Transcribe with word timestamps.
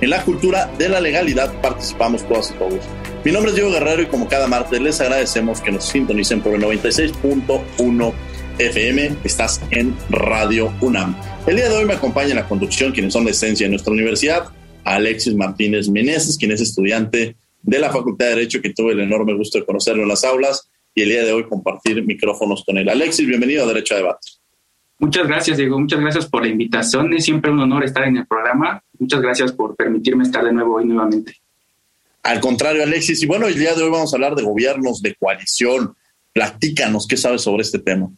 en 0.00 0.10
la 0.10 0.22
cultura 0.22 0.70
de 0.78 0.88
la 0.88 1.00
legalidad 1.00 1.60
participamos 1.60 2.26
todas 2.26 2.50
y 2.50 2.54
todos. 2.54 2.80
Mi 3.24 3.32
nombre 3.32 3.50
es 3.50 3.56
Diego 3.56 3.70
Guerrero 3.70 4.02
y 4.02 4.06
como 4.06 4.28
cada 4.28 4.46
martes 4.46 4.80
les 4.80 5.00
agradecemos 5.00 5.60
que 5.60 5.72
nos 5.72 5.84
sintonicen 5.84 6.40
por 6.40 6.54
el 6.54 6.62
96.1 6.62 8.12
FM. 8.58 9.16
Estás 9.24 9.60
en 9.70 9.96
Radio 10.10 10.72
UNAM. 10.80 11.16
El 11.46 11.56
día 11.56 11.68
de 11.68 11.76
hoy 11.76 11.84
me 11.86 11.94
acompaña 11.94 12.30
en 12.30 12.36
la 12.36 12.48
conducción 12.48 12.92
quienes 12.92 13.12
son 13.12 13.24
la 13.24 13.30
esencia 13.30 13.66
de 13.66 13.70
nuestra 13.70 13.92
universidad, 13.92 14.44
Alexis 14.84 15.34
Martínez 15.34 15.88
Meneses, 15.88 16.36
quien 16.36 16.52
es 16.52 16.60
estudiante 16.60 17.36
de 17.62 17.78
la 17.78 17.90
Facultad 17.90 18.26
de 18.26 18.34
Derecho, 18.36 18.60
que 18.60 18.74
tuve 18.74 18.92
el 18.92 19.00
enorme 19.00 19.34
gusto 19.34 19.58
de 19.58 19.64
conocerlo 19.64 20.02
en 20.02 20.08
las 20.08 20.24
aulas 20.24 20.70
y 20.94 21.02
el 21.02 21.08
día 21.08 21.24
de 21.24 21.32
hoy 21.32 21.44
compartir 21.48 22.04
micrófonos 22.04 22.62
con 22.64 22.78
él. 22.78 22.88
Alexis, 22.88 23.26
bienvenido 23.26 23.64
a 23.64 23.66
Derecho 23.66 23.94
a 23.94 23.98
Debate. 23.98 24.28
Muchas 24.98 25.26
gracias, 25.26 25.56
Diego. 25.56 25.80
Muchas 25.80 26.00
gracias 26.00 26.26
por 26.26 26.42
la 26.42 26.48
invitación. 26.48 27.12
Es 27.14 27.24
siempre 27.24 27.50
un 27.50 27.58
honor 27.60 27.84
estar 27.84 28.04
en 28.04 28.18
el 28.18 28.26
programa. 28.26 28.83
Muchas 28.98 29.20
gracias 29.20 29.52
por 29.52 29.76
permitirme 29.76 30.24
estar 30.24 30.44
de 30.44 30.52
nuevo 30.52 30.76
hoy 30.76 30.84
nuevamente. 30.84 31.36
Al 32.22 32.40
contrario, 32.40 32.82
Alexis. 32.82 33.22
Y 33.22 33.26
bueno, 33.26 33.46
el 33.46 33.58
día 33.58 33.74
de 33.74 33.82
hoy 33.82 33.90
vamos 33.90 34.12
a 34.12 34.16
hablar 34.16 34.34
de 34.34 34.42
gobiernos 34.42 35.02
de 35.02 35.14
coalición. 35.14 35.94
Platícanos, 36.32 37.06
¿qué 37.06 37.16
sabes 37.16 37.42
sobre 37.42 37.62
este 37.62 37.78
tema? 37.78 38.10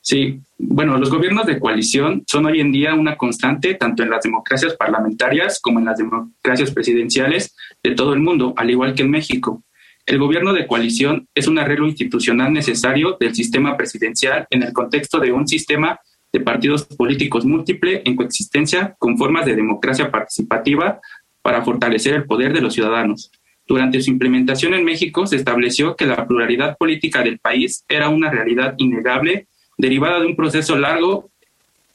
Sí, 0.00 0.40
bueno, 0.56 0.96
los 0.98 1.10
gobiernos 1.10 1.46
de 1.46 1.58
coalición 1.58 2.22
son 2.26 2.46
hoy 2.46 2.60
en 2.60 2.70
día 2.70 2.94
una 2.94 3.16
constante 3.16 3.74
tanto 3.74 4.04
en 4.04 4.10
las 4.10 4.22
democracias 4.22 4.74
parlamentarias 4.74 5.58
como 5.60 5.80
en 5.80 5.84
las 5.84 5.98
democracias 5.98 6.70
presidenciales 6.70 7.54
de 7.82 7.94
todo 7.94 8.14
el 8.14 8.20
mundo, 8.20 8.54
al 8.56 8.70
igual 8.70 8.94
que 8.94 9.02
en 9.02 9.10
México. 9.10 9.64
El 10.06 10.20
gobierno 10.20 10.52
de 10.52 10.68
coalición 10.68 11.26
es 11.34 11.48
un 11.48 11.58
arreglo 11.58 11.88
institucional 11.88 12.52
necesario 12.52 13.16
del 13.18 13.34
sistema 13.34 13.76
presidencial 13.76 14.46
en 14.50 14.62
el 14.62 14.72
contexto 14.72 15.18
de 15.18 15.32
un 15.32 15.48
sistema 15.48 15.98
de 16.36 16.44
partidos 16.44 16.84
políticos 16.84 17.46
múltiple 17.46 18.02
en 18.04 18.14
coexistencia 18.14 18.94
con 18.98 19.16
formas 19.16 19.46
de 19.46 19.56
democracia 19.56 20.10
participativa 20.10 21.00
para 21.40 21.62
fortalecer 21.62 22.12
el 22.12 22.26
poder 22.26 22.52
de 22.52 22.60
los 22.60 22.74
ciudadanos. 22.74 23.30
Durante 23.66 24.02
su 24.02 24.10
implementación 24.10 24.74
en 24.74 24.84
México 24.84 25.26
se 25.26 25.36
estableció 25.36 25.96
que 25.96 26.04
la 26.04 26.26
pluralidad 26.26 26.76
política 26.76 27.22
del 27.22 27.38
país 27.38 27.84
era 27.88 28.10
una 28.10 28.30
realidad 28.30 28.74
innegable 28.76 29.46
derivada 29.78 30.20
de 30.20 30.26
un 30.26 30.36
proceso 30.36 30.76
largo 30.76 31.30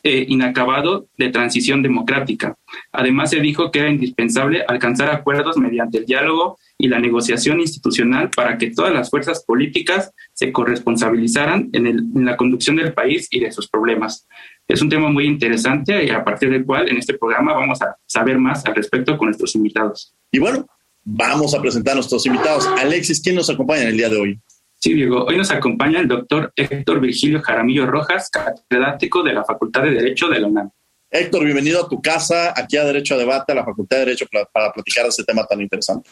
e 0.02 0.26
inacabado 0.28 1.06
de 1.20 1.30
transición 1.30 1.84
democrática. 1.84 2.56
Además, 2.92 3.30
se 3.30 3.42
dijo 3.42 3.70
que 3.70 3.80
era 3.80 3.92
indispensable 3.92 4.64
alcanzar 4.68 5.12
acuerdos 5.12 5.58
mediante 5.58 6.00
el 6.00 6.06
diálogo 6.08 6.58
y 6.82 6.88
la 6.88 7.00
negociación 7.00 7.60
institucional 7.60 8.30
para 8.32 8.58
que 8.58 8.72
todas 8.72 8.92
las 8.92 9.10
fuerzas 9.10 9.44
políticas 9.46 10.12
se 10.34 10.52
corresponsabilizaran 10.52 11.70
en, 11.74 11.88
en, 11.88 12.26
la 12.26 12.36
conducción 12.36 12.76
del 12.76 12.94
país 12.94 13.28
y 13.30 13.40
de 13.40 13.52
sus 13.52 13.70
problemas. 13.70 14.28
Es 14.68 14.82
un 14.82 14.90
tema 14.90 15.10
muy 15.10 15.26
interesante 15.26 16.04
y 16.04 16.10
a 16.10 16.24
partir 16.24 16.50
del 16.50 16.66
cual 16.66 16.90
en 16.90 16.98
este 16.98 17.18
programa 17.18 17.54
vamos 17.54 17.82
a 17.82 17.96
saber 18.06 18.38
más 18.40 18.66
al 18.66 18.76
respecto 18.76 19.18
con 19.18 19.28
nuestros 19.28 19.54
invitados. 19.56 20.16
Y 20.32 20.40
bueno, 20.40 20.66
vamos 21.04 21.54
a 21.54 21.62
presentar 21.62 21.94
a 21.94 21.96
nuestros 21.96 22.26
invitados. 22.26 22.68
Alexis, 22.80 23.22
¿quién 23.22 23.36
nos 23.36 23.50
acompaña 23.50 23.84
en 23.84 23.88
el 23.90 23.98
día 23.98 24.10
de 24.10 24.18
hoy? 24.18 24.40
Sí, 24.76 24.96
Diego. 24.96 25.26
Hoy 25.26 25.38
nos 25.38 25.52
acompaña 25.52 26.00
el 26.00 26.08
doctor 26.08 26.52
Héctor 26.56 27.00
Virgilio 27.00 27.40
Jaramillo 27.42 27.86
Rojas, 27.86 28.32
catedrático 28.32 29.22
de 29.22 29.34
la 29.34 29.44
Facultad 29.44 29.84
de 29.84 29.92
Derecho 29.92 30.28
de 30.28 30.40
la 30.40 30.48
UNAM. 30.48 30.72
Héctor, 31.14 31.44
bienvenido 31.44 31.86
a 31.86 31.90
tu 31.90 32.02
casa, 32.02 32.54
aquí 32.56 32.78
a 32.78 32.86
Derecho 32.86 33.16
a 33.16 33.18
Debate, 33.18 33.52
a 33.52 33.56
la 33.56 33.66
Facultad 33.66 33.98
de 33.98 34.06
Derecho, 34.06 34.26
para, 34.32 34.72
platicar 34.72 35.04
de 35.04 35.10
este 35.10 35.26
tema 35.26 35.46
tan 35.46 35.60
interesante. 35.60 36.10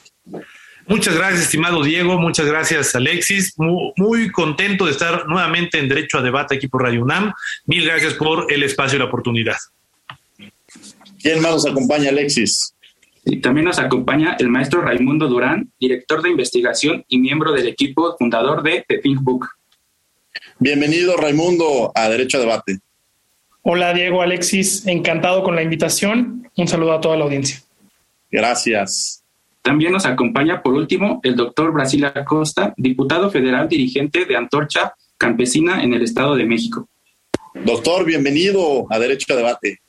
Muchas 0.89 1.15
gracias, 1.15 1.43
estimado 1.43 1.83
Diego. 1.83 2.17
Muchas 2.19 2.47
gracias, 2.47 2.95
Alexis. 2.95 3.53
Muy, 3.57 3.93
muy, 3.95 4.31
contento 4.31 4.87
de 4.87 4.91
estar 4.91 5.27
nuevamente 5.27 5.77
en 5.77 5.87
Derecho 5.87 6.17
a 6.17 6.23
Debate 6.23 6.55
aquí 6.55 6.67
por 6.67 6.81
Radio 6.81 7.03
UNAM. 7.03 7.31
Mil 7.67 7.85
gracias 7.85 8.15
por 8.15 8.51
el 8.51 8.63
espacio 8.63 8.95
y 8.95 8.99
la 8.99 9.05
oportunidad. 9.05 9.55
¿Quién 11.21 11.43
más 11.43 11.51
nos 11.51 11.67
acompaña, 11.67 12.09
Alexis? 12.09 12.73
Y 13.23 13.37
también 13.39 13.65
nos 13.65 13.77
acompaña 13.77 14.35
el 14.39 14.49
maestro 14.49 14.81
Raimundo 14.81 15.27
Durán, 15.27 15.71
director 15.79 16.23
de 16.23 16.31
investigación 16.31 17.05
y 17.07 17.19
miembro 17.19 17.51
del 17.51 17.67
equipo 17.67 18.15
fundador 18.17 18.63
de 18.63 18.83
The 18.87 18.97
Pink 18.97 19.21
Book. 19.21 19.47
Bienvenido, 20.57 21.17
Raimundo, 21.17 21.91
a 21.93 22.09
Derecho 22.09 22.37
a 22.37 22.39
Debate. 22.39 22.79
Hola, 23.61 23.93
Diego, 23.93 24.23
Alexis, 24.23 24.87
encantado 24.87 25.43
con 25.43 25.55
la 25.55 25.61
invitación. 25.61 26.49
Un 26.57 26.67
saludo 26.67 26.93
a 26.93 26.99
toda 26.99 27.15
la 27.15 27.25
audiencia. 27.25 27.61
Gracias. 28.31 29.19
También 29.61 29.91
nos 29.91 30.05
acompaña, 30.05 30.61
por 30.61 30.73
último, 30.73 31.19
el 31.23 31.35
doctor 31.35 31.71
Brasil 31.71 32.05
Acosta, 32.05 32.73
diputado 32.77 33.29
federal 33.29 33.67
dirigente 33.67 34.25
de 34.25 34.35
Antorcha 34.35 34.93
Campesina 35.17 35.83
en 35.83 35.93
el 35.93 36.03
Estado 36.03 36.35
de 36.35 36.45
México. 36.45 36.87
Doctor, 37.53 38.05
bienvenido 38.05 38.87
a 38.89 38.99
Derecho 38.99 39.33
a 39.33 39.35
Debate. 39.35 39.79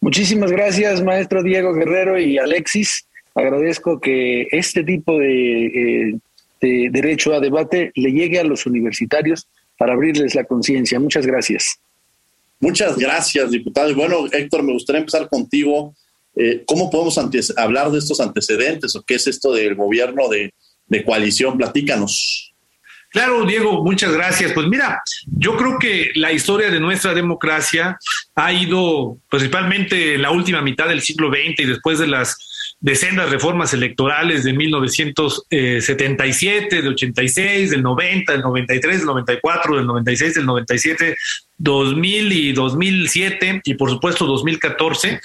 Muchísimas 0.00 0.50
gracias, 0.50 1.02
maestro 1.02 1.42
Diego 1.42 1.74
Guerrero 1.74 2.18
y 2.18 2.38
Alexis. 2.38 3.06
Agradezco 3.34 4.00
que 4.00 4.46
este 4.50 4.84
tipo 4.84 5.18
de, 5.18 5.66
eh, 5.66 6.18
de 6.60 6.88
derecho 6.90 7.34
a 7.34 7.40
debate 7.40 7.92
le 7.94 8.12
llegue 8.12 8.38
a 8.38 8.44
los 8.44 8.66
universitarios 8.66 9.48
para 9.76 9.94
abrirles 9.94 10.34
la 10.34 10.44
conciencia. 10.44 11.00
Muchas 11.00 11.26
gracias. 11.26 11.80
Muchas 12.60 12.98
gracias, 12.98 13.50
diputado. 13.50 13.90
Y 13.90 13.94
bueno, 13.94 14.26
Héctor, 14.30 14.62
me 14.62 14.72
gustaría 14.72 15.00
empezar 15.00 15.28
contigo. 15.28 15.94
Eh, 16.36 16.62
¿Cómo 16.66 16.90
podemos 16.90 17.18
hablar 17.56 17.90
de 17.90 17.98
estos 17.98 18.20
antecedentes 18.20 18.94
o 18.96 19.02
qué 19.02 19.14
es 19.14 19.26
esto 19.26 19.52
del 19.52 19.74
gobierno 19.74 20.28
de, 20.28 20.54
de 20.86 21.04
coalición? 21.04 21.58
Platícanos. 21.58 22.54
Claro, 23.10 23.44
Diego, 23.44 23.82
muchas 23.82 24.12
gracias. 24.12 24.52
Pues 24.52 24.68
mira, 24.68 25.02
yo 25.26 25.56
creo 25.56 25.78
que 25.80 26.12
la 26.14 26.32
historia 26.32 26.70
de 26.70 26.78
nuestra 26.78 27.12
democracia 27.12 27.98
ha 28.36 28.52
ido 28.52 29.18
principalmente 29.28 30.14
en 30.14 30.22
la 30.22 30.30
última 30.30 30.62
mitad 30.62 30.88
del 30.88 31.02
siglo 31.02 31.28
XX 31.28 31.58
y 31.58 31.64
después 31.64 31.98
de 31.98 32.06
las 32.06 32.36
de 32.80 32.94
sendas 32.94 33.30
reformas 33.30 33.74
electorales 33.74 34.42
de 34.42 34.54
1977, 34.54 36.82
de 36.82 36.88
86, 36.88 37.70
del 37.70 37.82
90, 37.82 38.32
del 38.32 38.40
93, 38.40 38.96
del 38.98 39.06
94, 39.06 39.76
del 39.76 39.86
96, 39.86 40.34
del 40.34 40.46
97, 40.46 41.16
2000 41.58 42.32
y 42.32 42.52
2007 42.54 43.60
y 43.64 43.74
por 43.74 43.90
supuesto 43.90 44.24
2014 44.24 45.20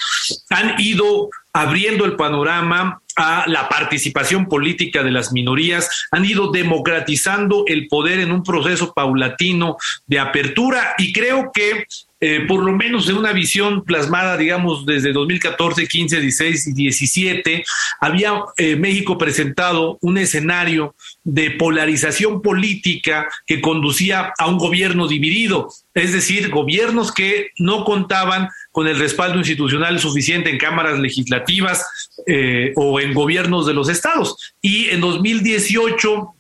han 0.50 0.76
ido 0.80 1.30
abriendo 1.54 2.04
el 2.04 2.18
panorama 2.18 3.00
a 3.16 3.46
la 3.48 3.70
participación 3.70 4.48
política 4.48 5.02
de 5.02 5.12
las 5.12 5.32
minorías, 5.32 5.90
han 6.12 6.26
ido 6.26 6.52
democratizando 6.52 7.64
el 7.68 7.88
poder 7.88 8.20
en 8.20 8.34
un 8.34 8.44
proceso 8.44 8.94
paulatino 8.94 9.78
de 10.06 10.20
apertura 10.20 10.96
y 10.98 11.14
creo 11.14 11.52
que 11.54 11.86
eh, 12.28 12.40
por 12.48 12.64
lo 12.64 12.72
menos 12.72 13.08
en 13.08 13.18
una 13.18 13.34
visión 13.34 13.84
plasmada, 13.84 14.36
digamos, 14.36 14.84
desde 14.84 15.14
2014, 15.14 15.88
15, 15.88 16.22
16 16.22 16.68
y 16.70 16.74
17, 16.74 17.64
había 18.00 18.34
eh, 18.58 18.76
México 18.76 19.16
presentado 19.16 20.00
un 20.02 20.18
escenario 20.18 20.96
de 21.24 21.52
polarización 21.52 22.42
política 22.42 23.28
que 23.46 23.62
conducía 23.62 24.34
a 24.40 24.48
un 24.48 24.58
gobierno 24.58 25.08
dividido, 25.08 25.70
es 25.94 26.14
decir, 26.14 26.50
gobiernos 26.50 27.12
que 27.12 27.52
no 27.60 27.84
contaban 27.84 28.50
con 28.72 28.88
el 28.88 28.98
respaldo 28.98 29.38
institucional 29.38 30.00
suficiente 30.00 30.50
en 30.50 30.58
cámaras 30.58 30.98
legislativas 30.98 31.86
eh, 32.26 32.74
o 32.76 33.00
en 33.00 33.14
gobiernos 33.14 33.68
de 33.68 33.76
los 33.76 33.88
estados. 33.88 34.56
Y 34.64 34.90
en 34.90 35.00
2018 35.00 36.32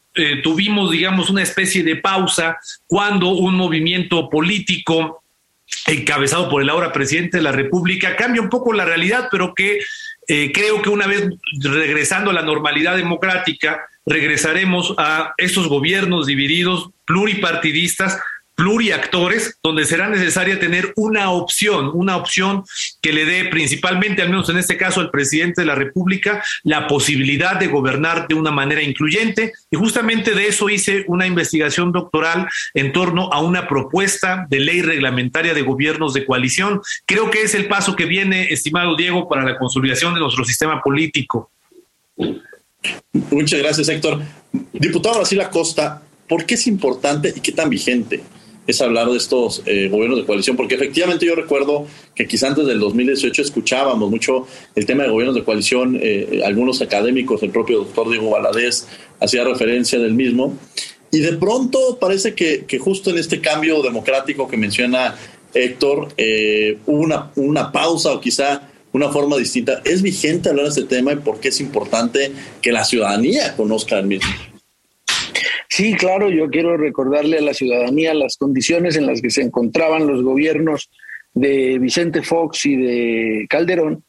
tuvimos, 0.43 0.91
digamos, 0.91 1.29
una 1.29 1.43
especie 1.43 1.83
de 1.83 1.97
pausa 1.97 2.57
cuando 2.87 3.31
un 3.31 3.53
movimiento 3.53 4.29
político 4.29 5.24
encabezado 5.87 6.49
por 6.49 6.61
el 6.61 6.69
ahora 6.69 6.91
presidente 6.91 7.37
de 7.37 7.43
la 7.43 7.51
República, 7.51 8.15
cambia 8.15 8.41
un 8.41 8.49
poco 8.49 8.73
la 8.73 8.85
realidad, 8.85 9.27
pero 9.31 9.53
que 9.53 9.79
eh, 10.27 10.51
creo 10.53 10.81
que 10.81 10.89
una 10.89 11.07
vez 11.07 11.29
regresando 11.61 12.31
a 12.31 12.33
la 12.33 12.41
normalidad 12.41 12.95
democrática, 12.95 13.87
regresaremos 14.05 14.93
a 14.97 15.33
estos 15.37 15.67
gobiernos 15.67 16.25
divididos, 16.25 16.89
pluripartidistas, 17.05 18.19
pluriactores, 18.55 19.59
donde 19.61 19.85
será 19.85 20.09
necesaria 20.09 20.59
tener 20.59 20.93
una 20.95 21.29
opción, 21.29 21.91
una 21.93 22.15
opción 22.15 22.63
que 23.01 23.11
le 23.11 23.25
dé 23.25 23.45
principalmente, 23.49 24.21
al 24.21 24.29
menos 24.29 24.49
en 24.49 24.57
este 24.57 24.77
caso, 24.77 25.01
al 25.01 25.11
presidente 25.11 25.61
de 25.61 25.67
la 25.67 25.75
República, 25.75 26.43
la 26.63 26.87
posibilidad 26.87 27.59
de 27.59 27.67
gobernar 27.67 28.27
de 28.27 28.35
una 28.35 28.51
manera 28.51 28.81
incluyente. 28.81 29.51
Y 29.69 29.75
justamente 29.75 30.31
de 30.31 30.47
eso 30.47 30.69
hice 30.69 31.03
una 31.07 31.27
investigación 31.27 31.91
doctoral 31.91 32.47
en 32.73 32.93
torno 32.93 33.31
a 33.31 33.41
una 33.41 33.67
propuesta 33.67 34.47
de 34.49 34.59
ley 34.59 34.81
reglamentaria 34.81 35.53
de 35.53 35.61
gobiernos 35.61 36.13
de 36.13 36.25
coalición. 36.25 36.81
Creo 37.05 37.29
que 37.29 37.41
es 37.41 37.55
el 37.55 37.67
paso 37.67 37.95
que 37.95 38.05
viene, 38.05 38.53
estimado 38.53 38.95
Diego, 38.95 39.27
para 39.27 39.43
la 39.43 39.57
consolidación 39.57 40.13
de 40.13 40.21
nuestro 40.21 40.45
sistema 40.45 40.81
político. 40.81 41.51
Muchas 43.11 43.59
gracias, 43.59 43.89
Héctor. 43.89 44.21
Diputado 44.71 45.17
Brasil 45.17 45.41
Acosta, 45.41 46.01
¿por 46.29 46.45
qué 46.45 46.53
es 46.53 46.67
importante 46.67 47.33
y 47.35 47.41
qué 47.41 47.51
tan 47.51 47.69
vigente 47.69 48.23
es 48.67 48.81
hablar 48.81 49.09
de 49.09 49.17
estos 49.17 49.61
eh, 49.65 49.89
gobiernos 49.89 50.19
de 50.19 50.25
coalición, 50.25 50.55
porque 50.55 50.75
efectivamente 50.75 51.25
yo 51.25 51.35
recuerdo 51.35 51.85
que 52.15 52.27
quizá 52.27 52.47
antes 52.47 52.65
del 52.65 52.79
2018 52.79 53.41
escuchábamos 53.41 54.09
mucho 54.09 54.47
el 54.75 54.85
tema 54.85 55.03
de 55.03 55.09
gobiernos 55.09 55.35
de 55.35 55.43
coalición, 55.43 55.99
eh, 56.01 56.41
algunos 56.45 56.81
académicos, 56.81 57.43
el 57.43 57.51
propio 57.51 57.79
doctor 57.79 58.09
Diego 58.09 58.29
Valadez 58.31 58.87
hacía 59.19 59.43
referencia 59.43 59.99
del 59.99 60.13
mismo, 60.13 60.57
y 61.11 61.19
de 61.19 61.33
pronto 61.33 61.97
parece 61.99 62.33
que, 62.33 62.65
justo 62.79 63.09
en 63.11 63.17
este 63.17 63.39
cambio 63.39 63.81
democrático 63.81 64.47
que 64.47 64.57
menciona 64.57 65.15
Héctor, 65.53 66.09
eh, 66.17 66.79
hubo 66.85 66.97
una, 66.97 67.31
una 67.35 67.71
pausa 67.71 68.11
o 68.11 68.19
quizá 68.19 68.69
una 68.91 69.09
forma 69.09 69.37
distinta. 69.37 69.81
¿Es 69.85 70.01
vigente 70.01 70.49
hablar 70.49 70.65
de 70.65 70.69
este 70.69 70.83
tema 70.83 71.13
y 71.13 71.17
por 71.17 71.39
qué 71.39 71.49
es 71.49 71.61
importante 71.61 72.31
que 72.61 72.71
la 72.71 72.83
ciudadanía 72.83 73.55
conozca 73.55 73.99
el 73.99 74.07
mismo? 74.07 74.29
Sí, 75.75 75.93
claro, 75.93 76.29
yo 76.29 76.49
quiero 76.49 76.77
recordarle 76.77 77.39
a 77.39 77.41
la 77.41 77.53
ciudadanía 77.53 78.13
las 78.13 78.37
condiciones 78.37 78.95
en 78.95 79.07
las 79.07 79.21
que 79.21 79.29
se 79.29 79.41
encontraban 79.41 80.07
los 80.07 80.23
gobiernos 80.23 80.89
de 81.33 81.77
Vicente 81.79 82.21
Fox 82.21 82.65
y 82.65 82.77
de 82.77 83.45
Calderón, 83.49 84.05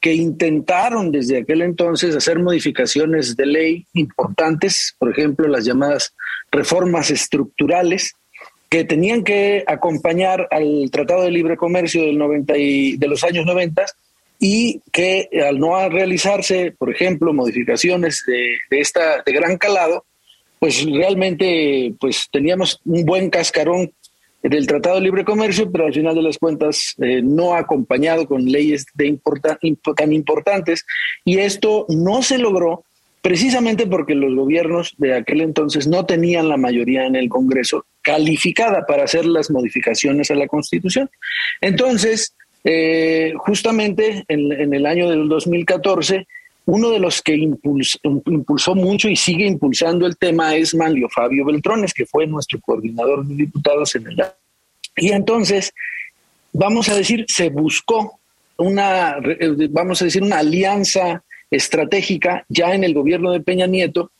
que 0.00 0.14
intentaron 0.14 1.10
desde 1.10 1.38
aquel 1.38 1.62
entonces 1.62 2.14
hacer 2.14 2.38
modificaciones 2.38 3.36
de 3.36 3.46
ley 3.46 3.86
importantes, 3.94 4.94
por 4.96 5.10
ejemplo, 5.10 5.48
las 5.48 5.64
llamadas 5.64 6.14
reformas 6.52 7.10
estructurales, 7.10 8.14
que 8.70 8.84
tenían 8.84 9.24
que 9.24 9.64
acompañar 9.66 10.46
al 10.52 10.88
Tratado 10.92 11.24
de 11.24 11.32
Libre 11.32 11.56
Comercio 11.56 12.04
del 12.04 12.16
90 12.16 12.56
y, 12.58 12.96
de 12.96 13.08
los 13.08 13.24
años 13.24 13.44
90 13.44 13.86
y 14.38 14.82
que 14.92 15.28
al 15.44 15.58
no 15.58 15.88
realizarse, 15.88 16.76
por 16.78 16.92
ejemplo, 16.92 17.32
modificaciones 17.32 18.22
de, 18.24 18.56
de 18.70 18.80
esta 18.80 19.24
de 19.26 19.32
gran 19.32 19.58
calado, 19.58 20.04
pues 20.58 20.84
realmente 20.84 21.94
pues 22.00 22.28
teníamos 22.30 22.80
un 22.84 23.04
buen 23.04 23.30
cascarón 23.30 23.92
del 24.42 24.66
Tratado 24.66 24.96
de 24.96 25.02
Libre 25.02 25.24
Comercio, 25.24 25.70
pero 25.70 25.86
al 25.86 25.94
final 25.94 26.14
de 26.14 26.22
las 26.22 26.38
cuentas 26.38 26.94
eh, 26.98 27.20
no 27.22 27.54
acompañado 27.54 28.26
con 28.26 28.44
leyes 28.44 28.86
de 28.94 29.18
tan 29.96 30.12
importantes 30.12 30.86
y 31.24 31.38
esto 31.38 31.86
no 31.88 32.22
se 32.22 32.38
logró 32.38 32.84
precisamente 33.20 33.86
porque 33.86 34.14
los 34.14 34.34
gobiernos 34.34 34.94
de 34.96 35.14
aquel 35.14 35.40
entonces 35.40 35.86
no 35.86 36.06
tenían 36.06 36.48
la 36.48 36.56
mayoría 36.56 37.04
en 37.04 37.16
el 37.16 37.28
Congreso 37.28 37.84
calificada 38.00 38.86
para 38.86 39.04
hacer 39.04 39.26
las 39.26 39.50
modificaciones 39.50 40.30
a 40.30 40.34
la 40.34 40.46
Constitución. 40.46 41.10
Entonces, 41.60 42.34
eh, 42.64 43.34
justamente 43.36 44.24
en, 44.28 44.52
en, 44.52 44.72
el 44.72 44.86
año 44.86 45.10
del 45.10 45.28
2014 45.28 46.26
uno 46.68 46.90
de 46.90 46.98
los 46.98 47.22
que 47.22 47.34
impulsó, 47.34 48.74
mucho 48.74 49.08
y 49.08 49.16
sigue 49.16 49.46
impulsando 49.46 50.06
el 50.06 50.18
tema 50.18 50.54
es 50.54 50.74
Manlio 50.74 51.08
Fabio 51.08 51.46
Beltrones, 51.46 51.94
que 51.94 52.04
fue 52.04 52.26
nuestro 52.26 52.60
coordinador 52.60 53.24
de 53.24 53.36
diputados 53.36 53.94
en 53.94 54.08
el... 54.08 54.22
Y 54.96 55.12
entonces, 55.12 55.72
vamos 56.52 56.90
a 56.90 56.94
decir, 56.94 57.24
se 57.26 57.48
buscó 57.48 58.20
una, 58.58 59.16
eh, 59.16 59.68
vamos 59.70 60.02
a 60.02 60.04
decir, 60.04 60.22
una 60.22 60.40
alianza 60.40 61.24
estratégica 61.50 62.44
ya 62.50 62.74
en 62.74 62.84
el 62.84 62.92
gobierno 62.92 63.32
de 63.32 63.40
Peña 63.40 63.66
Nieto 63.66 64.12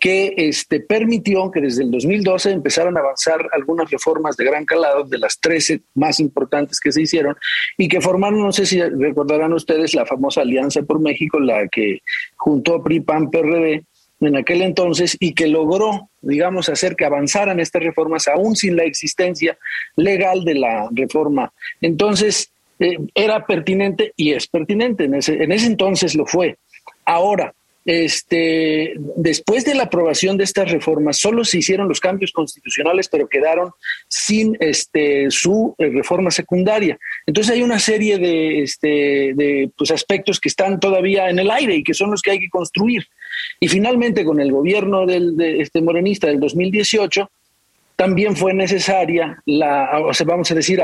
que 0.00 0.32
este, 0.36 0.80
permitió 0.80 1.50
que 1.50 1.60
desde 1.60 1.84
el 1.84 1.90
2012 1.90 2.50
empezaran 2.50 2.96
a 2.96 3.00
avanzar 3.00 3.48
algunas 3.52 3.90
reformas 3.90 4.36
de 4.36 4.46
gran 4.46 4.64
calado, 4.64 5.04
de 5.04 5.18
las 5.18 5.38
13 5.38 5.82
más 5.94 6.18
importantes 6.18 6.80
que 6.80 6.90
se 6.90 7.02
hicieron, 7.02 7.36
y 7.76 7.86
que 7.86 8.00
formaron, 8.00 8.40
no 8.40 8.50
sé 8.50 8.64
si 8.64 8.80
recordarán 8.80 9.52
ustedes, 9.52 9.94
la 9.94 10.06
famosa 10.06 10.40
Alianza 10.40 10.82
por 10.82 11.00
México, 11.00 11.38
la 11.38 11.68
que 11.68 12.00
juntó 12.36 12.82
PRI, 12.82 13.00
PAN, 13.00 13.30
PRD 13.30 13.84
en 14.20 14.36
aquel 14.36 14.62
entonces 14.62 15.16
y 15.18 15.32
que 15.32 15.46
logró, 15.46 16.10
digamos, 16.20 16.68
hacer 16.68 16.94
que 16.96 17.04
avanzaran 17.04 17.60
estas 17.60 17.82
reformas 17.82 18.28
aún 18.28 18.54
sin 18.54 18.76
la 18.76 18.84
existencia 18.84 19.56
legal 19.96 20.44
de 20.44 20.54
la 20.54 20.88
reforma. 20.92 21.52
Entonces, 21.80 22.52
eh, 22.78 22.98
era 23.14 23.46
pertinente 23.46 24.12
y 24.16 24.32
es 24.32 24.46
pertinente, 24.46 25.04
en 25.04 25.14
ese, 25.14 25.42
en 25.42 25.52
ese 25.52 25.66
entonces 25.66 26.14
lo 26.14 26.26
fue. 26.26 26.56
Ahora, 27.04 27.54
este, 27.84 28.94
después 29.16 29.64
de 29.64 29.74
la 29.74 29.84
aprobación 29.84 30.36
de 30.36 30.44
estas 30.44 30.70
reformas, 30.70 31.18
solo 31.18 31.44
se 31.44 31.58
hicieron 31.58 31.88
los 31.88 32.00
cambios 32.00 32.32
constitucionales, 32.32 33.08
pero 33.08 33.28
quedaron 33.28 33.70
sin 34.08 34.56
este, 34.60 35.30
su 35.30 35.74
eh, 35.78 35.88
reforma 35.88 36.30
secundaria. 36.30 36.98
Entonces 37.26 37.54
hay 37.54 37.62
una 37.62 37.78
serie 37.78 38.18
de, 38.18 38.62
este, 38.62 39.32
de 39.34 39.70
pues, 39.76 39.90
aspectos 39.90 40.38
que 40.38 40.48
están 40.48 40.78
todavía 40.78 41.30
en 41.30 41.38
el 41.38 41.50
aire 41.50 41.76
y 41.76 41.82
que 41.82 41.94
son 41.94 42.10
los 42.10 42.22
que 42.22 42.32
hay 42.32 42.38
que 42.38 42.50
construir. 42.50 43.06
Y 43.58 43.68
finalmente, 43.68 44.24
con 44.24 44.40
el 44.40 44.52
gobierno 44.52 45.06
del, 45.06 45.36
de 45.36 45.60
este 45.60 45.80
morenista 45.80 46.26
del 46.26 46.40
2018, 46.40 47.30
también 47.96 48.34
fue 48.34 48.54
necesaria 48.54 49.42
la, 49.44 50.00
o 50.00 50.14
sea, 50.14 50.24
vamos 50.24 50.50
a 50.50 50.54
decir 50.54 50.80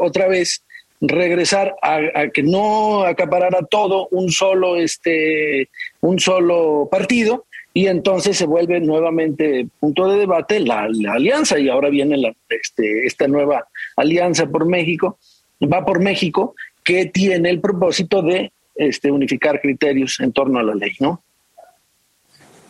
otra 0.00 0.28
vez, 0.28 0.62
regresar 1.00 1.76
a, 1.82 2.28
que 2.28 2.42
no 2.42 3.04
acaparara 3.04 3.62
todo 3.62 4.08
un 4.10 4.30
solo, 4.30 4.76
este, 4.76 5.70
un 6.00 6.20
solo 6.20 6.88
partido 6.90 7.46
y 7.72 7.86
entonces 7.86 8.36
se 8.36 8.46
vuelve 8.46 8.80
nuevamente 8.80 9.66
punto 9.78 10.08
de 10.08 10.18
debate 10.18 10.60
la, 10.60 10.82
alianza 10.82 11.58
y 11.58 11.68
ahora 11.68 11.88
viene 11.88 12.16
la, 12.16 12.34
este, 12.48 13.06
esta 13.06 13.28
nueva 13.28 13.68
alianza 13.96 14.46
por 14.46 14.66
México, 14.66 15.18
va 15.62 15.84
por 15.84 16.00
México, 16.00 16.54
que 16.84 17.06
tiene 17.06 17.50
el 17.50 17.60
propósito 17.60 18.22
de 18.22 18.52
este, 18.74 19.10
unificar 19.10 19.60
criterios 19.60 20.18
en 20.20 20.32
torno 20.32 20.58
a 20.58 20.62
la 20.62 20.74
ley, 20.74 20.92
¿no? 21.00 21.22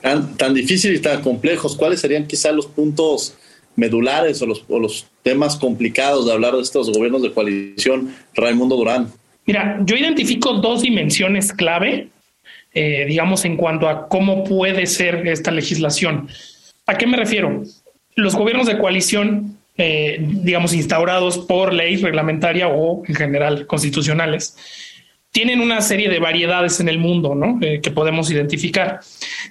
Tan, 0.00 0.36
tan 0.36 0.54
difíciles 0.54 0.98
y 0.98 1.02
tan 1.02 1.20
complejos, 1.20 1.76
¿cuáles 1.76 2.00
serían 2.00 2.26
quizás 2.26 2.54
los 2.54 2.66
puntos 2.66 3.36
medulares 3.80 4.42
o 4.42 4.46
los, 4.46 4.62
o 4.68 4.78
los 4.78 5.06
temas 5.22 5.56
complicados 5.56 6.26
de 6.26 6.32
hablar 6.32 6.54
de 6.54 6.60
estos 6.60 6.92
gobiernos 6.92 7.22
de 7.22 7.32
coalición, 7.32 8.14
Raimundo 8.34 8.76
Durán? 8.76 9.08
Mira, 9.46 9.80
yo 9.84 9.96
identifico 9.96 10.52
dos 10.54 10.82
dimensiones 10.82 11.52
clave, 11.52 12.08
eh, 12.74 13.06
digamos, 13.08 13.44
en 13.46 13.56
cuanto 13.56 13.88
a 13.88 14.06
cómo 14.06 14.44
puede 14.44 14.86
ser 14.86 15.26
esta 15.26 15.50
legislación. 15.50 16.28
¿A 16.86 16.98
qué 16.98 17.06
me 17.06 17.16
refiero? 17.16 17.62
Los 18.16 18.36
gobiernos 18.36 18.66
de 18.66 18.78
coalición, 18.78 19.56
eh, 19.78 20.18
digamos, 20.20 20.74
instaurados 20.74 21.38
por 21.38 21.72
ley 21.72 21.96
reglamentaria 21.96 22.68
o 22.68 23.02
en 23.06 23.14
general 23.14 23.66
constitucionales, 23.66 24.56
tienen 25.32 25.60
una 25.60 25.80
serie 25.80 26.08
de 26.08 26.18
variedades 26.18 26.80
en 26.80 26.88
el 26.88 26.98
mundo 26.98 27.34
¿no? 27.34 27.58
Eh, 27.60 27.80
que 27.80 27.90
podemos 27.90 28.30
identificar. 28.30 29.00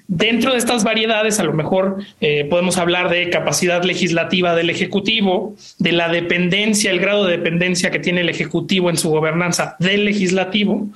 Dentro 0.08 0.52
de 0.52 0.58
estas 0.58 0.84
variedades, 0.84 1.40
a 1.40 1.44
lo 1.44 1.54
mejor 1.54 2.04
eh, 2.20 2.46
podemos 2.46 2.78
hablar 2.78 3.10
de 3.10 3.30
capacidad 3.30 3.84
legislativa 3.84 4.56
del 4.56 4.70
Ejecutivo, 4.70 5.56
de 5.78 5.92
la 5.94 6.10
dependencia, 6.10 6.92
el 6.92 7.00
grado 7.00 7.26
de 7.26 7.38
dependencia 7.38 7.92
que 7.92 8.00
tiene 8.00 8.22
el 8.22 8.30
Ejecutivo 8.30 8.90
en 8.90 8.98
su 8.98 9.10
gobernanza 9.10 9.76
del 9.80 10.06
Legislativo 10.06 10.90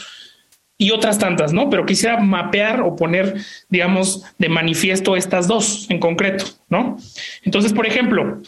y 0.78 0.92
otras 0.92 1.18
tantas, 1.18 1.54
¿no? 1.54 1.70
Pero 1.70 1.86
quisiera 1.86 2.20
mapear 2.20 2.82
o 2.82 2.96
poner, 2.96 3.36
digamos, 3.70 4.24
de 4.38 4.50
manifiesto 4.50 5.16
estas 5.16 5.48
dos 5.48 5.86
en 5.90 6.00
concreto, 6.00 6.46
¿no? 6.68 6.98
Entonces, 7.44 7.72
por 7.72 7.86
ejemplo, 7.86 8.42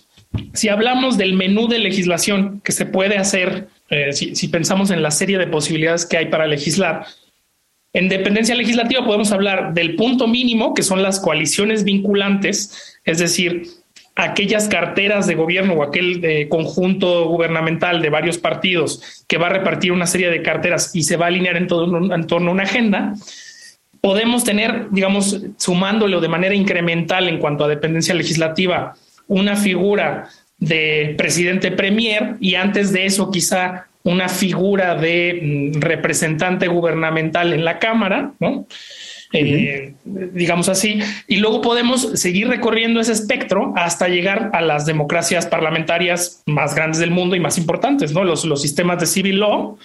si 0.53 0.67
hablamos 0.67 1.17
del 1.17 1.33
menú 1.33 1.67
de 1.67 1.79
legislación 1.79 2.59
que 2.61 2.73
se 2.73 2.85
puede 2.85 3.17
hacer 3.17 3.69
eh, 3.89 4.13
si, 4.13 4.47
pensamos 4.47 4.89
en 4.89 5.03
la 5.03 5.11
serie 5.11 5.37
de 5.37 5.47
posibilidades 5.47 6.05
que 6.05 6.17
hay 6.17 6.25
para 6.27 6.47
legislar, 6.47 7.05
en 7.93 8.09
dependencia 8.09 8.55
legislativa 8.55 9.05
podemos 9.05 9.31
hablar 9.31 9.73
del 9.73 9.95
punto 9.95 10.27
mínimo, 10.27 10.73
que 10.73 10.83
son 10.83 11.03
las 11.03 11.19
coaliciones 11.19 11.83
vinculantes, 11.83 12.99
es 13.05 13.19
decir, 13.19 13.67
aquellas 14.15 14.67
carteras 14.67 15.27
de 15.27 15.35
gobierno 15.35 15.73
o 15.73 15.83
aquel 15.83 16.23
eh, 16.23 16.47
conjunto 16.49 17.27
gubernamental 17.29 18.01
de 18.01 18.09
varios 18.09 18.37
partidos 18.37 19.25
que 19.27 19.37
va 19.37 19.47
a 19.47 19.51
repartir 19.51 19.91
una 19.91 20.07
serie 20.07 20.29
de 20.29 20.41
carteras 20.41 20.95
y 20.95 21.03
se 21.03 21.17
va 21.17 21.25
a 21.25 21.27
alinear 21.27 21.57
en, 21.57 21.67
en 22.11 22.27
torno 22.27 22.49
a 22.49 22.53
una 22.53 22.63
agenda. 22.63 23.13
Podemos 24.01 24.43
tener, 24.43 24.89
digamos, 24.91 25.41
sumándolo 25.57 26.21
de 26.21 26.27
manera 26.27 26.55
incremental 26.55 27.27
en 27.27 27.39
cuanto 27.39 27.65
a 27.65 27.67
dependencia 27.67 28.13
legislativa, 28.13 28.95
una 29.27 29.55
figura 29.55 30.29
de 30.57 31.15
presidente 31.17 31.71
premier 31.71 32.35
y 32.39 32.55
antes 32.55 32.91
de 32.91 33.05
eso 33.05 33.31
quizá 33.31 33.87
una 34.03 34.29
figura 34.29 34.95
de 34.95 35.71
mm, 35.73 35.81
representante 35.81 36.67
gubernamental 36.67 37.53
en 37.53 37.65
la 37.65 37.79
Cámara, 37.79 38.33
¿no? 38.39 38.67
Eh, 39.33 39.93
digamos 40.05 40.69
así, 40.69 40.99
y 41.27 41.37
luego 41.37 41.61
podemos 41.61 42.01
seguir 42.13 42.47
recorriendo 42.47 43.01
ese 43.01 43.11
espectro 43.11 43.73
hasta 43.75 44.07
llegar 44.07 44.51
a 44.53 44.61
las 44.61 44.85
democracias 44.85 45.45
parlamentarias 45.45 46.43
más 46.45 46.75
grandes 46.75 46.99
del 46.99 47.11
mundo 47.11 47.35
y 47.35 47.39
más 47.39 47.57
importantes, 47.57 48.13
¿no? 48.13 48.23
Los, 48.23 48.45
los 48.45 48.61
sistemas 48.61 48.99
de 48.99 49.07
civil 49.07 49.39
law, 49.39 49.77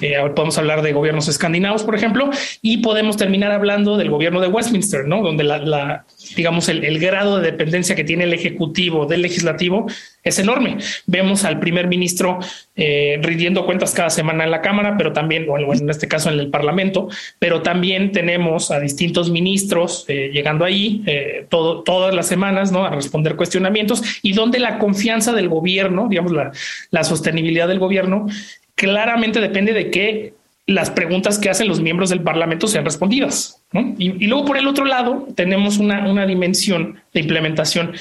eh, 0.00 0.16
podemos 0.34 0.58
hablar 0.58 0.82
de 0.82 0.92
gobiernos 0.92 1.28
escandinavos, 1.28 1.84
por 1.84 1.94
ejemplo, 1.94 2.30
y 2.62 2.78
podemos 2.78 3.16
terminar 3.16 3.52
hablando 3.52 3.96
del 3.96 4.10
gobierno 4.10 4.40
de 4.40 4.48
Westminster, 4.48 5.06
¿no? 5.06 5.22
Donde 5.22 5.44
la, 5.44 6.04
digamos, 6.34 6.68
el, 6.68 6.98
grado 6.98 7.38
de 7.38 7.50
dependencia 7.50 7.94
que 7.94 8.04
tiene 8.04 8.24
el 8.24 8.32
Ejecutivo 8.32 9.06
del 9.06 9.22
Legislativo 9.22 9.86
es 10.26 10.38
enorme. 10.40 10.76
Vemos 11.06 11.44
al 11.44 11.60
primer 11.60 11.86
ministro 11.86 12.38
eh, 12.74 13.18
rindiendo 13.22 13.64
cuentas 13.64 13.94
cada 13.94 14.10
semana 14.10 14.44
en 14.44 14.50
la 14.50 14.60
Cámara, 14.60 14.96
pero 14.98 15.12
también, 15.12 15.46
bueno, 15.46 15.72
en 15.72 15.88
este 15.88 16.08
caso 16.08 16.30
en 16.30 16.40
el 16.40 16.50
Parlamento, 16.50 17.08
pero 17.38 17.62
también 17.62 18.10
tenemos 18.10 18.70
a 18.72 18.80
distintos 18.80 19.30
ministros 19.30 20.04
eh, 20.08 20.30
llegando 20.32 20.64
ahí 20.64 21.02
eh, 21.06 21.46
todo, 21.48 21.82
todas 21.84 22.12
las 22.12 22.26
semanas 22.26 22.72
¿no? 22.72 22.84
a 22.84 22.90
responder 22.90 23.36
cuestionamientos 23.36 24.02
y 24.22 24.32
donde 24.32 24.58
la 24.58 24.78
confianza 24.78 25.32
del 25.32 25.48
gobierno, 25.48 26.08
digamos, 26.08 26.32
la, 26.32 26.50
la 26.90 27.04
sostenibilidad 27.04 27.68
del 27.68 27.78
gobierno, 27.78 28.26
claramente 28.74 29.40
depende 29.40 29.72
de 29.72 29.90
que 29.90 30.34
las 30.66 30.90
preguntas 30.90 31.38
que 31.38 31.48
hacen 31.48 31.68
los 31.68 31.80
miembros 31.80 32.10
del 32.10 32.22
Parlamento 32.22 32.66
sean 32.66 32.84
respondidas. 32.84 33.62
Y, 33.98 34.26
luego 34.26 34.44
por 34.44 34.56
el 34.56 34.66
otro 34.66 34.84
lado 34.84 35.28
tenemos 35.34 35.78
una, 35.78 36.08
una 36.08 36.26
dimensión 36.26 37.00
de 37.14 37.20
implementación 37.20 37.92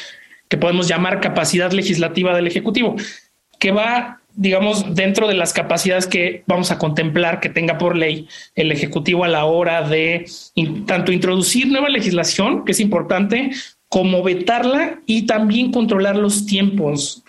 que 0.48 0.58
podemos 0.58 0.88
llamar 0.88 1.22
capacidad 1.22 1.72
legislativa 1.72 2.36
del 2.36 2.48
Ejecutivo, 2.48 2.96
que 3.60 3.72
va 3.72 4.22
digamos, 4.36 4.96
dentro 4.96 5.28
de 5.28 5.34
las 5.34 5.54
capacidades 5.54 6.08
que 6.08 6.44
vamos 6.46 6.72
a 6.72 6.78
contemplar 6.78 7.40
que 7.40 7.50
tenga 7.50 7.78
por 7.78 7.96
ley 7.96 8.28
el 8.56 8.72
Ejecutivo 8.72 9.24
a 9.24 9.30
la 9.30 9.46
hora 9.46 9.88
de 9.88 10.26
tanto 10.86 11.12
introducir 11.12 11.68
nueva 11.68 11.90
legislación, 11.90 12.66
que 12.66 12.74
es 12.74 12.80
importante, 12.80 13.52
como 13.90 14.24
vetarla 14.24 15.00
y 15.06 15.26
también 15.26 15.72
controlar 15.72 16.18
los 16.18 16.46
tiempos, 16.46 17.24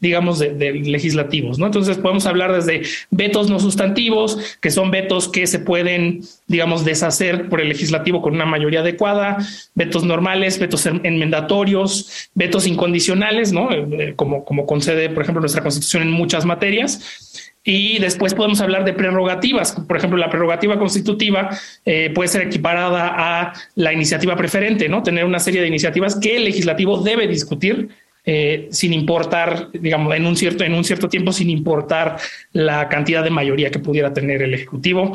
digamos, 0.00 0.38
de, 0.38 0.72
legislativos. 0.72 1.58
¿no? 1.58 1.66
Entonces 1.66 1.96
podemos 1.96 2.26
hablar 2.26 2.52
desde 2.52 2.82
vetos 3.10 3.48
no 3.48 3.58
sustantivos, 3.58 4.58
que 4.60 4.70
son 4.70 4.90
vetos 4.90 5.28
que 5.28 5.46
se 5.46 5.60
pueden, 5.60 6.20
digamos, 6.46 6.84
deshacer 6.84 7.48
por 7.48 7.60
el 7.60 7.68
legislativo 7.68 8.20
con 8.20 8.34
una 8.34 8.44
mayoría 8.44 8.80
adecuada, 8.80 9.38
vetos 9.74 10.04
normales, 10.04 10.58
vetos 10.58 10.84
enmendatorios, 10.86 12.28
vetos 12.34 12.66
incondicionales, 12.66 13.52
¿no? 13.52 13.70
Eh, 13.70 13.86
eh, 13.98 14.12
como, 14.16 14.44
como 14.44 14.66
concede, 14.66 15.08
por 15.10 15.22
ejemplo, 15.22 15.40
nuestra 15.40 15.62
constitución 15.62 16.02
en 16.02 16.10
muchas 16.10 16.44
materias 16.44 17.53
y 17.64 17.98
después 17.98 18.34
podemos 18.34 18.60
hablar 18.60 18.84
de 18.84 18.92
prerrogativas. 18.92 19.72
Por 19.72 19.96
ejemplo, 19.96 20.18
la 20.18 20.28
prerrogativa 20.28 20.78
constitutiva 20.78 21.48
eh, 21.86 22.10
puede 22.14 22.28
ser 22.28 22.42
equiparada 22.42 23.14
a 23.16 23.52
la 23.74 23.92
iniciativa 23.92 24.36
preferente, 24.36 24.88
¿no? 24.88 25.02
Tener 25.02 25.24
una 25.24 25.38
serie 25.38 25.62
de 25.62 25.68
iniciativas 25.68 26.16
que 26.16 26.36
el 26.36 26.44
legislativo 26.44 26.98
debe 26.98 27.26
discutir 27.26 27.88
eh, 28.26 28.68
sin 28.70 28.92
importar, 28.92 29.68
digamos, 29.72 30.14
en 30.14 30.26
un 30.26 30.36
cierto, 30.36 30.62
en 30.62 30.74
un 30.74 30.84
cierto 30.84 31.08
tiempo, 31.08 31.32
sin 31.32 31.48
importar 31.48 32.18
la 32.52 32.88
cantidad 32.90 33.24
de 33.24 33.30
mayoría 33.30 33.70
que 33.70 33.78
pudiera 33.78 34.12
tener 34.12 34.42
el 34.42 34.52
ejecutivo. 34.52 35.12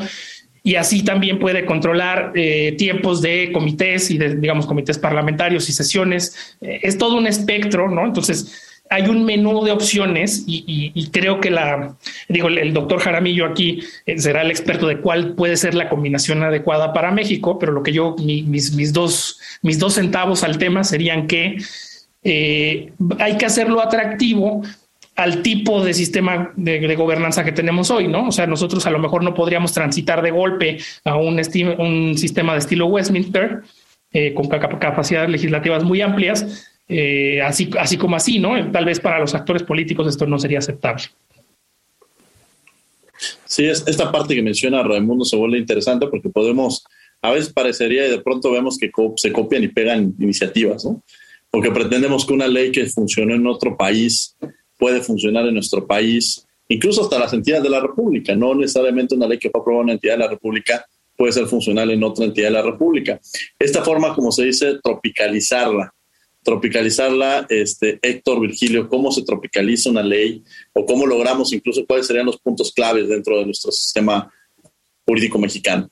Y 0.62 0.74
así 0.74 1.04
también 1.04 1.38
puede 1.38 1.64
controlar 1.64 2.32
eh, 2.34 2.74
tiempos 2.76 3.22
de 3.22 3.50
comités 3.52 4.10
y 4.10 4.18
de, 4.18 4.34
digamos, 4.34 4.66
comités 4.66 4.98
parlamentarios 4.98 5.68
y 5.68 5.72
sesiones. 5.72 6.56
es 6.60 6.98
todo 6.98 7.16
un 7.16 7.28
espectro, 7.28 7.88
¿no? 7.88 8.04
Entonces, 8.04 8.69
hay 8.90 9.08
un 9.08 9.24
menú 9.24 9.64
de 9.64 9.70
opciones 9.70 10.42
y, 10.48 11.08
creo 11.12 11.40
que 11.40 11.50
la, 11.50 11.96
digo, 12.28 12.48
el 12.48 12.74
doctor 12.74 12.98
Jaramillo 12.98 13.46
aquí 13.46 13.80
eh, 14.04 14.18
será 14.18 14.42
el 14.42 14.50
experto 14.50 14.88
de 14.88 14.98
cuál 14.98 15.34
puede 15.34 15.56
ser 15.56 15.74
la 15.74 15.88
combinación 15.88 16.42
adecuada 16.42 16.92
para 16.92 17.12
México, 17.12 17.56
pero 17.58 17.70
lo 17.70 17.84
que 17.84 17.92
yo, 17.92 18.16
mis, 18.18 18.72
mis, 18.74 18.92
dos, 18.92 19.40
mis 19.62 19.78
dos 19.78 19.94
centavos 19.94 20.42
al 20.42 20.58
tema 20.58 20.82
serían 20.82 21.28
que 21.28 21.58
eh, 22.24 22.92
hay 23.20 23.36
que 23.38 23.46
hacerlo 23.46 23.80
atractivo 23.80 24.62
al 25.14 25.42
tipo 25.42 25.84
de 25.84 25.94
sistema 25.94 26.52
de, 26.56 26.94
gobernanza 26.96 27.44
que 27.44 27.52
tenemos 27.52 27.92
hoy, 27.92 28.08
¿no? 28.08 28.28
O 28.28 28.32
sea, 28.32 28.48
nosotros 28.48 28.86
a 28.86 28.90
lo 28.90 28.98
mejor 28.98 29.22
no 29.22 29.34
podríamos 29.34 29.72
transitar 29.72 30.20
de 30.20 30.32
golpe 30.32 30.78
a 31.04 31.16
un, 31.16 31.40
un 31.78 32.18
sistema 32.18 32.52
de 32.54 32.58
estilo 32.58 32.86
Westminster, 32.86 33.62
eh, 34.12 34.34
con 34.34 34.48
capacidades 34.48 35.30
legislativas 35.30 35.84
muy 35.84 36.00
amplias, 36.00 36.69
eh, 36.90 37.40
así, 37.40 37.70
así 37.78 37.96
como 37.96 38.16
así, 38.16 38.40
¿no? 38.40 38.70
Tal 38.72 38.84
vez 38.84 38.98
para 38.98 39.20
los 39.20 39.32
actores 39.32 39.62
políticos 39.62 40.08
esto 40.08 40.26
no 40.26 40.40
sería 40.40 40.58
aceptable. 40.58 41.04
Sí, 43.44 43.66
esta 43.66 44.10
parte 44.10 44.34
que 44.34 44.42
menciona 44.42 44.82
Raimundo 44.82 45.24
se 45.24 45.36
vuelve 45.36 45.58
interesante 45.58 46.08
porque 46.08 46.30
podemos, 46.30 46.84
a 47.22 47.30
veces 47.30 47.52
parecería 47.52 48.06
y 48.06 48.10
de 48.10 48.20
pronto 48.20 48.50
vemos 48.50 48.76
que 48.76 48.90
se 49.16 49.32
copian 49.32 49.62
y 49.62 49.68
pegan 49.68 50.14
iniciativas, 50.18 50.84
¿no? 50.84 51.02
Porque 51.48 51.70
pretendemos 51.70 52.26
que 52.26 52.32
una 52.32 52.48
ley 52.48 52.72
que 52.72 52.86
funcionó 52.86 53.34
en 53.34 53.46
otro 53.46 53.76
país 53.76 54.36
puede 54.76 55.00
funcionar 55.00 55.46
en 55.46 55.54
nuestro 55.54 55.86
país, 55.86 56.44
incluso 56.68 57.02
hasta 57.02 57.18
las 57.20 57.32
entidades 57.32 57.62
de 57.62 57.70
la 57.70 57.80
República, 57.80 58.34
no 58.34 58.54
necesariamente 58.54 59.14
una 59.14 59.28
ley 59.28 59.38
que 59.38 59.50
fue 59.50 59.60
aprobada 59.60 59.82
en 59.82 59.84
una 59.84 59.92
entidad 59.92 60.14
de 60.14 60.24
la 60.24 60.28
República 60.28 60.84
puede 61.16 61.32
ser 61.32 61.46
funcional 61.46 61.90
en 61.90 62.02
otra 62.02 62.24
entidad 62.24 62.48
de 62.48 62.54
la 62.54 62.62
República. 62.62 63.20
Esta 63.58 63.84
forma, 63.84 64.14
como 64.14 64.32
se 64.32 64.46
dice, 64.46 64.78
tropicalizarla 64.82 65.92
tropicalizarla, 66.42 67.46
este, 67.48 67.98
Héctor 68.02 68.40
Virgilio, 68.40 68.88
cómo 68.88 69.12
se 69.12 69.22
tropicaliza 69.22 69.90
una 69.90 70.02
ley 70.02 70.42
o 70.72 70.86
cómo 70.86 71.06
logramos 71.06 71.52
incluso 71.52 71.84
cuáles 71.86 72.06
serían 72.06 72.26
los 72.26 72.38
puntos 72.38 72.72
claves 72.72 73.08
dentro 73.08 73.38
de 73.38 73.46
nuestro 73.46 73.70
sistema 73.70 74.32
jurídico 75.06 75.38
mexicano. 75.38 75.90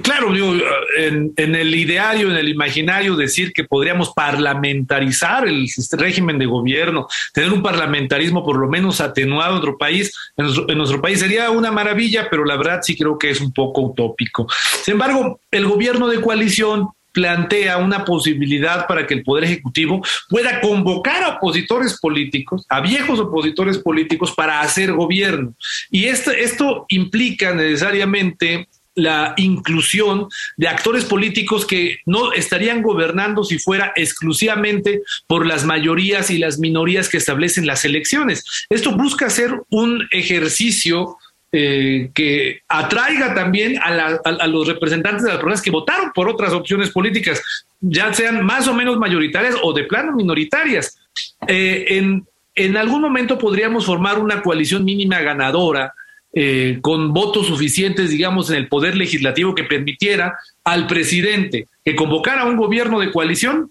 Claro, 0.00 0.32
digo, 0.32 0.54
en, 0.96 1.54
el 1.54 1.74
ideario, 1.74 2.30
en 2.30 2.36
el 2.36 2.48
imaginario, 2.48 3.14
decir 3.14 3.52
que 3.52 3.64
podríamos 3.64 4.14
parlamentarizar 4.14 5.46
el 5.46 5.68
régimen 5.92 6.38
de 6.38 6.46
gobierno, 6.46 7.06
tener 7.34 7.52
un 7.52 7.62
parlamentarismo 7.62 8.42
por 8.42 8.56
lo 8.56 8.68
menos 8.68 9.02
atenuado 9.02 9.62
en 9.62 9.76
país, 9.76 10.14
en 10.38 10.78
nuestro 10.78 11.02
país 11.02 11.20
sería 11.20 11.50
una 11.50 11.70
maravilla, 11.70 12.28
pero 12.30 12.46
la 12.46 12.56
verdad 12.56 12.80
sí 12.82 12.96
creo 12.96 13.18
que 13.18 13.28
es 13.28 13.42
un 13.42 13.52
poco 13.52 13.82
utópico. 13.82 14.46
Sin 14.82 14.92
embargo, 14.92 15.40
el 15.50 15.66
gobierno 15.66 16.08
de 16.08 16.22
coalición 16.22 16.88
plantea 17.12 17.78
una 17.78 18.04
posibilidad 18.04 18.86
para 18.86 19.06
que 19.06 19.14
el 19.14 19.22
Poder 19.22 19.44
Ejecutivo 19.44 20.02
pueda 20.28 20.60
convocar 20.60 21.22
a 21.22 21.36
opositores 21.36 21.98
políticos, 22.00 22.66
a 22.68 22.80
viejos 22.80 23.20
opositores 23.20 23.78
políticos, 23.78 24.32
para 24.32 24.60
hacer 24.60 24.92
gobierno. 24.92 25.54
Y 25.90 26.06
esto, 26.06 26.30
esto 26.30 26.86
implica 26.88 27.54
necesariamente 27.54 28.68
la 28.94 29.34
inclusión 29.36 30.28
de 30.56 30.68
actores 30.68 31.04
políticos 31.04 31.66
que 31.66 32.00
no 32.04 32.32
estarían 32.32 32.82
gobernando 32.82 33.44
si 33.44 33.58
fuera 33.58 33.92
exclusivamente 33.96 35.02
por 35.26 35.46
las 35.46 35.64
mayorías 35.64 36.30
y 36.30 36.38
las 36.38 36.58
minorías 36.58 37.08
que 37.08 37.16
establecen 37.16 37.66
las 37.66 37.84
elecciones. 37.84 38.44
Esto 38.68 38.96
busca 38.96 39.30
ser 39.30 39.62
un 39.70 40.06
ejercicio 40.10 41.16
eh, 41.52 42.10
que 42.14 42.62
atraiga 42.66 43.34
también 43.34 43.78
a, 43.78 44.46
los 44.46 44.66
representantes 44.66 45.22
de 45.22 45.28
las 45.28 45.36
personas 45.36 45.62
que 45.62 45.70
votaron 45.70 46.10
por 46.14 46.28
otras 46.28 46.52
opciones 46.52 46.90
políticas, 46.90 47.42
ya 47.80 48.12
sean 48.14 48.44
más 48.44 48.66
o 48.68 48.74
menos 48.74 48.96
mayoritarias 48.96 49.56
o 49.62 49.72
de 49.72 49.84
plano 49.84 50.12
minoritarias. 50.12 50.98
Eh, 51.46 51.84
en, 51.88 52.26
en, 52.54 52.76
algún 52.76 53.02
momento 53.02 53.38
podríamos 53.38 53.84
formar 53.84 54.18
una 54.18 54.42
coalición 54.42 54.84
mínima 54.84 55.20
ganadora 55.20 55.92
eh, 56.34 56.78
con 56.80 57.12
votos 57.12 57.46
suficientes, 57.48 58.08
digamos, 58.08 58.48
en 58.48 58.56
el 58.56 58.68
poder 58.68 58.96
legislativo 58.96 59.54
que 59.54 59.64
permitiera 59.64 60.38
al 60.64 60.86
presidente 60.86 61.68
que 61.84 61.94
convocara 61.94 62.46
un 62.46 62.56
gobierno 62.56 62.98
de 63.00 63.12
coalición 63.12 63.70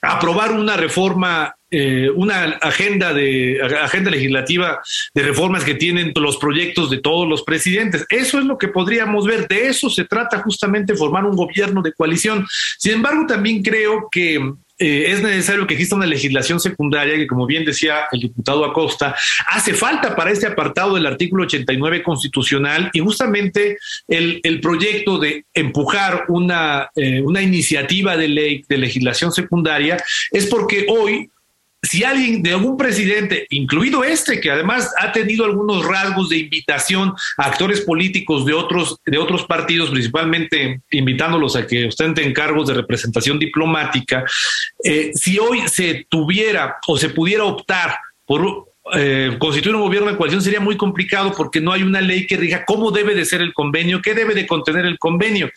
aprobar 0.00 0.52
una 0.52 0.76
reforma 0.76 1.56
eh, 1.70 2.10
una 2.14 2.44
agenda 2.60 3.12
de 3.12 3.60
agenda 3.82 4.10
legislativa 4.10 4.80
de 5.14 5.22
reformas 5.22 5.64
que 5.64 5.74
tienen 5.74 6.12
los 6.16 6.36
proyectos 6.38 6.90
de 6.90 6.98
todos 6.98 7.28
los 7.28 7.42
presidentes. 7.42 8.06
Eso 8.08 8.38
es 8.38 8.44
lo 8.44 8.56
que 8.56 8.68
podríamos 8.68 9.26
ver. 9.26 9.46
De 9.48 9.68
eso 9.68 9.90
se 9.90 10.04
trata 10.04 10.42
justamente 10.42 10.96
formar 10.96 11.24
un 11.24 11.36
gobierno 11.36 11.82
de 11.82 11.92
coalición. 11.92 12.46
Sin 12.78 12.94
embargo, 12.94 13.26
también 13.26 13.62
creo 13.62 14.08
que 14.10 14.36
eh, 14.80 15.10
es 15.10 15.22
necesario 15.22 15.66
que 15.66 15.74
exista 15.74 15.96
una 15.96 16.06
legislación 16.06 16.60
secundaria 16.60 17.16
que, 17.16 17.26
como 17.26 17.46
bien 17.46 17.64
decía 17.64 18.06
el 18.12 18.20
diputado 18.20 18.64
Acosta, 18.64 19.14
hace 19.48 19.74
falta 19.74 20.14
para 20.14 20.30
este 20.30 20.46
apartado 20.46 20.94
del 20.94 21.06
artículo 21.06 21.42
89 21.44 22.02
constitucional 22.04 22.88
y 22.92 23.00
justamente 23.00 23.78
el, 24.06 24.40
el 24.44 24.60
proyecto 24.60 25.18
de 25.18 25.44
empujar 25.52 26.26
una, 26.28 26.90
eh, 26.94 27.20
una 27.20 27.42
iniciativa 27.42 28.16
de 28.16 28.28
ley 28.28 28.64
de 28.68 28.78
legislación 28.78 29.32
secundaria 29.32 29.96
es 30.30 30.46
porque 30.46 30.86
hoy 30.88 31.28
si 31.82 32.02
alguien 32.02 32.42
de 32.42 32.52
algún 32.52 32.76
presidente, 32.76 33.46
incluido 33.50 34.02
este, 34.02 34.40
que 34.40 34.50
además 34.50 34.92
ha 34.98 35.12
tenido 35.12 35.44
algunos 35.44 35.84
rasgos 35.84 36.28
de 36.28 36.38
invitación 36.38 37.14
a 37.36 37.44
actores 37.46 37.82
políticos 37.82 38.44
de 38.44 38.52
otros, 38.52 38.98
de 39.06 39.18
otros 39.18 39.44
partidos, 39.44 39.90
principalmente 39.90 40.82
invitándolos 40.90 41.54
a 41.56 41.66
que 41.66 41.86
ostenten 41.86 42.32
cargos 42.32 42.68
de 42.68 42.74
representación 42.74 43.38
diplomática, 43.38 44.24
eh, 44.82 45.12
si 45.14 45.38
hoy 45.38 45.68
se 45.68 46.06
tuviera 46.08 46.78
o 46.86 46.96
se 46.96 47.10
pudiera 47.10 47.44
optar 47.44 47.96
por 48.26 48.67
eh, 48.94 49.36
constituir 49.38 49.74
un 49.74 49.82
gobierno 49.82 50.10
de 50.10 50.16
coalición 50.16 50.42
sería 50.42 50.60
muy 50.60 50.76
complicado 50.76 51.32
porque 51.36 51.60
no 51.60 51.72
hay 51.72 51.82
una 51.82 52.00
ley 52.00 52.26
que 52.26 52.36
diga 52.36 52.64
cómo 52.64 52.90
debe 52.90 53.14
de 53.14 53.24
ser 53.24 53.40
el 53.40 53.52
convenio, 53.52 54.02
qué 54.02 54.14
debe 54.14 54.34
de 54.34 54.46
contener 54.46 54.84
el 54.86 54.98
convenio. 54.98 55.50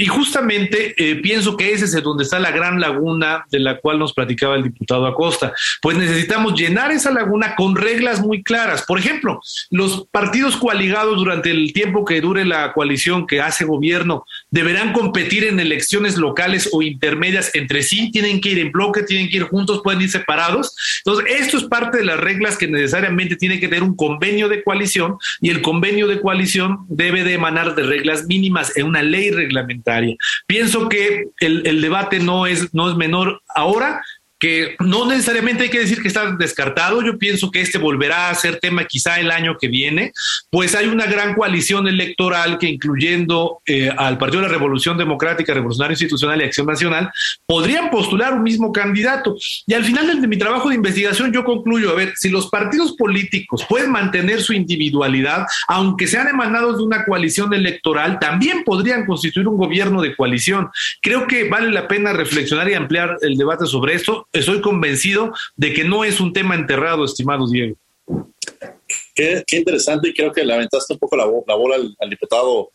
Y 0.00 0.06
justamente 0.06 0.94
eh, 0.96 1.16
pienso 1.16 1.58
que 1.58 1.72
ese 1.72 1.84
es 1.84 2.02
donde 2.02 2.24
está 2.24 2.38
la 2.38 2.52
gran 2.52 2.80
laguna 2.80 3.44
de 3.50 3.60
la 3.60 3.78
cual 3.80 3.98
nos 3.98 4.14
platicaba 4.14 4.56
el 4.56 4.62
diputado 4.62 5.06
Acosta. 5.06 5.52
Pues 5.82 5.98
necesitamos 5.98 6.58
llenar 6.58 6.90
esa 6.90 7.10
laguna 7.10 7.54
con 7.54 7.76
reglas 7.76 8.20
muy 8.20 8.42
claras. 8.42 8.84
Por 8.86 8.98
ejemplo, 8.98 9.42
los 9.68 10.06
partidos 10.10 10.56
coaligados 10.56 11.18
durante 11.18 11.50
el 11.50 11.74
tiempo 11.74 12.06
que 12.06 12.22
dure 12.22 12.46
la 12.46 12.72
coalición 12.72 13.26
que 13.26 13.42
hace 13.42 13.66
gobierno 13.66 14.24
deberán 14.48 14.94
competir 14.94 15.44
en 15.44 15.60
elecciones 15.60 16.16
locales 16.16 16.70
o 16.72 16.80
intermedias 16.80 17.54
entre 17.54 17.82
sí, 17.82 18.10
tienen 18.10 18.40
que 18.40 18.52
ir 18.52 18.58
en 18.58 18.72
bloque, 18.72 19.02
tienen 19.02 19.28
que 19.28 19.36
ir 19.36 19.42
juntos, 19.42 19.82
pueden 19.84 20.00
ir 20.00 20.10
separados. 20.10 20.74
Entonces, 21.04 21.26
esto 21.40 21.58
es 21.58 21.64
parte 21.64 21.98
de 21.98 22.06
las 22.06 22.18
reglas 22.18 22.56
que 22.56 22.69
necesariamente 22.70 23.36
tiene 23.36 23.60
que 23.60 23.68
tener 23.68 23.82
un 23.82 23.96
convenio 23.96 24.48
de 24.48 24.62
coalición 24.62 25.16
y 25.40 25.50
el 25.50 25.62
convenio 25.62 26.06
de 26.06 26.20
coalición 26.20 26.86
debe 26.88 27.24
de 27.24 27.34
emanar 27.34 27.74
de 27.74 27.82
reglas 27.82 28.26
mínimas 28.26 28.76
en 28.76 28.86
una 28.86 29.02
ley 29.02 29.30
reglamentaria. 29.30 30.16
Pienso 30.46 30.88
que 30.88 31.26
el, 31.40 31.66
el 31.66 31.80
debate 31.80 32.20
no 32.20 32.46
es, 32.46 32.72
no 32.74 32.90
es 32.90 32.96
menor 32.96 33.42
ahora, 33.54 34.02
que 34.40 34.74
no 34.80 35.06
necesariamente 35.06 35.64
hay 35.64 35.68
que 35.68 35.80
decir 35.80 36.00
que 36.00 36.08
está 36.08 36.32
descartado, 36.32 37.02
yo 37.02 37.18
pienso 37.18 37.50
que 37.50 37.60
este 37.60 37.76
volverá 37.78 38.30
a 38.30 38.34
ser 38.34 38.58
tema 38.58 38.86
quizá 38.86 39.20
el 39.20 39.30
año 39.30 39.58
que 39.60 39.68
viene, 39.68 40.12
pues 40.50 40.74
hay 40.74 40.86
una 40.86 41.04
gran 41.04 41.34
coalición 41.34 41.86
electoral 41.86 42.58
que 42.58 42.66
incluyendo 42.66 43.60
eh, 43.66 43.90
al 43.94 44.16
Partido 44.16 44.40
de 44.42 44.48
la 44.48 44.54
Revolución 44.54 44.96
Democrática, 44.96 45.52
Revolucionario 45.52 45.92
Institucional 45.92 46.40
y 46.40 46.44
Acción 46.44 46.66
Nacional, 46.66 47.10
podrían 47.46 47.90
postular 47.90 48.32
un 48.32 48.42
mismo 48.42 48.72
candidato. 48.72 49.36
Y 49.66 49.74
al 49.74 49.84
final 49.84 50.20
de 50.20 50.26
mi 50.26 50.38
trabajo 50.38 50.70
de 50.70 50.76
investigación 50.76 51.32
yo 51.32 51.44
concluyo, 51.44 51.90
a 51.90 51.94
ver, 51.94 52.14
si 52.16 52.30
los 52.30 52.48
partidos 52.48 52.94
políticos 52.96 53.66
pueden 53.68 53.92
mantener 53.92 54.40
su 54.40 54.54
individualidad, 54.54 55.44
aunque 55.68 56.06
sean 56.06 56.28
emanados 56.28 56.78
de 56.78 56.84
una 56.84 57.04
coalición 57.04 57.52
electoral, 57.52 58.18
también 58.18 58.64
podrían 58.64 59.04
constituir 59.04 59.46
un 59.48 59.58
gobierno 59.58 60.00
de 60.00 60.16
coalición. 60.16 60.70
Creo 61.02 61.26
que 61.26 61.46
vale 61.48 61.70
la 61.70 61.86
pena 61.86 62.14
reflexionar 62.14 62.70
y 62.70 62.74
ampliar 62.74 63.18
el 63.20 63.36
debate 63.36 63.66
sobre 63.66 63.94
esto 63.94 64.28
estoy 64.32 64.60
convencido 64.60 65.32
de 65.56 65.72
que 65.72 65.84
no 65.84 66.04
es 66.04 66.20
un 66.20 66.32
tema 66.32 66.54
enterrado, 66.54 67.04
estimado 67.04 67.48
Diego. 67.48 67.76
Qué, 69.14 69.44
interesante 69.52 70.08
y 70.08 70.14
creo 70.14 70.32
que 70.32 70.44
le 70.44 70.54
aventaste 70.54 70.94
un 70.94 70.98
poco 70.98 71.16
la, 71.16 71.24
bola 71.24 71.76
al, 71.76 72.10
diputado 72.10 72.70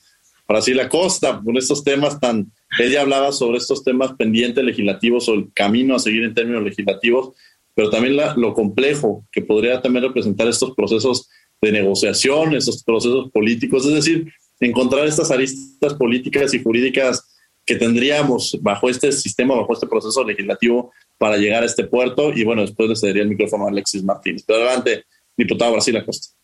Brasil 0.48 0.80
Acosta 0.80 1.42
con 1.44 1.58
estos 1.58 1.84
temas 1.84 2.20
tan... 2.20 2.52
Ella 2.80 3.02
hablaba 3.02 3.32
sobre 3.32 3.58
estos 3.58 3.84
temas 3.84 4.14
pendientes 4.14 4.64
legislativos 4.64 5.28
o 5.30 5.34
el 5.34 5.52
camino 5.54 5.96
a 5.96 6.00
seguir 6.00 6.24
en 6.24 6.34
términos 6.34 6.64
legislativos, 6.64 7.36
pero 7.74 7.90
también 7.90 8.18
lo 8.36 8.54
complejo 8.54 9.26
que 9.32 9.42
podría 9.42 9.82
también 9.82 10.06
representar 10.06 10.48
estos 10.48 10.76
procesos 10.76 11.30
de 11.62 11.72
negociación, 11.72 12.54
estos 12.56 12.84
procesos 12.84 13.32
políticos, 13.32 13.86
es 13.86 13.94
decir, 13.94 14.32
encontrar 14.60 15.08
estas 15.08 15.32
aristas 15.32 15.94
políticas 15.96 16.54
y 16.54 16.62
jurídicas 16.62 17.35
que 17.66 17.76
tendríamos 17.76 18.58
bajo 18.62 18.90
este 18.90 19.12
sistema, 19.12 19.56
bajo 19.56 19.74
este 19.74 19.88
proceso 19.88 20.24
legislativo 20.24 20.94
para 21.18 21.38
llegar 21.38 21.64
a 21.64 21.66
este 21.66 21.86
puerto. 21.86 22.32
Y 22.34 22.44
bueno, 22.44 22.62
después 22.62 22.90
le 22.90 22.96
cedería 22.96 23.24
el 23.24 23.30
micrófono 23.30 23.66
a 23.66 23.70
Alexis 23.70 24.04
Martínez. 24.04 24.44
Pero 24.46 24.60
adelante, 24.60 25.06
diputado 25.36 25.74
Brasil 25.74 25.98
Acosta. 25.98 26.36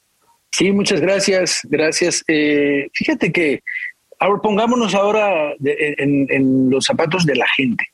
Sí, 0.51 0.71
muchas 0.71 0.99
gracias. 0.99 1.61
Gracias. 1.63 2.23
Eh, 2.27 2.89
fíjate 2.93 3.31
que 3.31 3.61
ahora 4.19 4.41
pongámonos 4.41 4.95
ahora 4.95 5.53
en, 5.63 6.69
los 6.69 6.85
zapatos 6.85 7.25
de 7.25 7.35
la 7.35 7.47
gente. 7.55 7.85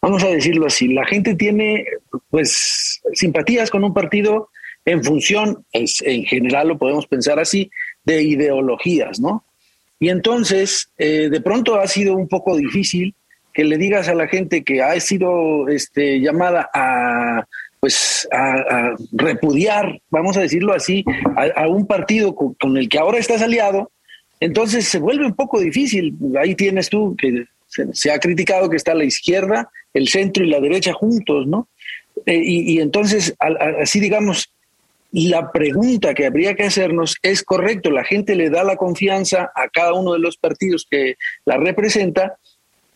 Vamos 0.00 0.24
a 0.24 0.28
decirlo 0.28 0.66
así. 0.66 0.88
La 0.88 1.06
gente 1.06 1.34
tiene, 1.34 1.84
pues, 2.30 3.00
simpatías 3.12 3.70
con 3.70 3.84
un 3.84 3.94
partido 3.94 4.48
en 4.84 5.04
función, 5.04 5.64
en 5.72 6.24
general 6.24 6.68
lo 6.68 6.78
podemos 6.78 7.06
pensar 7.06 7.38
así, 7.38 7.70
de 8.02 8.20
ideologías, 8.20 9.20
¿no? 9.20 9.44
Y 10.02 10.08
entonces, 10.08 10.90
eh, 10.98 11.28
de 11.30 11.40
pronto 11.40 11.76
ha 11.76 11.86
sido 11.86 12.16
un 12.16 12.26
poco 12.26 12.56
difícil 12.56 13.14
que 13.54 13.62
le 13.62 13.78
digas 13.78 14.08
a 14.08 14.16
la 14.16 14.26
gente 14.26 14.64
que 14.64 14.82
ha 14.82 14.98
sido 14.98 15.68
este, 15.68 16.18
llamada 16.18 16.68
a 16.74 17.46
pues 17.78 18.28
a, 18.32 18.96
repudiar, 19.12 20.00
vamos 20.10 20.36
a 20.36 20.40
decirlo 20.40 20.72
así, 20.72 21.04
a, 21.54 21.68
un 21.68 21.86
partido 21.86 22.34
con, 22.34 22.76
el 22.76 22.88
que 22.88 22.98
ahora 22.98 23.18
estás 23.18 23.42
aliado, 23.42 23.92
entonces 24.40 24.88
se 24.88 24.98
vuelve 24.98 25.24
un 25.24 25.36
poco 25.36 25.60
difícil. 25.60 26.16
Ahí 26.36 26.56
tienes 26.56 26.88
tú 26.88 27.14
que 27.16 27.44
se, 27.92 28.10
ha 28.10 28.18
criticado 28.18 28.68
que 28.68 28.78
está 28.78 28.96
la 28.96 29.04
izquierda, 29.04 29.70
el 29.94 30.08
centro 30.08 30.42
y 30.44 30.50
la 30.50 30.58
derecha 30.58 30.92
juntos, 30.92 31.46
¿no? 31.46 31.68
Eh, 32.26 32.42
y, 32.42 32.74
y, 32.74 32.80
entonces, 32.80 33.36
así 33.80 34.00
digamos, 34.00 34.52
la 35.12 35.52
pregunta 35.52 36.14
que 36.14 36.26
habría 36.26 36.54
que 36.54 36.64
hacernos 36.64 37.16
es 37.22 37.42
correcto, 37.42 37.90
la 37.90 38.04
gente 38.04 38.34
le 38.34 38.48
da 38.48 38.64
la 38.64 38.76
confianza 38.76 39.52
a 39.54 39.68
cada 39.68 39.92
uno 39.92 40.14
de 40.14 40.18
los 40.18 40.38
partidos 40.38 40.86
que 40.90 41.16
la 41.44 41.58
representa 41.58 42.38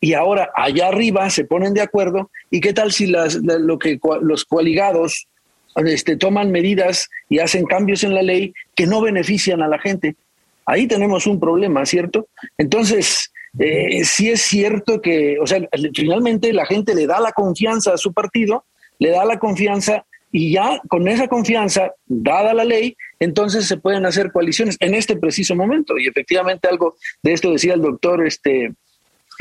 y 0.01 0.15
ahora 0.15 0.51
allá 0.55 0.89
arriba 0.89 1.29
se 1.31 1.45
ponen 1.45 1.75
de 1.75 1.83
acuerdo 1.83 2.31
y 2.51 2.61
qué 2.61 2.73
tal 2.73 2.93
si 2.93 3.07
las, 3.07 3.35
lo 3.35 3.79
que 3.79 3.99
los 4.23 4.45
coaligados 4.47 5.29
este, 5.77 6.17
toman 6.17 6.51
medidas 6.51 7.11
y 7.29 7.39
hacen 7.39 7.67
cambios 7.67 8.03
en 8.03 8.15
la 8.15 8.23
ley 8.23 8.55
que 8.75 8.87
no 8.87 9.03
benefician 9.03 9.63
a 9.63 9.69
la 9.69 9.79
gente. 9.79 10.17
Ahí 10.65 10.87
tenemos 10.87 11.27
un 11.27 11.39
problema, 11.39 11.85
¿cierto? 11.85 12.29
Entonces, 12.57 13.31
eh, 13.59 14.05
sí 14.05 14.31
es 14.31 14.41
cierto 14.41 15.03
que, 15.03 15.39
o 15.39 15.47
sea, 15.47 15.61
finalmente 15.95 16.53
la 16.53 16.67
gente 16.67 16.95
le 16.95 17.07
da 17.07 17.21
la 17.21 17.33
confianza 17.33 17.93
a 17.93 17.99
su 17.99 18.13
partido, 18.13 18.65
le 18.99 19.11
da 19.11 19.25
la 19.27 19.39
confianza 19.39 20.07
y 20.33 20.53
ya 20.53 20.81
con 20.89 21.09
esa 21.09 21.29
confianza, 21.29 21.93
dada 22.07 22.53
la 22.53 22.65
ley, 22.65 22.97
entonces 23.21 23.67
se 23.67 23.77
pueden 23.77 24.07
hacer 24.07 24.33
coaliciones 24.33 24.77
en 24.81 24.95
este 24.95 25.17
preciso 25.17 25.55
momento. 25.55 25.99
Y 25.99 26.09
efectivamente 26.09 26.69
algo 26.69 26.97
de 27.23 27.33
esto 27.33 27.53
decía 27.53 27.75
el 27.75 27.83
doctor 27.83 28.27
este, 28.27 28.73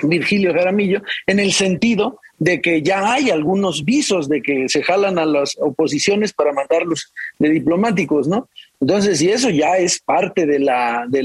Virgilio 0.04 0.54
Jaramillo, 0.54 1.02
en 1.26 1.39
el 1.39 1.52
sentido 1.52 2.19
de 2.38 2.62
que 2.62 2.82
ya 2.82 3.13
hay 3.13 3.30
algunos 3.30 3.86
visos 3.86 4.28
de 4.28 4.41
que 4.41 4.67
se 4.67 4.84
jalan 4.84 5.17
a 5.17 5.26
las 5.26 5.58
oposiciones 5.60 6.34
para 6.34 6.52
mandarlos 6.52 7.13
de 7.39 7.50
diplomáticos, 7.50 8.28
¿no? 8.28 8.50
Entonces, 8.82 9.21
y 9.21 9.30
eso 9.30 9.50
ya 9.50 9.78
es 9.78 10.00
parte 10.00 10.45
de, 10.45 10.60
la, 10.60 11.06
de, 11.08 11.24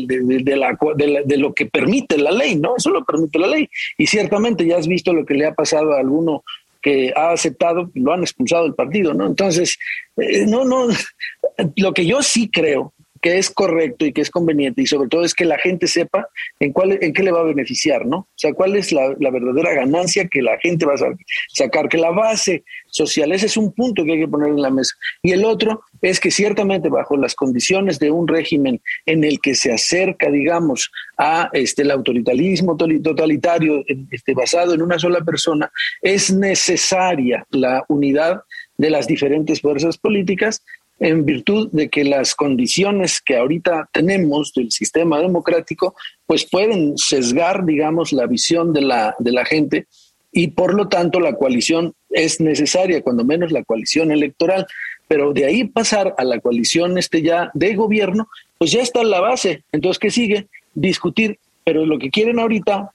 la, 0.56 1.22
de, 1.24 1.36
lo 1.36 1.52
que 1.52 1.66
permite 1.66 2.16
la 2.16 2.30
ley, 2.30 2.54
¿no? 2.54 2.74
Eso 2.76 2.90
lo 2.90 3.04
permite 3.04 3.40
la 3.40 3.48
ley. 3.48 3.68
Y 3.98 4.06
ciertamente 4.06 4.64
ya 4.64 4.78
has 4.78 4.86
visto 4.86 5.12
lo 5.12 5.26
que 5.26 5.34
le 5.34 5.46
ha 5.46 5.54
pasado 5.54 5.92
a 5.92 6.00
alguno 6.00 6.44
que 6.80 7.12
ha 7.14 7.32
aceptado, 7.32 7.90
lo 7.94 8.12
han 8.12 8.22
expulsado 8.22 8.64
del 8.64 8.74
partido, 8.74 9.14
¿no? 9.14 9.26
Entonces, 9.26 9.78
eh, 10.16 10.46
no, 10.46 10.64
no, 10.64 10.88
lo 11.76 11.92
que 11.92 12.06
yo 12.06 12.22
sí 12.22 12.50
creo 12.50 12.94
que 13.20 13.38
es 13.38 13.50
correcto 13.50 14.06
y 14.06 14.12
que 14.12 14.22
es 14.22 14.30
conveniente 14.30 14.82
y 14.82 14.86
sobre 14.86 15.08
todo 15.08 15.24
es 15.24 15.34
que 15.34 15.44
la 15.44 15.58
gente 15.58 15.86
sepa 15.86 16.28
en 16.58 16.72
cuál 16.72 16.98
en 17.00 17.12
qué 17.12 17.22
le 17.22 17.32
va 17.32 17.40
a 17.40 17.44
beneficiar, 17.44 18.06
¿no? 18.06 18.18
O 18.18 18.28
sea, 18.36 18.52
cuál 18.54 18.76
es 18.76 18.92
la, 18.92 19.08
verdadera 19.18 19.74
ganancia 19.74 20.26
que 20.26 20.42
la 20.42 20.58
gente 20.58 20.86
va 20.86 20.94
a 20.94 21.16
sacar, 21.48 21.88
que 21.88 21.98
la 21.98 22.10
base 22.10 22.64
social, 22.86 23.32
ese 23.32 23.46
es 23.46 23.56
un 23.56 23.72
punto 23.72 24.04
que 24.04 24.12
hay 24.12 24.20
que 24.20 24.28
poner 24.28 24.48
en 24.48 24.62
la 24.62 24.70
mesa. 24.70 24.94
Y 25.22 25.32
el 25.32 25.44
otro 25.44 25.82
es 26.00 26.18
que 26.18 26.30
ciertamente 26.30 26.88
bajo 26.88 27.16
las 27.16 27.34
condiciones 27.34 27.98
de 27.98 28.10
un 28.10 28.26
régimen 28.26 28.80
en 29.06 29.24
el 29.24 29.40
que 29.40 29.54
se 29.54 29.72
acerca, 29.72 30.30
digamos, 30.30 30.90
a 31.18 31.50
este 31.52 31.82
el 31.82 31.90
autoritarismo 31.90 32.76
totalitario 32.76 33.84
este, 34.10 34.34
basado 34.34 34.74
en 34.74 34.82
una 34.82 34.98
sola 34.98 35.20
persona, 35.20 35.70
es 36.00 36.32
necesaria 36.32 37.46
la 37.50 37.84
unidad 37.88 38.42
de 38.80 38.90
las 38.90 39.06
diferentes 39.06 39.60
fuerzas 39.60 39.98
políticas 39.98 40.64
en 41.00 41.24
virtud 41.24 41.70
de 41.72 41.88
que 41.88 42.04
las 42.04 42.34
condiciones 42.34 43.20
que 43.20 43.36
ahorita 43.36 43.88
tenemos 43.90 44.52
del 44.54 44.70
sistema 44.70 45.18
democrático, 45.18 45.96
pues 46.26 46.48
pueden 46.48 46.96
sesgar, 46.98 47.64
digamos, 47.64 48.12
la 48.12 48.26
visión 48.26 48.72
de 48.74 48.82
la, 48.82 49.16
de 49.18 49.32
la 49.32 49.46
gente 49.46 49.86
y 50.30 50.48
por 50.48 50.74
lo 50.74 50.88
tanto 50.88 51.18
la 51.18 51.34
coalición 51.34 51.94
es 52.10 52.40
necesaria, 52.40 53.02
cuando 53.02 53.24
menos 53.24 53.50
la 53.50 53.64
coalición 53.64 54.12
electoral. 54.12 54.66
Pero 55.08 55.32
de 55.32 55.46
ahí 55.46 55.64
pasar 55.64 56.14
a 56.18 56.24
la 56.24 56.38
coalición 56.38 56.98
este 56.98 57.22
ya 57.22 57.50
de 57.54 57.74
gobierno, 57.74 58.28
pues 58.58 58.70
ya 58.70 58.80
está 58.80 59.02
la 59.02 59.20
base. 59.20 59.64
Entonces, 59.72 59.98
¿qué 59.98 60.10
sigue? 60.10 60.46
Discutir. 60.74 61.38
Pero 61.64 61.84
lo 61.84 61.98
que 61.98 62.10
quieren 62.10 62.38
ahorita 62.38 62.92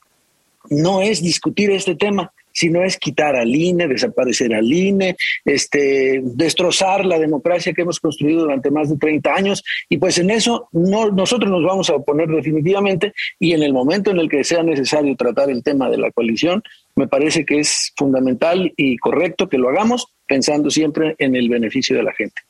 no 0.69 1.01
es 1.01 1.21
discutir 1.21 1.71
este 1.71 1.95
tema, 1.95 2.31
sino 2.55 2.83
es 2.83 2.97
quitar 2.97 3.35
al 3.35 3.53
INE, 3.53 3.87
desaparecer 3.87 4.53
al 4.53 4.71
INE, 4.71 5.17
este, 5.43 6.21
destrozar 6.23 7.05
la 7.05 7.19
democracia 7.19 7.73
que 7.73 7.81
hemos 7.81 7.99
construido 7.99 8.43
durante 8.43 8.71
más 8.71 8.89
de 8.89 8.97
30 8.97 9.33
años. 9.33 9.63
Y 9.89 9.97
pues 9.97 10.17
en 10.17 10.31
eso 10.31 10.69
no, 10.71 11.11
nosotros 11.11 11.51
nos 11.51 11.63
vamos 11.63 11.89
a 11.89 11.95
oponer 11.95 12.29
definitivamente 12.29 13.13
y 13.39 13.51
en 13.51 13.61
el 13.61 13.73
momento 13.73 14.11
en 14.11 14.19
el 14.19 14.29
que 14.29 14.43
sea 14.43 14.63
necesario 14.63 15.15
tratar 15.17 15.49
el 15.49 15.61
tema 15.63 15.89
de 15.89 15.97
la 15.97 16.11
coalición, 16.11 16.63
me 16.95 17.07
parece 17.07 17.45
que 17.45 17.59
es 17.59 17.91
fundamental 17.97 18.71
y 18.77 18.97
correcto 18.97 19.49
que 19.49 19.57
lo 19.57 19.69
hagamos 19.69 20.07
pensando 20.25 20.69
siempre 20.69 21.15
en 21.17 21.35
el 21.35 21.49
beneficio 21.49 21.97
de 21.97 22.03
la 22.03 22.13
gente. 22.13 22.41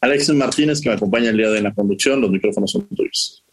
Alexis 0.00 0.34
Martínez, 0.34 0.80
que 0.80 0.88
me 0.88 0.94
acompaña 0.94 1.30
el 1.30 1.36
día 1.36 1.50
de 1.50 1.60
la 1.60 1.74
conducción, 1.74 2.20
los 2.20 2.30
micrófonos 2.30 2.72
son 2.72 2.86
tuyos. 2.88 3.43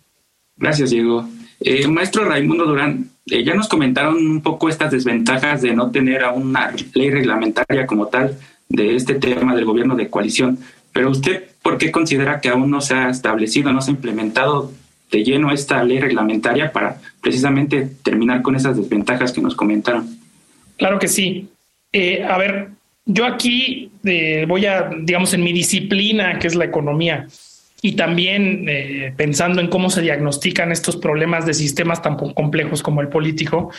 Gracias, 0.57 0.91
Diego. 0.91 1.27
Eh, 1.59 1.87
maestro 1.87 2.25
Raimundo 2.25 2.65
Durán, 2.65 3.09
eh, 3.27 3.43
ya 3.43 3.53
nos 3.53 3.67
comentaron 3.67 4.15
un 4.15 4.41
poco 4.41 4.69
estas 4.69 4.91
desventajas 4.91 5.61
de 5.61 5.73
no 5.73 5.91
tener 5.91 6.23
a 6.23 6.31
una 6.31 6.73
ley 6.93 7.09
reglamentaria 7.09 7.85
como 7.85 8.07
tal 8.07 8.37
de 8.67 8.95
este 8.95 9.15
tema 9.15 9.55
del 9.55 9.65
gobierno 9.65 9.95
de 9.95 10.09
coalición, 10.09 10.59
Pero 10.93 11.09
usted, 11.09 11.45
¿por 11.61 11.77
qué 11.77 11.89
considera 11.89 12.41
que 12.41 12.49
aún 12.49 12.69
no 12.69 12.81
se 12.81 12.95
ha 12.95 13.09
establecido, 13.09 13.71
no 13.71 13.81
se 13.81 13.91
ha 13.91 13.93
implementado 13.93 14.73
de 15.09 15.23
lleno 15.23 15.51
esta 15.51 15.81
ley 15.83 15.99
reglamentaria 15.99 16.71
para 16.73 16.99
precisamente 17.21 17.89
terminar 18.03 18.41
con 18.41 18.55
esas 18.55 18.75
desventajas 18.75 19.31
que 19.31 19.41
nos 19.41 19.55
comentaron? 19.55 20.17
Claro 20.77 20.99
que 20.99 21.07
sí. 21.07 21.47
Eh, 21.93 22.23
a 22.23 22.37
ver, 22.37 22.71
yo 23.05 23.25
aquí 23.25 23.91
eh, 24.03 24.45
voy 24.47 24.65
a, 24.65 24.89
digamos, 24.99 25.33
en 25.33 25.43
mi 25.43 25.53
disciplina, 25.53 26.39
que 26.39 26.47
es 26.47 26.55
la 26.55 26.65
economía, 26.65 27.27
y 27.81 27.93
también 27.93 28.65
eh, 28.69 29.13
pensando 29.17 29.59
en 29.59 29.67
cómo 29.67 29.89
se 29.89 30.01
diagnostican 30.01 30.71
estos 30.71 30.97
problemas 30.97 31.45
de 31.47 31.55
sistemas 31.55 32.01
tan 32.01 32.15
complejos 32.15 32.83
como 32.83 33.01
el 33.01 33.07
político, 33.07 33.71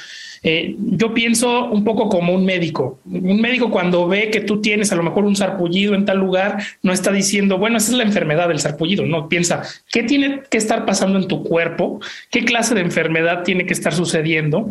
eh, 0.43 0.75
yo 0.77 1.15
pienso 1.15 1.67
un 1.67 1.85
poco 1.85 2.09
como 2.09 2.35
un 2.35 2.45
médico. 2.45 2.99
Un 3.05 3.41
médico 3.41 3.71
cuando 3.71 4.09
ve 4.09 4.31
que 4.31 4.41
tú 4.41 4.61
tienes 4.61 4.91
a 4.91 4.97
lo 4.97 5.05
mejor 5.05 5.25
un 5.25 5.37
sarpullido 5.37 5.95
en 5.95 6.05
tal 6.05 6.19
lugar, 6.19 6.59
no 6.83 6.93
está 6.93 7.13
diciendo, 7.13 7.59
bueno, 7.59 7.77
esa 7.77 7.93
es 7.93 7.99
la 7.99 8.03
enfermedad 8.03 8.49
del 8.49 8.59
sarpullido, 8.59 9.07
no, 9.07 9.29
piensa, 9.29 9.63
¿qué 9.93 10.03
tiene 10.03 10.43
que 10.51 10.59
estar 10.59 10.85
pasando 10.85 11.19
en 11.21 11.29
tu 11.29 11.45
cuerpo? 11.45 12.01
¿Qué 12.31 12.45
clase 12.45 12.75
de 12.75 12.81
enfermedad 12.81 13.45
tiene 13.45 13.67
que 13.67 13.73
estar 13.73 13.95
sucediendo? 13.95 14.69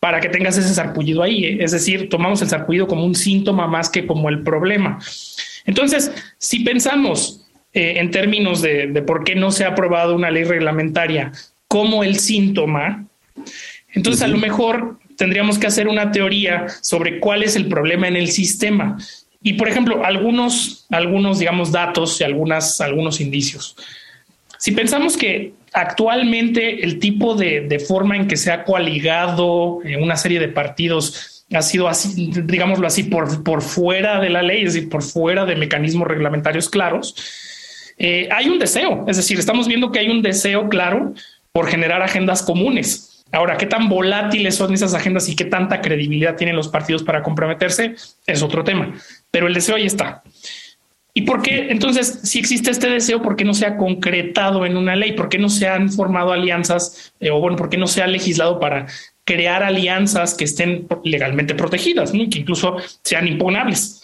para 0.00 0.18
que 0.20 0.30
tengas 0.30 0.56
ese 0.56 0.72
sarpullido 0.72 1.22
ahí. 1.22 1.44
Eh? 1.44 1.58
Es 1.60 1.72
decir, 1.72 2.08
tomamos 2.08 2.40
el 2.40 2.48
sarpullido 2.48 2.86
como 2.86 3.04
un 3.04 3.14
síntoma 3.14 3.66
más 3.66 3.90
que 3.90 4.06
como 4.06 4.30
el 4.30 4.42
problema. 4.42 4.98
Entonces, 5.66 6.10
si 6.38 6.60
pensamos 6.60 7.39
eh, 7.72 7.94
en 7.96 8.10
términos 8.10 8.62
de, 8.62 8.88
por 9.06 9.24
qué 9.24 9.34
no 9.34 9.50
se 9.50 9.64
ha 9.64 9.68
aprobado 9.68 10.14
una 10.14 10.30
ley 10.30 10.44
reglamentaria 10.44 11.32
como 11.68 12.02
el 12.02 12.18
síntoma, 12.18 13.06
entonces 13.92 14.22
a 14.22 14.28
lo 14.28 14.38
mejor 14.38 14.98
tendríamos 15.16 15.58
que 15.58 15.66
hacer 15.66 15.86
una 15.86 16.10
teoría 16.10 16.66
sobre 16.80 17.20
cuál 17.20 17.42
es 17.42 17.54
el 17.54 17.68
problema 17.68 18.08
en 18.08 18.16
el 18.16 18.28
sistema. 18.28 18.98
Y 19.42 19.54
por 19.54 19.68
ejemplo, 19.68 20.04
algunos, 20.04 20.86
algunos 20.90 21.38
digamos, 21.38 21.72
datos 21.72 22.20
y 22.20 22.24
algunas, 22.24 22.80
algunos 22.80 23.20
indicios. 23.20 23.76
Si 24.58 24.72
pensamos 24.72 25.16
que 25.16 25.52
actualmente 25.72 26.84
el 26.84 26.98
tipo 26.98 27.34
de, 27.34 27.84
forma 27.86 28.16
en 28.16 28.26
que 28.26 28.36
se 28.36 28.50
ha 28.50 28.64
coaligado 28.64 29.78
una 29.98 30.16
serie 30.16 30.40
de 30.40 30.48
partidos 30.48 31.44
ha 31.52 31.62
sido 31.62 31.88
así, 31.88 32.30
digámoslo 32.44 32.86
así, 32.86 33.04
por, 33.04 33.42
por 33.42 33.62
fuera 33.62 34.20
de 34.20 34.30
la 34.30 34.42
ley, 34.42 34.64
es 34.64 34.74
decir, 34.74 34.88
por 34.88 35.02
fuera 35.02 35.44
de 35.46 35.56
mecanismos 35.56 36.06
reglamentarios 36.06 36.68
claros, 36.68 37.14
eh, 38.02 38.30
hay 38.32 38.48
un 38.48 38.58
deseo, 38.58 39.04
es 39.06 39.18
decir, 39.18 39.38
estamos 39.38 39.68
viendo 39.68 39.92
que 39.92 39.98
hay 39.98 40.08
un 40.08 40.22
deseo 40.22 40.70
claro 40.70 41.12
por 41.52 41.68
generar 41.68 42.00
agendas 42.00 42.42
comunes. 42.42 43.26
Ahora, 43.30 43.58
qué 43.58 43.66
tan 43.66 43.90
volátiles 43.90 44.56
son 44.56 44.72
esas 44.72 44.94
agendas 44.94 45.28
y 45.28 45.36
qué 45.36 45.44
tanta 45.44 45.82
credibilidad 45.82 46.34
tienen 46.34 46.56
los 46.56 46.68
partidos 46.68 47.02
para 47.02 47.22
comprometerse 47.22 47.94
es 48.26 48.42
otro 48.42 48.64
tema, 48.64 48.94
pero 49.30 49.46
el 49.46 49.54
deseo 49.54 49.76
ahí 49.76 49.84
está. 49.84 50.22
¿Y 51.12 51.22
por 51.22 51.42
qué 51.42 51.68
entonces, 51.68 52.20
si 52.22 52.38
existe 52.38 52.70
este 52.70 52.88
deseo, 52.88 53.20
por 53.20 53.36
qué 53.36 53.44
no 53.44 53.52
se 53.52 53.66
ha 53.66 53.76
concretado 53.76 54.64
en 54.64 54.78
una 54.78 54.96
ley? 54.96 55.12
¿Por 55.12 55.28
qué 55.28 55.38
no 55.38 55.50
se 55.50 55.68
han 55.68 55.90
formado 55.90 56.32
alianzas 56.32 57.12
eh, 57.20 57.30
o 57.30 57.38
bueno, 57.38 57.58
por 57.58 57.68
qué 57.68 57.76
no 57.76 57.86
se 57.86 58.00
ha 58.00 58.06
legislado 58.06 58.58
para 58.58 58.86
crear 59.24 59.62
alianzas 59.62 60.32
que 60.32 60.44
estén 60.44 60.88
legalmente 61.04 61.54
protegidas, 61.54 62.12
que 62.12 62.38
incluso 62.38 62.76
sean 63.04 63.28
impugnables? 63.28 63.99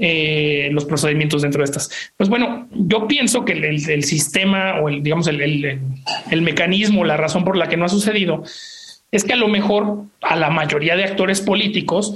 Eh, 0.00 0.68
los 0.70 0.84
procedimientos 0.84 1.42
dentro 1.42 1.58
de 1.58 1.64
estas. 1.64 1.90
Pues 2.16 2.28
bueno, 2.28 2.68
yo 2.70 3.08
pienso 3.08 3.44
que 3.44 3.52
el, 3.54 4.04
sistema 4.04 4.80
o 4.80 4.88
el, 4.88 5.02
digamos, 5.02 5.26
el, 5.26 5.40
el, 5.40 6.42
mecanismo, 6.42 7.04
la 7.04 7.16
razón 7.16 7.42
por 7.42 7.56
la 7.56 7.68
que 7.68 7.76
no 7.76 7.84
ha 7.84 7.88
sucedido 7.88 8.44
es 9.10 9.24
que 9.24 9.32
a 9.32 9.36
lo 9.36 9.48
mejor 9.48 10.04
a 10.22 10.36
la 10.36 10.50
mayoría 10.50 10.94
de 10.94 11.02
actores 11.02 11.40
políticos 11.40 12.14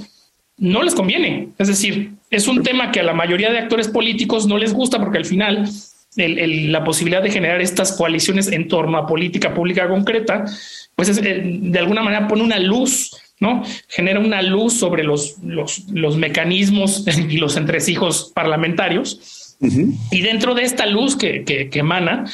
no 0.57 0.81
les 0.81 0.95
conviene. 0.95 1.49
Es 1.57 1.67
decir, 1.67 2.11
es 2.29 2.47
un 2.47 2.63
tema 2.63 2.89
que 2.89 3.01
a 3.01 3.03
la 3.03 3.13
mayoría 3.13 3.51
de 3.51 3.57
actores 3.57 3.89
políticos 3.89 4.47
no 4.47 4.57
les 4.57 4.73
gusta 4.73 4.99
porque 4.99 5.17
al 5.17 5.25
final 5.25 5.67
la 6.15 6.83
posibilidad 6.85 7.21
de 7.21 7.31
generar 7.31 7.59
estas 7.61 7.97
coaliciones 7.97 8.49
en 8.49 8.69
torno 8.69 8.97
a 8.97 9.07
política 9.07 9.53
pública 9.53 9.89
concreta, 9.89 10.45
pues 10.95 11.09
es, 11.09 11.17
eh, 11.17 11.41
de 11.43 11.79
alguna 11.79 12.01
manera 12.01 12.29
pone 12.29 12.43
una 12.43 12.59
luz 12.59 13.11
¿no? 13.39 13.63
Genera 13.87 14.19
una 14.19 14.41
luz 14.41 14.73
sobre 14.73 15.03
los, 15.03 15.37
los, 15.43 16.17
mecanismos 16.17 17.05
y 17.29 17.37
los 17.37 17.57
entresijos 17.57 18.31
parlamentarios. 18.33 19.55
Y 20.11 20.21
dentro 20.21 20.55
de 20.55 20.63
esta 20.63 20.85
luz 20.85 21.15
que, 21.15 21.45
que, 21.45 21.79
emana, 21.79 22.25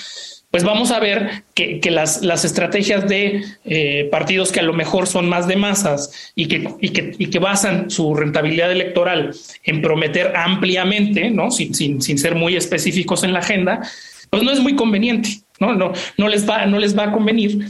pues 0.50 0.64
vamos 0.64 0.90
a 0.90 1.00
ver 1.00 1.44
que, 1.54 1.80
las, 1.92 2.24
las, 2.24 2.44
estrategias 2.44 3.08
de 3.08 3.44
eh, 3.66 4.08
partidos 4.10 4.52
que 4.52 4.62
a 4.62 4.64
lo 4.64 4.74
mejor 4.74 5.06
son 5.06 5.30
más 5.30 5.48
de 5.48 5.56
masas 5.56 6.32
y 6.34 6.48
que, 6.48 6.68
y 6.82 6.90
que, 6.90 7.16
y 7.20 7.28
que 7.28 7.38
basan 7.38 7.92
su 7.92 8.16
rentabilidad 8.16 8.72
electoral 8.72 9.36
en 9.64 9.82
prometer 9.82 10.36
ampliamente, 10.36 11.30
¿no? 11.30 11.52
Sin, 11.52 11.76
sin, 11.76 12.02
sin, 12.02 12.18
ser 12.18 12.34
muy 12.34 12.56
específicos 12.56 13.24
en 13.24 13.34
la 13.34 13.40
agenda, 13.40 13.82
pues 14.32 14.42
no 14.42 14.52
es 14.52 14.60
muy 14.60 14.76
conveniente, 14.76 15.42
¿no? 15.60 15.76
No, 15.76 15.94
no, 16.18 16.28
les, 16.30 16.50
va, 16.50 16.66
no 16.66 16.80
les 16.80 16.98
va 16.98 17.06
a 17.06 17.12
convenir. 17.12 17.68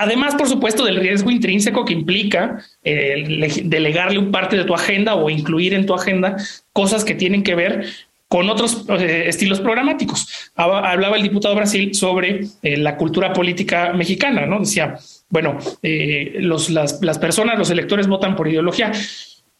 Además, 0.00 0.34
por 0.34 0.48
supuesto, 0.48 0.82
del 0.86 0.96
riesgo 0.96 1.30
intrínseco 1.30 1.84
que 1.84 1.92
implica 1.92 2.58
eh, 2.82 3.62
delegarle 3.64 4.18
un 4.18 4.30
parte 4.30 4.56
de 4.56 4.64
tu 4.64 4.74
agenda 4.74 5.14
o 5.14 5.28
incluir 5.28 5.74
en 5.74 5.84
tu 5.84 5.94
agenda 5.94 6.38
cosas 6.72 7.04
que 7.04 7.14
tienen 7.14 7.42
que 7.42 7.54
ver 7.54 7.84
con 8.26 8.48
otros 8.48 8.86
eh, 8.88 9.24
estilos 9.26 9.60
programáticos. 9.60 10.52
Hablaba 10.54 11.16
el 11.16 11.22
diputado 11.22 11.54
Brasil 11.54 11.94
sobre 11.94 12.46
eh, 12.62 12.78
la 12.78 12.96
cultura 12.96 13.34
política 13.34 13.92
mexicana, 13.92 14.46
¿no? 14.46 14.60
Decía, 14.60 14.96
bueno, 15.28 15.58
las, 15.82 17.18
personas, 17.18 17.58
los 17.58 17.68
electores 17.68 18.06
votan 18.06 18.36
por 18.36 18.48
ideología. 18.48 18.92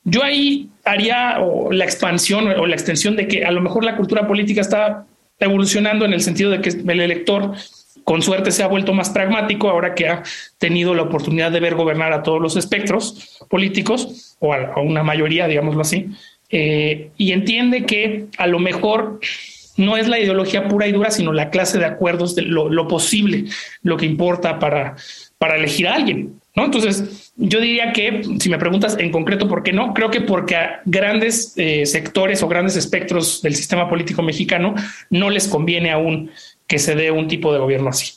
Yo 0.05 0.25
ahí 0.25 0.71
haría 0.87 1.39
la 1.71 1.85
expansión 1.85 2.49
o 2.49 2.65
la 2.65 2.75
extensión 2.77 3.15
de 3.15 3.29
que 3.29 3.45
a 3.45 3.51
lo 3.51 3.61
mejor 3.61 3.85
la 3.85 3.95
cultura 3.95 4.27
política 4.27 4.63
está 4.63 5.05
evolucionando 5.39 6.07
en 6.07 6.15
el 6.15 6.23
sentido 6.23 6.51
de 6.51 6.63
que 6.63 6.71
el 6.71 7.01
elector 7.01 7.53
con 8.11 8.23
suerte 8.23 8.51
se 8.51 8.65
ha 8.65 8.67
vuelto 8.67 8.93
más 8.93 9.11
pragmático 9.11 9.71
ahora 9.71 9.95
que 9.95 10.09
ha 10.09 10.25
tenido 10.59 10.97
la 10.97 11.03
oportunidad 11.03 11.53
de 11.53 11.61
ver 11.61 11.77
gobernar 11.77 12.13
a 12.13 12.25
todos 12.25 12.43
los 12.43 12.57
espectros 12.57 13.39
políticos 13.49 14.35
o 14.41 14.53
a, 14.53 14.81
una 14.81 15.05
mayoría, 15.05 15.47
digámoslo 15.47 15.83
así, 15.83 16.09
eh, 16.49 17.11
y 17.17 17.31
entiende 17.31 17.87
que 17.87 18.27
a 18.37 18.49
lo 18.49 18.59
mejor 18.59 19.21
no 19.77 19.97
es 19.97 20.09
la 20.09 20.19
ideología 20.19 20.67
pura 20.67 20.89
y 20.89 20.93
dura, 20.93 21.13
sino 21.13 21.33
la 21.33 21.51
clase 21.51 21.79
de 21.79 21.85
acuerdos 21.85 22.35
de 22.35 22.43
lo, 22.43 22.89
posible, 22.89 23.45
lo 23.85 23.97
que 23.97 24.07
importa 24.07 24.59
para, 24.59 24.97
para 25.39 25.55
elegir 25.55 25.87
a 25.87 25.95
alguien. 25.95 26.41
¿no? 26.57 26.65
Entonces, 26.65 27.33
yo 27.37 27.61
diría 27.61 27.93
que, 27.93 28.23
si 28.41 28.51
me 28.51 28.59
preguntas 28.59 28.97
en 28.99 29.13
concreto 29.13 29.47
por 29.47 29.63
qué 29.63 29.73
no, 29.73 29.95
creo 29.95 30.11
que 30.11 30.21
porque 30.21 30.57
a 30.57 30.81
grandes 30.85 31.55
eh, 31.57 31.87
sectores 31.87 32.43
o 32.43 32.49
grandes 32.49 32.75
espectros 32.75 33.41
del 33.41 33.55
sistema 33.55 33.89
político 33.89 34.21
mexicano 34.21 34.75
no 35.11 35.31
les 35.31 35.47
conviene 35.47 35.93
aún 35.93 36.33
que 36.71 36.79
se 36.79 36.95
dé 36.95 37.11
un 37.11 37.27
tipo 37.27 37.53
de 37.53 37.59
gobierno 37.59 37.91
así. 37.91 38.13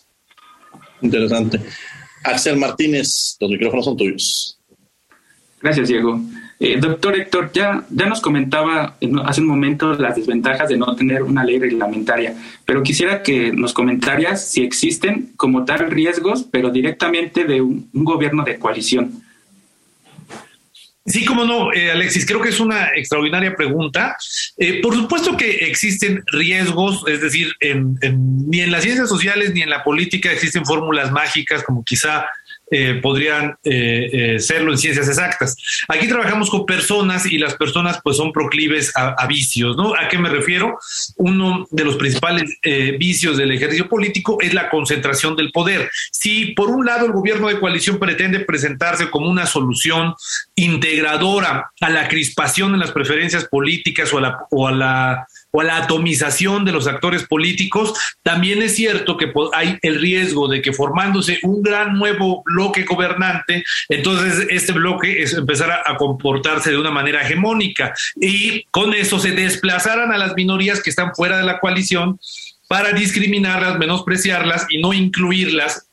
Interesante. 1.02 1.60
Axel 2.24 2.56
Martínez, 2.56 3.36
los 3.40 3.50
micrófonos 3.50 3.86
son 3.86 3.98
tuyos. 3.98 4.60
Gracias, 5.60 5.88
Diego. 5.88 6.22
Eh, 6.60 6.78
doctor 6.80 7.16
Héctor, 7.16 7.52
ya, 7.52 7.84
ya 7.90 8.06
nos 8.06 8.22
comentaba 8.22 8.96
hace 9.26 9.42
un 9.42 9.48
momento 9.48 9.94
las 9.94 10.16
desventajas 10.16 10.70
de 10.70 10.78
no 10.78 10.96
tener 10.96 11.24
una 11.24 11.44
ley 11.44 11.58
reglamentaria, 11.58 12.36
pero 12.64 12.84
quisiera 12.84 13.24
que 13.24 13.52
nos 13.52 13.74
comentaras 13.74 14.48
si 14.48 14.62
existen 14.62 15.32
como 15.36 15.66
tal 15.66 15.90
riesgos, 15.90 16.44
pero 16.44 16.70
directamente 16.70 17.46
de 17.46 17.60
un 17.60 17.90
gobierno 17.92 18.44
de 18.44 18.60
coalición. 18.60 19.24
Sí, 21.06 21.26
como 21.26 21.44
no, 21.44 21.74
eh, 21.74 21.92
Alexis, 21.92 22.26
creo 22.26 22.40
que 22.40 22.50
es 22.50 22.62
una 22.62 22.88
extraordinaria 22.96 23.56
pregunta. 23.56 24.16
Eh, 24.58 24.82
por 24.82 24.96
supuesto 24.96 25.36
que 25.36 25.52
existen 25.66 26.24
riesgos, 26.28 27.04
es 27.08 27.20
decir, 27.20 27.54
ni 27.60 28.62
en 28.62 28.72
las 28.72 28.84
ciencias 28.84 29.10
sociales 29.10 29.54
ni 29.54 29.62
en 29.62 29.70
la 29.70 29.84
política 29.84 30.32
existen 30.32 30.66
fórmulas 30.66 31.12
mágicas 31.12 31.64
como 31.64 31.84
quizá 31.84 32.26
eh, 32.76 32.96
podrían 33.04 33.56
eh, 33.64 34.10
eh, 34.12 34.40
serlo 34.40 34.72
en 34.72 34.80
ciencias 34.80 35.08
exactas. 35.08 35.56
Aquí 35.88 36.08
trabajamos 36.08 36.50
con 36.50 36.66
personas 36.66 37.28
y 37.28 37.38
las 37.38 37.54
personas 37.54 38.00
pues 38.04 38.18
son 38.18 38.32
proclives 38.34 38.92
a, 38.96 39.28
vicios, 39.28 39.78
¿no? 39.78 39.94
¿A 39.94 40.08
qué 40.10 40.18
me 40.18 40.28
refiero? 40.28 40.80
Uno 41.18 41.68
de 41.70 41.84
los 41.84 41.98
principales 41.98 42.58
vicios 42.98 43.38
del 43.38 43.52
ejercicio 43.52 43.88
político 43.88 44.40
es 44.42 44.56
la 44.56 44.72
concentración 44.72 45.36
del 45.36 45.52
poder. 45.52 45.88
Si 46.12 46.54
por 46.54 46.72
un 46.72 46.86
lado 46.88 47.06
el 47.06 47.12
gobierno 47.12 47.48
de 47.48 47.60
coalición 47.60 48.00
pretende 48.00 48.40
presentarse 48.40 49.12
como 49.12 49.30
una 49.30 49.46
solución 49.46 50.16
integradora 50.56 51.72
a 51.80 51.90
la 51.90 52.08
crispación 52.08 52.74
en 52.74 52.80
las 52.80 52.92
preferencias 52.92 53.46
políticas 53.46 54.12
o 54.14 54.18
a 54.18 54.22
la, 54.22 54.38
o 54.50 54.68
a 54.68 54.72
la 54.72 55.28
o 55.56 55.62
a 55.62 55.64
la 55.64 55.78
atomización 55.78 56.66
de 56.66 56.72
los 56.72 56.88
actores 56.88 57.26
políticos, 57.26 57.94
también 58.24 58.64
es 58.64 58.76
cierto 58.76 59.18
que 59.18 59.32
hay 59.54 59.78
el 59.84 60.02
riesgo 60.02 60.48
de 60.48 60.64
que 60.64 60.74
formándose 60.74 61.40
un 61.44 61.62
gran 61.62 61.94
nuevo 61.94 62.42
bloque 62.44 62.84
gobernante, 62.84 63.64
entonces 63.88 64.48
este 64.50 64.74
bloque 64.74 65.22
es 65.22 65.34
empezar 65.34 65.72
a, 65.72 65.96
comportarse 65.98 66.72
de 66.72 66.80
una 66.80 66.90
manera 66.90 67.22
hegemónica 67.22 67.94
y 68.20 68.64
con 68.72 68.96
eso 68.96 69.20
se 69.20 69.32
desplazaran 69.32 70.12
a 70.12 70.18
las 70.18 70.34
minorías 70.34 70.82
que 70.82 70.90
están 70.90 71.14
fuera 71.14 71.38
de 71.38 71.44
la 71.44 71.60
coalición 71.60 72.20
para 72.68 72.92
discriminarlas, 72.92 73.78
menospreciarlas 73.78 74.66
y 74.70 74.82
no 74.82 74.92
incluirlas 74.92 75.88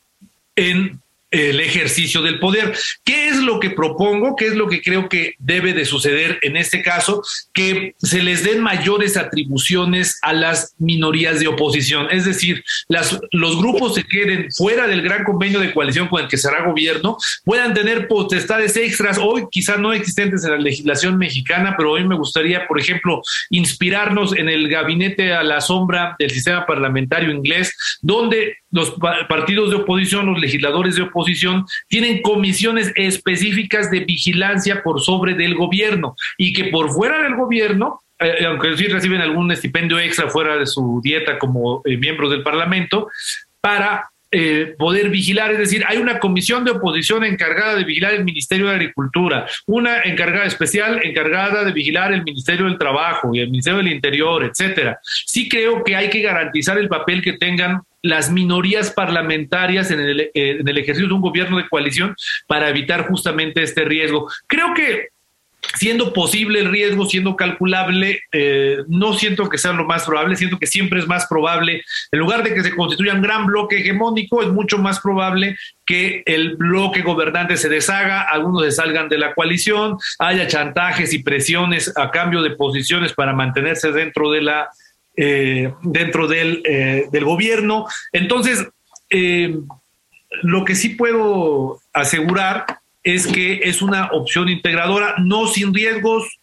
en 0.55 1.00
el 1.31 1.59
ejercicio 1.61 2.21
del 2.21 2.39
poder. 2.39 2.73
¿Qué 3.03 3.29
es 3.29 3.37
lo 3.37 3.59
que 3.59 3.71
propongo? 3.71 4.35
¿Qué 4.35 4.47
es 4.47 4.55
lo 4.55 4.67
que 4.67 4.81
creo 4.81 5.07
que 5.07 5.35
debe 5.39 5.73
de 5.73 5.85
suceder 5.85 6.39
en 6.41 6.57
este 6.57 6.83
caso? 6.83 7.23
Que 7.53 7.95
se 7.97 8.21
les 8.21 8.43
den 8.43 8.61
mayores 8.61 9.17
atribuciones 9.17 10.19
a 10.21 10.33
las 10.33 10.75
minorías 10.77 11.39
de 11.39 11.47
oposición. 11.47 12.07
Es 12.11 12.25
decir, 12.25 12.63
las, 12.89 13.17
los 13.31 13.57
grupos 13.57 13.95
que 13.95 14.03
queden 14.03 14.51
fuera 14.51 14.87
del 14.87 15.01
gran 15.01 15.23
convenio 15.23 15.59
de 15.59 15.73
coalición 15.73 16.09
con 16.09 16.21
el 16.21 16.27
que 16.27 16.37
será 16.37 16.65
gobierno 16.65 17.17
puedan 17.45 17.73
tener 17.73 18.07
potestades 18.07 18.75
extras, 18.75 19.17
hoy 19.17 19.45
quizás 19.49 19.79
no 19.79 19.93
existentes 19.93 20.43
en 20.43 20.51
la 20.51 20.57
legislación 20.57 21.17
mexicana, 21.17 21.75
pero 21.77 21.91
hoy 21.91 22.05
me 22.05 22.15
gustaría, 22.15 22.67
por 22.67 22.79
ejemplo, 22.79 23.21
inspirarnos 23.49 24.35
en 24.35 24.49
el 24.49 24.67
gabinete 24.67 25.33
a 25.33 25.43
la 25.43 25.61
sombra 25.61 26.15
del 26.19 26.31
sistema 26.31 26.65
parlamentario 26.65 27.31
inglés, 27.31 27.73
donde 28.01 28.57
los 28.71 28.95
partidos 29.27 29.69
de 29.69 29.77
oposición, 29.77 30.27
los 30.27 30.39
legisladores 30.39 30.95
de 30.95 31.03
oposición, 31.03 31.65
tienen 31.87 32.21
comisiones 32.21 32.91
específicas 32.95 33.91
de 33.91 34.01
vigilancia 34.01 34.81
por 34.83 35.01
sobre 35.01 35.33
del 35.33 35.55
gobierno 35.55 36.15
y 36.37 36.53
que 36.53 36.65
por 36.65 36.89
fuera 36.91 37.21
del 37.23 37.35
gobierno 37.35 37.99
eh, 38.19 38.45
aunque 38.45 38.77
sí 38.77 38.85
reciben 38.85 39.19
algún 39.19 39.51
estipendio 39.51 39.97
extra 39.97 40.29
fuera 40.29 40.55
de 40.55 40.67
su 40.67 41.01
dieta 41.03 41.39
como 41.39 41.81
eh, 41.85 41.97
miembros 41.97 42.29
del 42.29 42.43
Parlamento, 42.43 43.09
para 43.59 44.11
eh, 44.33 44.75
poder 44.77 45.09
vigilar, 45.09 45.51
es 45.51 45.57
decir, 45.57 45.83
hay 45.87 45.97
una 45.97 46.19
comisión 46.19 46.63
de 46.63 46.71
oposición 46.71 47.25
encargada 47.25 47.75
de 47.75 47.83
vigilar 47.83 48.13
el 48.13 48.23
Ministerio 48.23 48.67
de 48.67 48.75
Agricultura, 48.75 49.45
una 49.65 50.03
encargada 50.03 50.45
especial 50.45 51.01
encargada 51.03 51.65
de 51.65 51.73
vigilar 51.73 52.13
el 52.13 52.23
Ministerio 52.23 52.65
del 52.65 52.77
Trabajo 52.77 53.31
y 53.33 53.39
el 53.39 53.49
Ministerio 53.49 53.79
del 53.79 53.91
Interior, 53.91 54.45
etcétera. 54.45 54.99
Sí 55.03 55.49
creo 55.49 55.83
que 55.83 55.95
hay 55.95 56.09
que 56.09 56.21
garantizar 56.21 56.77
el 56.77 56.87
papel 56.87 57.21
que 57.21 57.33
tengan 57.33 57.81
las 58.01 58.31
minorías 58.31 58.91
parlamentarias 58.91 59.91
en 59.91 59.99
el, 59.99 60.31
en 60.33 60.67
el 60.67 60.77
ejercicio 60.77 61.07
de 61.07 61.13
un 61.13 61.21
gobierno 61.21 61.57
de 61.57 61.69
coalición 61.69 62.15
para 62.47 62.69
evitar 62.69 63.07
justamente 63.07 63.63
este 63.63 63.85
riesgo. 63.85 64.29
Creo 64.47 64.73
que 64.73 65.09
siendo 65.75 66.11
posible 66.11 66.59
el 66.59 66.71
riesgo, 66.71 67.05
siendo 67.05 67.35
calculable, 67.35 68.21
eh, 68.31 68.79
no 68.87 69.13
siento 69.13 69.49
que 69.49 69.57
sea 69.57 69.73
lo 69.73 69.85
más 69.85 70.03
probable, 70.05 70.35
siento 70.35 70.57
que 70.57 70.67
siempre 70.67 70.99
es 70.99 71.07
más 71.07 71.27
probable, 71.27 71.83
en 72.11 72.19
lugar 72.19 72.43
de 72.43 72.53
que 72.53 72.63
se 72.63 72.75
constituya 72.75 73.13
un 73.13 73.21
gran 73.21 73.45
bloque 73.45 73.77
hegemónico, 73.77 74.41
es 74.41 74.49
mucho 74.49 74.77
más 74.77 74.99
probable 74.99 75.57
que 75.85 76.23
el 76.25 76.57
bloque 76.57 77.01
gobernante 77.01 77.57
se 77.57 77.69
deshaga, 77.69 78.21
algunos 78.21 78.63
se 78.65 78.71
salgan 78.71 79.09
de 79.09 79.17
la 79.17 79.33
coalición, 79.33 79.97
haya 80.19 80.47
chantajes 80.47 81.13
y 81.13 81.23
presiones 81.23 81.93
a 81.95 82.11
cambio 82.11 82.41
de 82.41 82.51
posiciones 82.51 83.13
para 83.13 83.33
mantenerse 83.33 83.91
dentro 83.91 84.31
de 84.31 84.41
la 84.41 84.69
eh, 85.23 85.71
dentro 85.83 86.27
del, 86.27 86.63
eh, 86.65 87.05
del, 87.11 87.25
gobierno. 87.25 87.85
Entonces, 88.11 88.67
lo 90.41 90.65
que 90.65 90.73
sí 90.73 90.89
puedo 90.89 91.79
asegurar 91.93 92.65
es 93.03 93.27
que 93.27 93.61
es 93.65 93.83
una 93.83 94.07
opción 94.13 94.49
integradora, 94.49 95.15
no 95.19 95.45
sin 95.45 95.75
riesgos, 95.75 96.39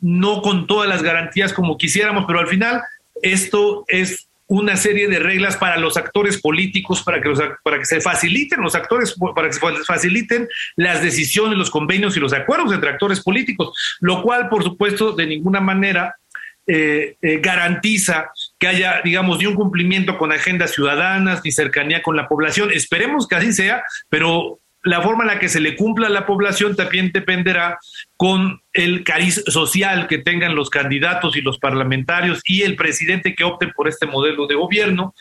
no 0.00 0.42
con 0.42 0.66
todas 0.66 0.88
las 0.88 1.04
garantías 1.04 1.52
como 1.52 1.78
quisiéramos, 1.78 2.24
pero 2.26 2.40
al 2.40 2.48
final 2.48 2.82
esto 3.22 3.84
es 3.86 4.26
una 4.48 4.76
serie 4.76 5.08
de 5.08 5.20
reglas 5.20 5.56
para 5.56 5.76
los 5.76 5.96
actores 5.96 6.40
políticos, 6.40 7.02
para 7.02 7.20
que, 7.20 7.32
para 7.62 7.78
que 7.78 7.84
se 7.84 8.00
faciliten 8.00 8.60
los 8.60 8.74
actores, 8.74 9.16
para 9.34 9.48
que 9.48 9.54
se 9.54 9.60
faciliten 9.84 10.48
las 10.76 11.00
decisiones, 11.00 11.58
los 11.58 11.70
convenios 11.70 12.16
y 12.16 12.20
los 12.20 12.32
acuerdos 12.32 12.72
entre 12.72 12.90
actores 12.90 13.20
políticos, 13.20 13.76
lo 14.00 14.22
cual, 14.22 14.48
por 14.48 14.62
supuesto, 14.62 15.12
de 15.12 15.26
ninguna 15.26 15.60
manera 15.60 16.16
eh, 16.66 17.16
eh, 17.22 17.38
garantiza 17.40 18.30
que 18.58 18.66
haya, 18.66 19.00
digamos, 19.04 19.38
ni 19.38 19.46
un 19.46 19.54
cumplimiento 19.54 20.18
con 20.18 20.32
agendas 20.32 20.72
ciudadanas, 20.72 21.42
ni 21.44 21.52
cercanía 21.52 22.02
con 22.02 22.16
la 22.16 22.28
población. 22.28 22.70
Esperemos 22.72 23.28
que 23.28 23.36
así 23.36 23.52
sea, 23.52 23.84
pero 24.08 24.58
la 24.82 25.02
forma 25.02 25.24
en 25.24 25.28
la 25.28 25.38
que 25.38 25.48
se 25.48 25.60
le 25.60 25.76
cumpla 25.76 26.06
a 26.06 26.10
la 26.10 26.26
población 26.26 26.76
también 26.76 27.10
dependerá 27.12 27.78
con 28.16 28.60
el 28.72 29.04
cariz 29.04 29.42
social 29.46 30.06
que 30.06 30.18
tengan 30.18 30.54
los 30.54 30.70
candidatos 30.70 31.36
y 31.36 31.40
los 31.40 31.58
parlamentarios 31.58 32.40
y 32.44 32.62
el 32.62 32.76
presidente 32.76 33.34
que 33.34 33.44
opten 33.44 33.72
por 33.72 33.88
este 33.88 34.06
modelo 34.06 34.46
de 34.46 34.54
gobierno. 34.54 35.14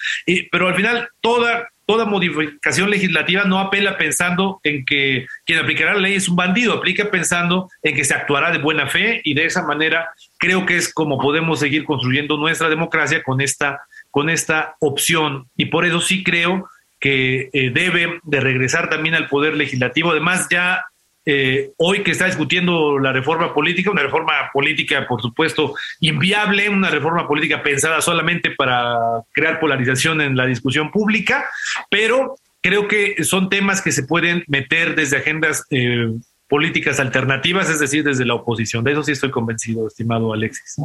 pero 0.52 0.68
al 0.68 0.76
final, 0.76 1.10
toda, 1.22 1.70
toda 1.86 2.06
modificación 2.06 2.90
legislativa 2.90 3.44
no 3.44 3.60
apela 3.60 3.98
pensando 3.98 4.60
en 4.64 4.86
que 4.86 5.26
quien 5.46 5.60
aplicará 5.60 5.94
la 5.94 6.02
ley 6.02 6.16
es 6.16 6.28
un 6.28 6.36
bandido, 6.36 6.74
aplica 6.74 7.12
pensando 7.12 7.70
en 7.84 7.96
que 7.96 8.04
se 8.04 8.14
actuará 8.14 8.52
de 8.52 8.58
buena 8.58 8.88
fe 8.88 9.22
y 9.24 9.34
de 9.34 9.46
esa 9.46 9.66
manera 9.66 10.10
creo 10.38 10.66
que 10.66 10.78
es 10.78 10.94
como 10.94 11.20
podemos 11.20 11.60
seguir 11.60 11.86
construyendo 11.86 12.38
nuestra 12.38 12.70
democracia 12.70 13.24
con 13.24 13.42
esta, 13.42 13.82
con 14.12 14.30
esta 14.30 14.76
opción. 14.80 15.48
Y 15.56 15.66
por 15.66 15.86
eso 15.86 16.02
sí 16.02 16.24
creo 16.24 16.68
que 17.00 17.50
eh, 17.54 17.70
debe 17.72 18.20
de 18.24 18.40
regresar 18.40 18.90
también 18.90 19.16
al 19.16 19.28
poder 19.28 19.56
legislativo. 19.56 20.12
Además, 20.12 20.48
ya 20.50 20.86
eh, 21.26 21.72
hoy 21.78 22.04
que 22.04 22.12
está 22.12 22.26
discutiendo 22.26 23.00
la 23.00 23.12
reforma 23.12 23.54
política, 23.54 23.92
una 23.92 24.04
reforma 24.04 24.34
política, 24.54 25.08
por 25.08 25.22
supuesto, 25.22 25.74
inviable, 26.00 26.70
una 26.70 26.90
reforma 26.90 27.28
política 27.28 27.64
pensada 27.64 28.02
solamente 28.02 28.52
para 28.52 28.98
crear 29.32 29.60
polarización 29.60 30.22
en 30.22 30.38
la 30.38 30.46
discusión 30.46 30.92
pública, 30.92 31.46
pero 31.90 32.36
creo 32.62 32.88
que 32.88 33.24
son 33.24 33.50
temas 33.50 33.82
que 33.82 33.92
se 33.92 34.04
pueden 34.04 34.44
meter 34.48 34.96
desde 34.96 35.18
agendas 35.18 35.66
eh, 35.72 36.12
políticas 36.48 37.00
alternativas, 37.00 37.70
es 37.70 37.80
decir, 37.80 38.04
desde 38.04 38.26
la 38.26 38.36
oposición. 38.36 38.84
De 38.84 38.92
eso 38.92 39.04
sí 39.04 39.12
estoy 39.12 39.32
convencido, 39.32 39.88
estimado 39.88 40.32
Alexis. 40.34 40.76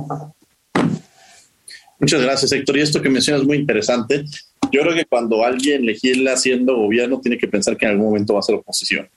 Muchas 1.99 2.23
gracias, 2.23 2.51
Héctor. 2.53 2.79
Y 2.79 2.81
esto 2.81 3.03
que 3.03 3.11
mencionas 3.11 3.43
es 3.43 3.47
muy 3.47 3.59
interesante. 3.59 4.25
Yo 4.73 4.83
creo 4.83 4.95
que 4.95 5.05
cuando 5.05 5.45
alguien 5.45 5.85
legisla 5.85 6.37
siendo 6.37 6.77
gobierno, 6.77 7.21
tiene 7.21 7.37
que 7.37 7.49
pensar 7.49 7.77
que 7.77 7.85
en 7.85 7.93
algún 7.93 8.07
momento 8.07 8.35
va 8.35 8.41
a 8.41 8.43
ser 8.43 8.55
oposición. 8.55 9.09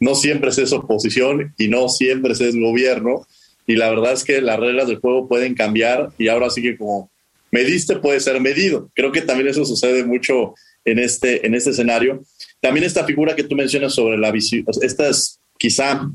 No 0.00 0.14
siempre 0.14 0.50
es 0.50 0.72
oposición 0.72 1.54
y 1.58 1.68
no 1.68 1.88
siempre 1.88 2.32
es 2.32 2.56
gobierno. 2.56 3.26
Y 3.66 3.76
la 3.76 3.90
verdad 3.90 4.12
es 4.12 4.24
que 4.24 4.40
las 4.40 4.58
reglas 4.58 4.86
del 4.86 4.98
juego 4.98 5.28
pueden 5.28 5.54
cambiar 5.54 6.10
y 6.18 6.28
ahora 6.28 6.50
sí 6.50 6.62
que 6.62 6.76
como 6.76 7.10
mediste 7.50 7.96
puede 7.96 8.20
ser 8.20 8.40
medido. 8.40 8.90
Creo 8.94 9.12
que 9.12 9.22
también 9.22 9.48
eso 9.48 9.64
sucede 9.64 10.04
mucho 10.04 10.54
en 10.84 10.98
este, 10.98 11.46
en 11.46 11.54
este 11.54 11.70
escenario. 11.70 12.22
También 12.60 12.84
esta 12.84 13.04
figura 13.04 13.34
que 13.34 13.44
tú 13.44 13.56
mencionas 13.56 13.94
sobre 13.94 14.18
la 14.18 14.30
visión, 14.30 14.64
esta 14.82 15.08
es 15.08 15.40
quizá 15.58 16.08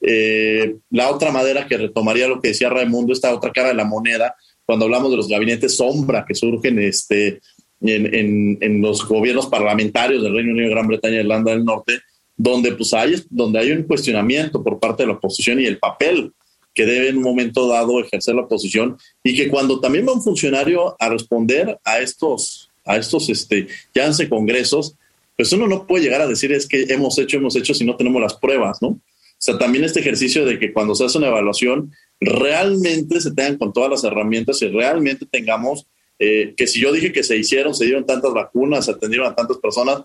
eh, 0.00 0.76
la 0.90 1.10
otra 1.10 1.30
madera 1.30 1.66
que 1.66 1.76
retomaría 1.76 2.28
lo 2.28 2.40
que 2.40 2.48
decía 2.48 2.68
Raimundo, 2.68 3.12
esta 3.12 3.34
otra 3.34 3.52
cara 3.52 3.68
de 3.68 3.74
la 3.74 3.84
moneda, 3.84 4.34
cuando 4.64 4.84
hablamos 4.84 5.10
de 5.10 5.16
los 5.16 5.28
gabinetes 5.28 5.76
sombra 5.76 6.24
que 6.26 6.34
surgen 6.34 6.78
este, 6.78 7.40
en, 7.80 8.58
en, 8.60 8.80
los 8.82 9.06
gobiernos 9.06 9.46
parlamentarios 9.46 10.22
del 10.22 10.34
Reino 10.34 10.52
Unido, 10.52 10.70
Gran 10.70 10.86
Bretaña 10.86 11.20
Irlanda 11.20 11.52
del 11.52 11.64
Norte, 11.64 12.00
donde, 12.38 12.72
pues 12.72 12.94
hay, 12.94 13.22
donde 13.28 13.58
hay 13.58 13.72
un 13.72 13.82
cuestionamiento 13.82 14.62
por 14.62 14.78
parte 14.78 15.02
de 15.02 15.08
la 15.08 15.14
oposición 15.14 15.60
y 15.60 15.66
el 15.66 15.78
papel 15.78 16.32
que 16.72 16.86
debe 16.86 17.08
en 17.08 17.16
un 17.18 17.24
momento 17.24 17.66
dado 17.66 17.98
ejercer 18.00 18.36
la 18.36 18.42
oposición 18.42 18.96
y 19.24 19.34
que 19.34 19.48
cuando 19.48 19.80
también 19.80 20.06
va 20.06 20.12
un 20.12 20.22
funcionario 20.22 20.96
a 21.00 21.08
responder 21.08 21.76
a 21.84 21.98
estos, 21.98 22.70
a 22.84 22.96
estos 22.96 23.28
este, 23.28 23.66
llámense 23.92 24.28
congresos, 24.28 24.94
pues 25.36 25.52
uno 25.52 25.66
no 25.66 25.86
puede 25.86 26.04
llegar 26.04 26.20
a 26.20 26.28
decir 26.28 26.52
es 26.52 26.68
que 26.68 26.84
hemos 26.88 27.18
hecho, 27.18 27.38
hemos 27.38 27.56
hecho 27.56 27.74
si 27.74 27.84
no 27.84 27.96
tenemos 27.96 28.22
las 28.22 28.34
pruebas, 28.34 28.80
¿no? 28.80 28.88
O 28.88 29.40
sea, 29.40 29.58
también 29.58 29.84
este 29.84 30.00
ejercicio 30.00 30.44
de 30.44 30.58
que 30.58 30.72
cuando 30.72 30.94
se 30.94 31.04
hace 31.04 31.18
una 31.18 31.28
evaluación, 31.28 31.92
realmente 32.20 33.20
se 33.20 33.32
tengan 33.32 33.56
con 33.56 33.72
todas 33.72 33.90
las 33.90 34.04
herramientas 34.04 34.62
y 34.62 34.68
realmente 34.68 35.26
tengamos 35.26 35.86
eh, 36.18 36.54
que 36.56 36.66
si 36.66 36.80
yo 36.80 36.92
dije 36.92 37.12
que 37.12 37.22
se 37.22 37.36
hicieron, 37.36 37.74
se 37.74 37.84
dieron 37.84 38.04
tantas 38.04 38.32
vacunas, 38.32 38.84
se 38.84 38.92
atendieron 38.92 39.28
a 39.28 39.34
tantas 39.34 39.58
personas, 39.58 40.02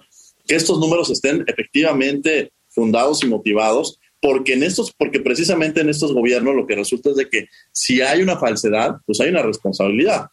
que 0.47 0.55
estos 0.55 0.79
números 0.79 1.09
estén 1.09 1.43
efectivamente 1.47 2.51
fundados 2.69 3.23
y 3.23 3.27
motivados, 3.27 3.99
porque 4.21 4.53
en 4.53 4.63
estos, 4.63 4.93
porque 4.93 5.19
precisamente 5.19 5.81
en 5.81 5.89
estos 5.89 6.13
gobiernos 6.13 6.55
lo 6.55 6.65
que 6.65 6.75
resulta 6.75 7.09
es 7.09 7.17
de 7.17 7.29
que 7.29 7.47
si 7.71 8.01
hay 8.01 8.21
una 8.21 8.37
falsedad, 8.37 8.97
pues 9.05 9.19
hay 9.19 9.29
una 9.29 9.43
responsabilidad. 9.43 10.27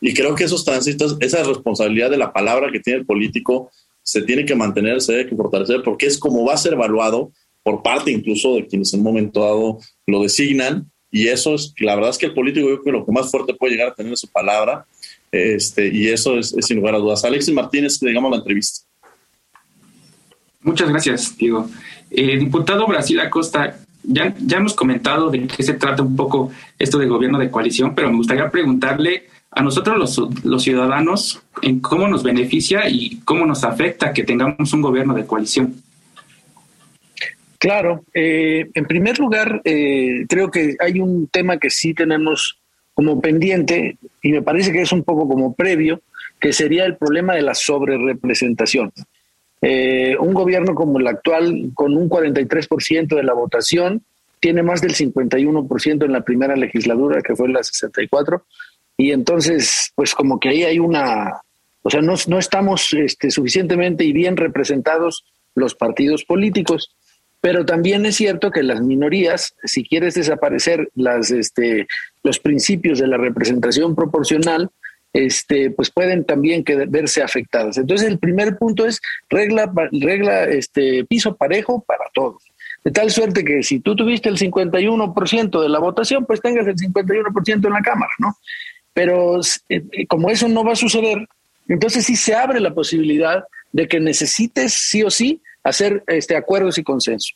Y 0.00 0.14
creo 0.14 0.34
que 0.34 0.44
esos 0.44 0.64
tránsitos, 0.64 1.16
esa 1.20 1.42
responsabilidad 1.42 2.10
de 2.10 2.16
la 2.18 2.32
palabra 2.32 2.70
que 2.70 2.80
tiene 2.80 3.00
el 3.00 3.06
político, 3.06 3.70
se 4.02 4.22
tiene 4.22 4.44
que 4.44 4.54
mantener, 4.54 5.00
se 5.00 5.12
debe 5.12 5.28
que 5.28 5.36
fortalecer, 5.36 5.82
porque 5.84 6.06
es 6.06 6.18
como 6.18 6.44
va 6.44 6.54
a 6.54 6.58
ser 6.58 6.72
evaluado 6.72 7.32
por 7.62 7.82
parte 7.82 8.10
incluso 8.10 8.54
de 8.54 8.66
quienes 8.66 8.92
en 8.94 9.00
un 9.00 9.04
momento 9.04 9.40
dado 9.40 9.78
lo 10.06 10.22
designan. 10.22 10.90
Y 11.10 11.28
eso 11.28 11.54
es, 11.54 11.74
la 11.78 11.94
verdad 11.94 12.10
es 12.10 12.18
que 12.18 12.26
el 12.26 12.34
político 12.34 12.68
yo 12.68 12.80
creo 12.80 12.84
que 12.84 12.92
lo 12.92 13.06
que 13.06 13.12
más 13.12 13.30
fuerte 13.30 13.54
puede 13.54 13.72
llegar 13.72 13.88
a 13.88 13.94
tener 13.94 14.12
es 14.12 14.20
su 14.20 14.28
palabra 14.28 14.86
este, 15.30 15.88
y 15.88 16.08
eso 16.08 16.38
es, 16.38 16.54
sin 16.60 16.78
lugar 16.78 16.94
a 16.94 16.98
dudas. 16.98 17.24
Alexis 17.24 17.54
Martínez, 17.54 17.98
digamos 18.00 18.30
la 18.30 18.38
entrevista. 18.38 18.87
Muchas 20.62 20.88
gracias, 20.88 21.36
Diego. 21.36 21.68
Eh, 22.10 22.38
diputado 22.38 22.86
Brasil 22.86 23.20
Acosta, 23.20 23.78
ya, 24.02 24.34
ya 24.38 24.56
hemos 24.56 24.74
comentado 24.74 25.30
de 25.30 25.46
qué 25.46 25.62
se 25.62 25.74
trata 25.74 26.02
un 26.02 26.16
poco 26.16 26.50
esto 26.78 26.98
de 26.98 27.06
gobierno 27.06 27.38
de 27.38 27.50
coalición, 27.50 27.94
pero 27.94 28.10
me 28.10 28.16
gustaría 28.16 28.50
preguntarle 28.50 29.26
a 29.50 29.62
nosotros 29.62 29.96
los, 29.96 30.44
los 30.44 30.62
ciudadanos 30.62 31.42
en 31.62 31.80
cómo 31.80 32.08
nos 32.08 32.22
beneficia 32.22 32.88
y 32.88 33.20
cómo 33.24 33.46
nos 33.46 33.64
afecta 33.64 34.12
que 34.12 34.24
tengamos 34.24 34.72
un 34.72 34.82
gobierno 34.82 35.14
de 35.14 35.26
coalición. 35.26 35.74
Claro, 37.58 38.04
eh, 38.14 38.70
en 38.72 38.84
primer 38.84 39.18
lugar, 39.18 39.60
eh, 39.64 40.26
creo 40.28 40.50
que 40.50 40.76
hay 40.78 41.00
un 41.00 41.26
tema 41.26 41.58
que 41.58 41.70
sí 41.70 41.92
tenemos 41.92 42.58
como 42.94 43.20
pendiente, 43.20 43.96
y 44.22 44.32
me 44.32 44.42
parece 44.42 44.72
que 44.72 44.82
es 44.82 44.92
un 44.92 45.02
poco 45.02 45.28
como 45.28 45.54
previo, 45.54 46.00
que 46.40 46.52
sería 46.52 46.84
el 46.84 46.96
problema 46.96 47.34
de 47.34 47.42
la 47.42 47.54
sobrerepresentación. 47.54 48.92
Eh, 49.60 50.16
un 50.18 50.34
gobierno 50.34 50.74
como 50.74 50.98
el 50.98 51.06
actual, 51.06 51.70
con 51.74 51.96
un 51.96 52.08
43% 52.08 53.16
de 53.16 53.22
la 53.22 53.32
votación, 53.32 54.02
tiene 54.40 54.62
más 54.62 54.80
del 54.80 54.94
51% 54.94 56.04
en 56.04 56.12
la 56.12 56.20
primera 56.20 56.54
legislatura, 56.54 57.22
que 57.22 57.34
fue 57.34 57.48
la 57.48 57.62
64, 57.62 58.44
y 58.96 59.12
entonces, 59.12 59.92
pues 59.94 60.14
como 60.14 60.38
que 60.38 60.50
ahí 60.50 60.62
hay 60.64 60.78
una, 60.78 61.40
o 61.82 61.90
sea, 61.90 62.02
no, 62.02 62.14
no 62.26 62.38
estamos 62.38 62.92
este, 62.92 63.30
suficientemente 63.30 64.04
y 64.04 64.12
bien 64.12 64.36
representados 64.36 65.24
los 65.54 65.74
partidos 65.74 66.24
políticos. 66.24 66.94
Pero 67.40 67.64
también 67.64 68.04
es 68.04 68.16
cierto 68.16 68.50
que 68.50 68.64
las 68.64 68.80
minorías, 68.80 69.54
si 69.62 69.84
quieres 69.84 70.14
desaparecer 70.14 70.88
las, 70.96 71.30
este, 71.30 71.86
los 72.24 72.40
principios 72.40 72.98
de 72.98 73.06
la 73.06 73.16
representación 73.16 73.94
proporcional, 73.94 74.70
este, 75.12 75.70
pues 75.70 75.90
pueden 75.90 76.24
también 76.24 76.64
verse 76.88 77.22
afectadas. 77.22 77.78
Entonces, 77.78 78.08
el 78.08 78.18
primer 78.18 78.58
punto 78.58 78.86
es 78.86 79.00
regla, 79.28 79.70
regla 79.92 80.44
este, 80.44 81.04
piso 81.04 81.36
parejo 81.36 81.82
para 81.86 82.04
todos. 82.12 82.42
De 82.84 82.90
tal 82.90 83.10
suerte 83.10 83.44
que 83.44 83.62
si 83.62 83.80
tú 83.80 83.96
tuviste 83.96 84.28
el 84.28 84.38
51% 84.38 85.60
de 85.60 85.68
la 85.68 85.78
votación, 85.78 86.24
pues 86.26 86.40
tengas 86.40 86.66
el 86.66 86.76
51% 86.76 87.66
en 87.66 87.72
la 87.72 87.82
Cámara, 87.82 88.12
¿no? 88.18 88.36
Pero 88.92 89.40
eh, 89.68 90.06
como 90.06 90.30
eso 90.30 90.48
no 90.48 90.64
va 90.64 90.72
a 90.72 90.76
suceder, 90.76 91.26
entonces 91.68 92.04
sí 92.04 92.16
se 92.16 92.34
abre 92.34 92.60
la 92.60 92.74
posibilidad 92.74 93.44
de 93.72 93.88
que 93.88 94.00
necesites 94.00 94.72
sí 94.72 95.02
o 95.02 95.10
sí 95.10 95.42
hacer 95.64 96.02
este, 96.06 96.36
acuerdos 96.36 96.78
y 96.78 96.82
consensos. 96.82 97.34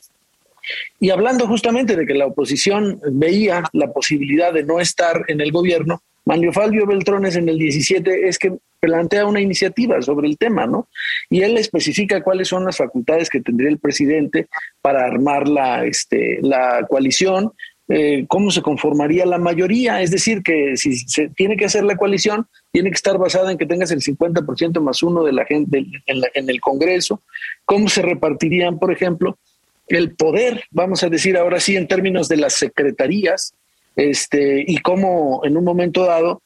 Y 1.01 1.11
hablando 1.11 1.47
justamente 1.47 1.97
de 1.97 2.07
que 2.07 2.15
la 2.15 2.27
oposición 2.27 3.01
veía 3.11 3.65
la 3.73 3.93
posibilidad 3.93 4.53
de 4.53 4.63
no 4.63 4.81
estar 4.81 5.25
en 5.29 5.41
el 5.41 5.51
gobierno, 5.51 6.03
Manlio 6.25 6.53
Falvio 6.53 6.87
Beltrones 6.87 7.37
en 7.37 7.49
el 7.49 7.59
17 7.59 8.29
es 8.29 8.39
que 8.39 8.53
plantea 8.81 9.27
una 9.27 9.41
iniciativa 9.41 10.01
sobre 10.03 10.29
el 10.29 10.39
tema, 10.39 10.67
¿no? 10.67 10.89
Y 11.31 11.43
él 11.43 11.57
especifica 11.57 12.23
cuáles 12.23 12.49
son 12.49 12.65
las 12.65 12.77
facultades 12.77 13.29
que 13.29 13.41
tendría 13.41 13.71
el 13.71 13.79
presidente 13.79 14.49
para 14.81 15.05
armar 15.05 15.49
la, 15.49 15.85
este, 15.85 16.39
la 16.43 16.85
coalición, 16.89 17.53
eh, 17.89 18.25
cómo 18.27 18.51
se 18.51 18.63
conformaría 18.63 19.27
la 19.27 19.39
mayoría, 19.39 20.01
es 20.01 20.11
decir, 20.11 20.43
que 20.43 20.77
si 20.77 20.97
se 20.97 21.29
tiene 21.29 21.57
que 21.57 21.65
hacer 21.65 21.85
la 21.85 21.97
coalición, 21.97 22.47
tiene 22.71 22.91
que 22.91 22.95
estar 22.95 23.19
basada 23.19 23.53
en 23.53 23.59
que 23.59 23.67
tengas 23.67 23.91
el 23.91 24.01
50% 24.01 24.81
más 24.81 25.03
uno 25.03 25.23
de 25.25 25.33
la 25.33 25.45
gente 25.45 25.85
en, 26.07 26.49
el 26.49 26.61
Congreso, 26.61 27.21
cómo 27.65 27.89
se 27.89 28.03
repartirían, 28.03 28.79
por 28.79 28.93
ejemplo, 28.93 29.37
el 29.89 30.15
poder, 30.15 30.65
vamos 30.71 31.03
a 31.03 31.09
decir 31.09 31.37
ahora 31.37 31.61
sí, 31.61 31.77
en 31.77 31.87
términos 31.87 32.29
de 32.29 32.39
las 32.39 32.55
secretarías, 32.55 33.55
este, 33.97 34.65
y 34.67 34.79
cómo 34.79 35.43
en 35.45 35.57
un 35.57 35.65
momento 35.65 36.05
dado, 36.05 36.43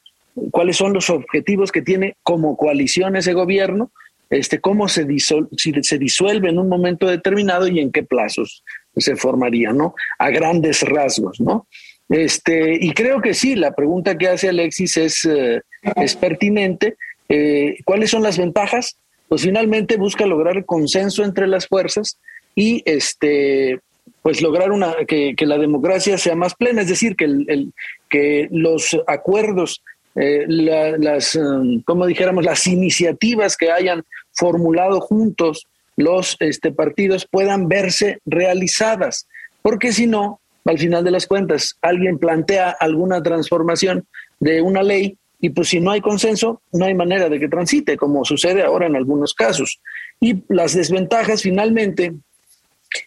cuáles 0.51 0.77
son 0.77 0.93
los 0.93 1.09
objetivos 1.09 1.71
que 1.71 1.81
tiene 1.81 2.15
como 2.23 2.57
coalición 2.57 3.15
ese 3.15 3.33
gobierno, 3.33 3.91
este, 4.29 4.59
cómo 4.59 4.87
se, 4.87 5.05
se 5.19 5.97
disuelve 5.97 6.49
en 6.49 6.59
un 6.59 6.67
momento 6.67 7.07
determinado 7.07 7.67
y 7.67 7.79
en 7.79 7.91
qué 7.91 8.03
plazos 8.03 8.63
se 8.95 9.15
formaría, 9.15 9.71
¿no? 9.71 9.95
A 10.19 10.29
grandes 10.29 10.81
rasgos, 10.81 11.39
¿no? 11.39 11.67
Este, 12.09 12.77
y 12.79 12.93
creo 12.93 13.21
que 13.21 13.33
sí, 13.33 13.55
la 13.55 13.73
pregunta 13.73 14.17
que 14.17 14.27
hace 14.27 14.49
Alexis 14.49 14.97
es, 14.97 15.25
eh, 15.25 15.61
es 15.95 16.15
pertinente. 16.15 16.95
Eh, 17.29 17.77
¿Cuáles 17.85 18.11
son 18.11 18.23
las 18.23 18.37
ventajas? 18.37 18.97
Pues 19.27 19.41
finalmente 19.41 19.97
busca 19.97 20.25
lograr 20.25 20.65
consenso 20.65 21.23
entre 21.23 21.47
las 21.47 21.67
fuerzas 21.67 22.19
y 22.55 22.81
este, 22.85 23.79
pues 24.27 24.41
lograr 24.41 24.73
una, 24.73 24.93
que, 25.07 25.33
la 25.39 25.57
democracia 25.57 26.17
sea 26.17 26.35
más 26.35 26.53
plena, 26.53 26.81
es 26.81 26.89
decir, 26.89 27.15
que, 27.15 27.23
el, 27.23 27.71
que 28.09 28.49
los 28.51 28.99
acuerdos, 29.07 29.81
eh, 30.15 30.43
las, 30.49 31.35
um, 31.35 31.81
como 31.83 32.05
dijéramos, 32.05 32.43
las 32.43 32.67
iniciativas 32.67 33.55
que 33.55 33.71
hayan 33.71 34.03
formulado 34.33 34.99
juntos 34.99 35.65
los 35.95 36.35
este, 36.41 36.73
partidos 36.73 37.25
puedan 37.25 37.69
verse 37.69 38.19
realizadas, 38.25 39.29
porque 39.61 39.93
si 39.93 40.07
no, 40.07 40.41
al 40.65 40.77
final 40.77 41.05
de 41.05 41.11
las 41.11 41.25
cuentas, 41.25 41.77
alguien 41.81 42.17
plantea 42.17 42.71
alguna 42.71 43.23
transformación 43.23 44.07
de 44.41 44.61
una 44.61 44.83
ley 44.83 45.15
y 45.39 45.51
pues 45.51 45.69
si 45.69 45.79
no 45.79 45.91
hay 45.91 46.01
consenso, 46.01 46.61
no 46.73 46.83
hay 46.83 46.95
manera 46.95 47.29
de 47.29 47.39
que 47.39 47.47
transite, 47.47 47.95
como 47.95 48.25
sucede 48.25 48.61
ahora 48.61 48.87
en 48.87 48.97
algunos 48.97 49.33
casos. 49.33 49.79
Y 50.19 50.43
las 50.49 50.73
desventajas 50.73 51.43
finalmente 51.43 52.13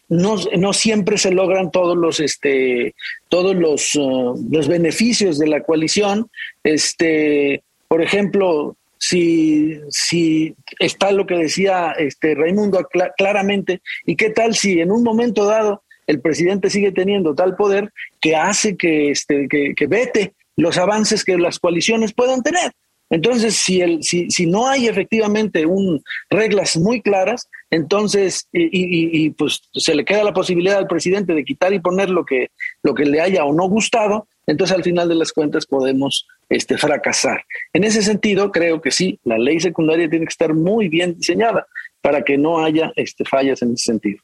no, 0.09 0.35
no 0.57 0.73
siempre 0.73 1.17
se 1.17 1.31
logran 1.31 1.71
todos 1.71 1.97
los 1.97 2.19
este 2.19 2.95
todos 3.29 3.55
los, 3.55 3.95
uh, 3.95 4.35
los 4.51 4.67
beneficios 4.67 5.39
de 5.39 5.47
la 5.47 5.63
coalición. 5.63 6.29
Este, 6.63 7.63
por 7.87 8.01
ejemplo, 8.01 8.75
si, 8.97 9.79
si 9.89 10.53
está 10.79 11.11
lo 11.11 11.25
que 11.25 11.35
decía 11.35 11.91
este 11.97 12.35
Raimundo 12.35 12.87
claramente, 13.17 13.81
y 14.05 14.15
qué 14.15 14.29
tal 14.29 14.55
si 14.55 14.79
en 14.79 14.91
un 14.91 15.01
momento 15.01 15.45
dado 15.45 15.83
el 16.05 16.21
presidente 16.21 16.69
sigue 16.69 16.91
teniendo 16.91 17.33
tal 17.33 17.55
poder 17.55 17.91
que 18.19 18.35
hace 18.35 18.77
que, 18.77 19.09
este, 19.09 19.47
que, 19.49 19.87
vete 19.87 20.33
los 20.55 20.77
avances 20.77 21.23
que 21.23 21.37
las 21.37 21.57
coaliciones 21.57 22.13
puedan 22.13 22.43
tener. 22.43 22.71
Entonces, 23.11 23.55
si, 23.55 23.81
el, 23.81 24.01
si, 24.03 24.31
si 24.31 24.47
no 24.47 24.67
hay 24.67 24.87
efectivamente 24.87 25.65
un, 25.65 26.01
reglas 26.29 26.77
muy 26.77 27.01
claras, 27.01 27.49
entonces, 27.69 28.47
y, 28.53 29.29
pues 29.31 29.61
se 29.73 29.93
le 29.93 30.05
queda 30.05 30.23
la 30.23 30.33
posibilidad 30.33 30.77
al 30.77 30.87
presidente 30.87 31.33
de 31.33 31.43
quitar 31.43 31.73
y 31.73 31.79
poner 31.79 32.09
lo 32.09 32.25
que, 32.25 32.51
lo 32.83 32.95
que 32.95 33.05
le 33.05 33.19
haya 33.19 33.43
o 33.43 33.53
no 33.53 33.67
gustado, 33.67 34.27
entonces 34.47 34.75
al 34.75 34.83
final 34.83 35.09
de 35.09 35.15
las 35.15 35.33
cuentas 35.33 35.65
podemos 35.65 36.25
este, 36.49 36.77
fracasar. 36.77 37.43
En 37.73 37.83
ese 37.83 38.01
sentido, 38.01 38.49
creo 38.49 38.81
que 38.81 38.91
sí, 38.91 39.19
la 39.25 39.37
ley 39.37 39.59
secundaria 39.59 40.09
tiene 40.09 40.25
que 40.25 40.31
estar 40.31 40.53
muy 40.53 40.87
bien 40.87 41.17
diseñada 41.17 41.67
para 41.99 42.23
que 42.23 42.37
no 42.37 42.63
haya 42.63 42.93
este, 42.95 43.25
fallas 43.25 43.61
en 43.61 43.73
ese 43.73 43.83
sentido. 43.83 44.21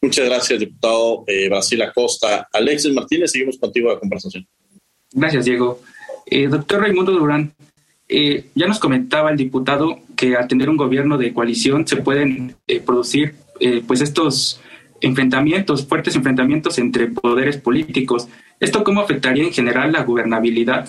Muchas 0.00 0.26
gracias, 0.26 0.58
diputado 0.58 1.24
eh, 1.26 1.48
Brasil 1.50 1.82
Acosta. 1.82 2.48
Alexis 2.50 2.92
Martínez, 2.94 3.30
seguimos 3.30 3.58
contigo 3.58 3.92
la 3.92 3.98
conversación. 3.98 4.46
Gracias, 5.12 5.44
Diego. 5.44 5.80
Eh, 6.26 6.48
doctor 6.48 6.80
Raimundo 6.80 7.12
Durán, 7.12 7.52
eh, 8.08 8.46
ya 8.54 8.66
nos 8.66 8.78
comentaba 8.78 9.30
el 9.30 9.36
diputado 9.36 10.00
que 10.16 10.36
al 10.36 10.48
tener 10.48 10.68
un 10.68 10.76
gobierno 10.76 11.18
de 11.18 11.32
coalición 11.32 11.86
se 11.86 11.96
pueden 11.96 12.56
producir 12.84 13.34
pues 13.86 14.00
estos 14.00 14.60
enfrentamientos, 15.00 15.86
fuertes 15.86 16.14
enfrentamientos 16.14 16.78
entre 16.78 17.08
poderes 17.08 17.56
políticos. 17.56 18.28
¿Esto 18.60 18.84
cómo 18.84 19.00
afectaría 19.00 19.44
en 19.44 19.52
general 19.52 19.92
la 19.92 20.04
gobernabilidad? 20.04 20.88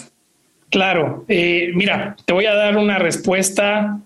Claro, 0.69 1.25
mira, 1.27 2.15
te 2.25 2.34
voy 2.34 2.45
a 2.45 2.53
dar 2.53 2.77
una 2.77 2.99
respuesta 2.99 3.99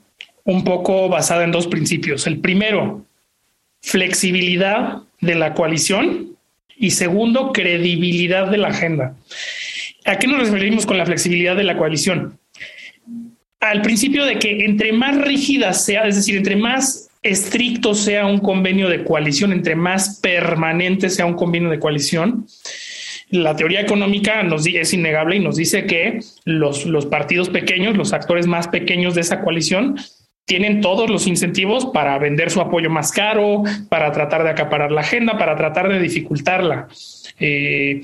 un 0.46 0.64
poco 0.64 1.10
basada 1.10 1.44
en 1.44 1.52
dos 1.52 1.68
principios. 1.68 2.26
El 2.28 2.40
primero, 2.40 3.06
flexibilidad 3.82 5.04
de 5.22 5.36
la 5.36 5.54
coalición 5.54 6.36
y 6.76 6.92
segundo, 6.92 7.52
credibilidad 7.54 8.48
de 8.50 8.58
la 8.58 8.70
agenda. 8.70 9.16
¿A 10.06 10.18
qué 10.18 10.28
nos 10.28 10.50
referimos 10.50 10.86
con 10.86 10.98
la 10.98 11.06
flexibilidad 11.06 11.56
de 11.56 11.64
la 11.64 11.78
coalición? 11.78 12.40
Al 13.60 13.82
principio 13.82 14.26
de 14.26 14.40
que 14.40 14.66
entre 14.66 14.92
más 14.92 15.18
rígida 15.22 15.74
sea, 15.74 16.08
es 16.08 16.18
decir, 16.18 16.36
entre 16.36 16.58
más 16.58 17.10
estricto 17.22 17.94
sea 17.96 18.26
un 18.26 18.40
convenio 18.40 18.90
de 18.90 19.06
coalición, 19.06 19.54
entre 19.54 19.76
más 19.76 20.20
permanente 20.20 21.10
sea 21.10 21.26
un 21.26 21.36
convenio 21.36 21.70
de 21.70 21.80
coalición, 21.80 22.46
la 23.30 23.56
teoría 23.56 23.82
económica 23.82 24.46
es 24.66 24.94
innegable 24.94 25.38
y 25.38 25.40
nos 25.40 25.56
dice 25.56 25.86
que 25.86 26.20
los, 26.44 26.86
los 26.86 27.06
partidos 27.06 27.50
pequeños, 27.50 27.98
los 27.98 28.14
actores 28.14 28.46
más 28.46 28.68
pequeños 28.68 29.16
de 29.16 29.22
esa 29.22 29.42
coalición, 29.42 29.96
tienen 30.46 30.82
todos 30.82 31.10
los 31.10 31.26
incentivos 31.26 31.88
para 31.88 32.18
vender 32.20 32.52
su 32.52 32.60
apoyo 32.60 32.90
más 32.90 33.12
caro, 33.12 33.64
para 33.90 34.12
tratar 34.12 34.44
de 34.44 34.50
acaparar 34.50 34.92
la 34.92 35.02
agenda, 35.02 35.38
para 35.38 35.56
tratar 35.56 35.90
de 35.90 36.00
dificultarla. 36.00 36.90
Eh, 37.40 38.02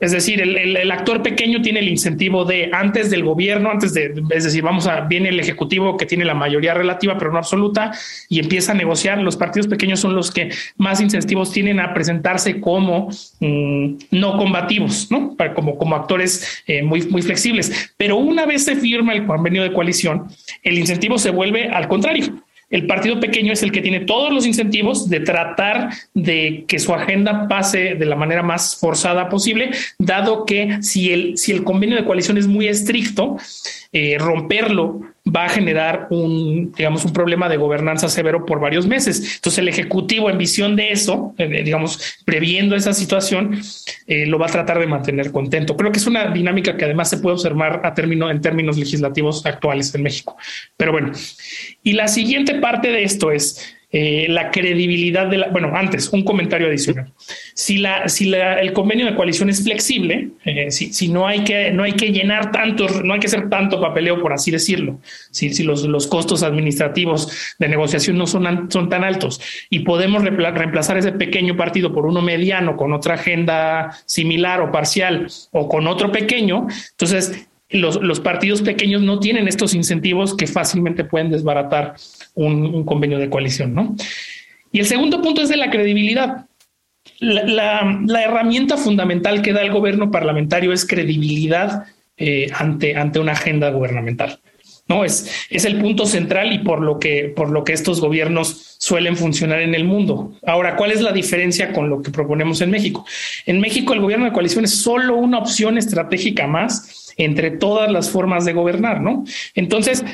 es 0.00 0.12
decir, 0.12 0.40
el, 0.40 0.90
actor 0.90 1.22
pequeño 1.22 1.60
tiene 1.60 1.80
el 1.80 1.88
incentivo 1.88 2.44
de 2.44 2.70
antes 2.72 3.10
del 3.10 3.24
gobierno, 3.24 3.70
antes 3.70 3.94
de, 3.94 4.14
es 4.30 4.44
decir, 4.44 4.62
vamos 4.62 4.86
a, 4.86 5.00
viene 5.00 5.30
el 5.30 5.40
ejecutivo 5.40 5.96
que 5.96 6.06
tiene 6.06 6.24
la 6.24 6.34
mayoría 6.34 6.72
relativa, 6.72 7.18
pero 7.18 7.32
no 7.32 7.38
absoluta, 7.38 7.92
y 8.28 8.38
empieza 8.38 8.72
a 8.72 8.74
negociar. 8.76 9.18
Los 9.18 9.36
partidos 9.36 9.66
pequeños 9.66 9.98
son 9.98 10.14
los 10.14 10.30
que 10.30 10.50
más 10.76 11.00
incentivos 11.00 11.52
tienen 11.52 11.80
a 11.80 11.94
presentarse 11.94 12.60
como 12.60 13.08
mm, 13.40 13.94
no 14.12 14.36
combativos, 14.36 15.10
¿no? 15.10 15.36
como, 15.54 15.76
como 15.76 15.96
actores 15.96 16.62
eh, 16.66 16.82
muy, 16.82 17.02
muy 17.08 17.22
flexibles. 17.22 17.92
Pero 17.96 18.16
una 18.16 18.46
vez 18.46 18.64
se 18.64 18.76
firma 18.76 19.14
el 19.14 19.26
convenio 19.26 19.62
de 19.62 19.72
coalición, 19.72 20.28
el 20.62 20.78
incentivo 20.78 21.18
se 21.18 21.30
vuelve 21.30 21.68
al 21.68 21.88
contrario 21.88 22.42
el 22.70 22.86
partido 22.86 23.18
pequeño 23.18 23.52
es 23.52 23.62
el 23.62 23.72
que 23.72 23.80
tiene 23.80 24.00
todos 24.00 24.32
los 24.32 24.46
incentivos 24.46 25.08
de 25.08 25.20
tratar 25.20 25.90
de 26.14 26.64
que 26.68 26.78
su 26.78 26.92
agenda 26.92 27.48
pase 27.48 27.94
de 27.94 28.06
la 28.06 28.16
manera 28.16 28.42
más 28.42 28.76
forzada 28.76 29.28
posible, 29.28 29.70
dado 29.98 30.44
que 30.44 30.82
si 30.82 31.12
el, 31.12 31.38
si 31.38 31.52
el 31.52 31.64
convenio 31.64 31.96
de 31.96 32.04
coalición 32.04 32.36
es 32.36 32.46
muy 32.46 32.68
estricto, 32.68 33.36
eh, 33.92 34.16
romperlo 34.18 35.00
va 35.34 35.44
a 35.44 35.48
generar 35.48 36.06
un, 36.10 36.72
digamos, 36.72 37.04
un 37.04 37.12
problema 37.12 37.48
de 37.48 37.56
gobernanza 37.56 38.08
severo 38.08 38.46
por 38.46 38.60
varios 38.60 38.86
meses. 38.86 39.36
Entonces 39.36 39.58
el 39.58 39.68
Ejecutivo 39.68 40.30
en 40.30 40.38
visión 40.38 40.76
de 40.76 40.92
eso, 40.92 41.34
eh, 41.38 41.62
digamos, 41.62 42.18
previendo 42.24 42.76
esa 42.76 42.92
situación, 42.92 43.60
eh, 44.06 44.26
lo 44.26 44.38
va 44.38 44.46
a 44.46 44.50
tratar 44.50 44.78
de 44.78 44.86
mantener 44.86 45.32
contento. 45.32 45.76
Creo 45.76 45.92
que 45.92 45.98
es 45.98 46.06
una 46.06 46.30
dinámica 46.30 46.76
que 46.76 46.84
además 46.84 47.10
se 47.10 47.18
puede 47.18 47.34
observar 47.34 47.82
a 47.84 47.94
término, 47.94 48.30
en 48.30 48.40
términos 48.40 48.78
legislativos 48.78 49.44
actuales 49.46 49.94
en 49.94 50.02
México. 50.02 50.36
Pero 50.76 50.92
bueno, 50.92 51.12
y 51.82 51.92
la 51.92 52.08
siguiente 52.08 52.54
parte 52.54 52.88
de 52.88 53.02
esto 53.02 53.30
es, 53.30 53.77
eh, 53.90 54.26
la 54.28 54.50
credibilidad 54.50 55.28
de 55.28 55.38
la. 55.38 55.48
Bueno, 55.48 55.72
antes, 55.74 56.10
un 56.10 56.22
comentario 56.22 56.66
adicional. 56.66 57.10
Si, 57.54 57.78
la, 57.78 58.06
si 58.06 58.26
la, 58.26 58.60
el 58.60 58.74
convenio 58.74 59.06
de 59.06 59.14
coalición 59.14 59.48
es 59.48 59.64
flexible, 59.64 60.28
eh, 60.44 60.70
si, 60.70 60.92
si, 60.92 61.08
no, 61.08 61.26
hay 61.26 61.42
que, 61.42 61.70
no 61.70 61.84
hay 61.84 61.92
que 61.92 62.12
llenar 62.12 62.52
tantos, 62.52 63.02
no 63.02 63.14
hay 63.14 63.20
que 63.20 63.28
hacer 63.28 63.48
tanto 63.48 63.80
papeleo, 63.80 64.20
por 64.20 64.34
así 64.34 64.50
decirlo, 64.50 65.00
si, 65.30 65.54
si 65.54 65.62
los, 65.62 65.84
los 65.84 66.06
costos 66.06 66.42
administrativos 66.42 67.56
de 67.58 67.66
negociación 67.68 68.18
no 68.18 68.26
son, 68.26 68.70
son 68.70 68.90
tan 68.90 69.04
altos 69.04 69.40
y 69.70 69.78
podemos 69.80 70.22
reemplazar 70.22 70.98
ese 70.98 71.12
pequeño 71.12 71.56
partido 71.56 71.90
por 71.94 72.04
uno 72.04 72.20
mediano 72.20 72.76
con 72.76 72.92
otra 72.92 73.14
agenda 73.14 73.96
similar 74.04 74.60
o 74.60 74.70
parcial 74.70 75.28
o 75.52 75.66
con 75.66 75.86
otro 75.86 76.12
pequeño, 76.12 76.66
entonces 76.90 77.47
los, 77.70 78.00
los, 78.02 78.20
partidos 78.20 78.62
pequeños 78.62 79.02
no 79.02 79.20
tienen 79.20 79.46
estos 79.46 79.74
incentivos 79.74 80.34
que 80.34 80.46
fácilmente 80.46 81.04
pueden 81.04 81.30
desbaratar 81.30 81.94
un, 82.34 82.84
convenio 82.84 83.18
de 83.18 83.28
coalición, 83.28 83.74
¿no? 83.74 83.94
Y 84.72 84.80
el 84.80 84.86
segundo 84.86 85.20
punto 85.20 85.42
es 85.42 85.48
de 85.48 85.56
la 85.56 85.70
credibilidad. 85.70 86.46
La, 87.20 88.00
la, 88.06 88.22
herramienta 88.22 88.76
fundamental 88.76 89.42
que 89.42 89.52
da 89.52 89.62
el 89.62 89.72
gobierno 89.72 90.10
parlamentario 90.10 90.72
es 90.72 90.86
credibilidad 90.86 91.84
eh, 92.16 92.50
ante, 92.54 92.96
ante 92.96 93.18
una 93.18 93.32
agenda 93.32 93.70
gubernamental. 93.70 94.40
No 94.88 95.04
es, 95.04 95.46
es 95.50 95.64
el 95.66 95.78
punto 95.78 96.06
central 96.06 96.52
y 96.52 96.58
por 96.58 96.80
lo 96.80 96.98
que 96.98 97.32
por 97.36 97.50
lo 97.50 97.62
que 97.62 97.74
estos 97.74 98.00
gobiernos 98.00 98.76
suelen 98.88 99.18
funcionar 99.18 99.60
en 99.60 99.74
el 99.74 99.84
mundo. 99.84 100.32
Ahora, 100.46 100.74
¿cuál 100.74 100.92
es 100.92 101.02
la 101.02 101.12
diferencia 101.12 101.72
con 101.74 101.90
lo 101.90 102.00
que 102.00 102.10
proponemos 102.10 102.62
en 102.62 102.70
México? 102.70 103.04
En 103.44 103.60
México 103.60 103.92
el 103.92 104.00
gobierno 104.00 104.24
de 104.24 104.32
coalición 104.32 104.64
es 104.64 104.76
solo 104.76 105.16
una 105.16 105.38
opción 105.38 105.76
estratégica 105.76 106.46
más 106.46 107.12
entre 107.18 107.50
todas 107.50 107.92
las 107.92 108.08
formas 108.10 108.46
de 108.46 108.54
gobernar, 108.54 109.02
¿no? 109.02 109.24
Entonces, 109.54 110.04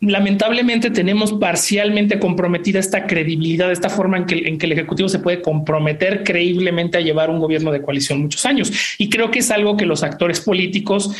lamentablemente 0.00 0.90
tenemos 0.90 1.34
parcialmente 1.34 2.18
comprometida 2.18 2.78
esta 2.78 3.06
credibilidad, 3.06 3.70
esta 3.70 3.90
forma 3.90 4.16
en 4.16 4.24
que, 4.24 4.48
en 4.48 4.56
que, 4.56 4.66
el 4.66 4.72
Ejecutivo 4.72 5.10
se 5.10 5.18
puede 5.18 5.42
comprometer 5.42 6.24
creíblemente 6.24 6.96
a 6.96 7.02
llevar 7.02 7.28
un 7.28 7.38
gobierno 7.38 7.70
de 7.70 7.82
coalición 7.82 8.22
muchos 8.22 8.46
años. 8.46 8.72
Y 8.96 9.10
creo 9.10 9.30
que 9.30 9.40
es 9.40 9.50
algo 9.50 9.76
que 9.76 9.84
los 9.84 10.02
actores 10.02 10.40
políticos 10.40 11.14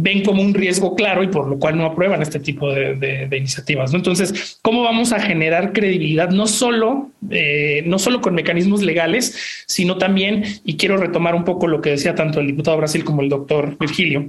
ven 0.00 0.22
como 0.22 0.42
un 0.42 0.54
riesgo 0.54 0.94
claro 0.94 1.22
y 1.22 1.28
por 1.28 1.48
lo 1.48 1.58
cual 1.58 1.76
no 1.76 1.86
aprueban 1.86 2.22
este 2.22 2.40
tipo 2.40 2.72
de, 2.72 3.28
iniciativas. 3.36 3.92
Entonces, 3.94 4.58
¿cómo 4.62 4.82
vamos 4.82 5.12
a 5.12 5.20
generar 5.20 5.72
credibilidad 5.72 6.30
no 6.30 6.46
solo, 6.46 7.10
eh, 7.30 7.82
no 7.86 7.98
solo 7.98 8.20
con 8.20 8.34
mecanismos 8.34 8.82
legales, 8.82 9.64
sino 9.66 9.98
también, 9.98 10.44
y 10.64 10.76
quiero 10.76 10.96
retomar 10.96 11.34
un 11.34 11.44
poco 11.44 11.66
lo 11.66 11.80
que 11.80 11.90
decía 11.90 12.14
tanto 12.14 12.40
el 12.40 12.46
diputado 12.48 12.76
Brasil 12.76 13.04
como 13.04 13.22
el 13.22 13.28
doctor 13.28 13.76
Virgilio, 13.78 14.26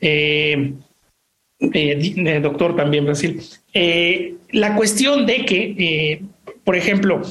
eh, 0.00 0.74
eh, 1.60 2.40
doctor 2.42 2.76
también 2.76 3.04
Brasil, 3.04 3.40
la 4.52 4.76
cuestión 4.76 5.26
de 5.26 5.44
que, 5.44 6.22
por 6.64 6.76
ejemplo, 6.76 7.22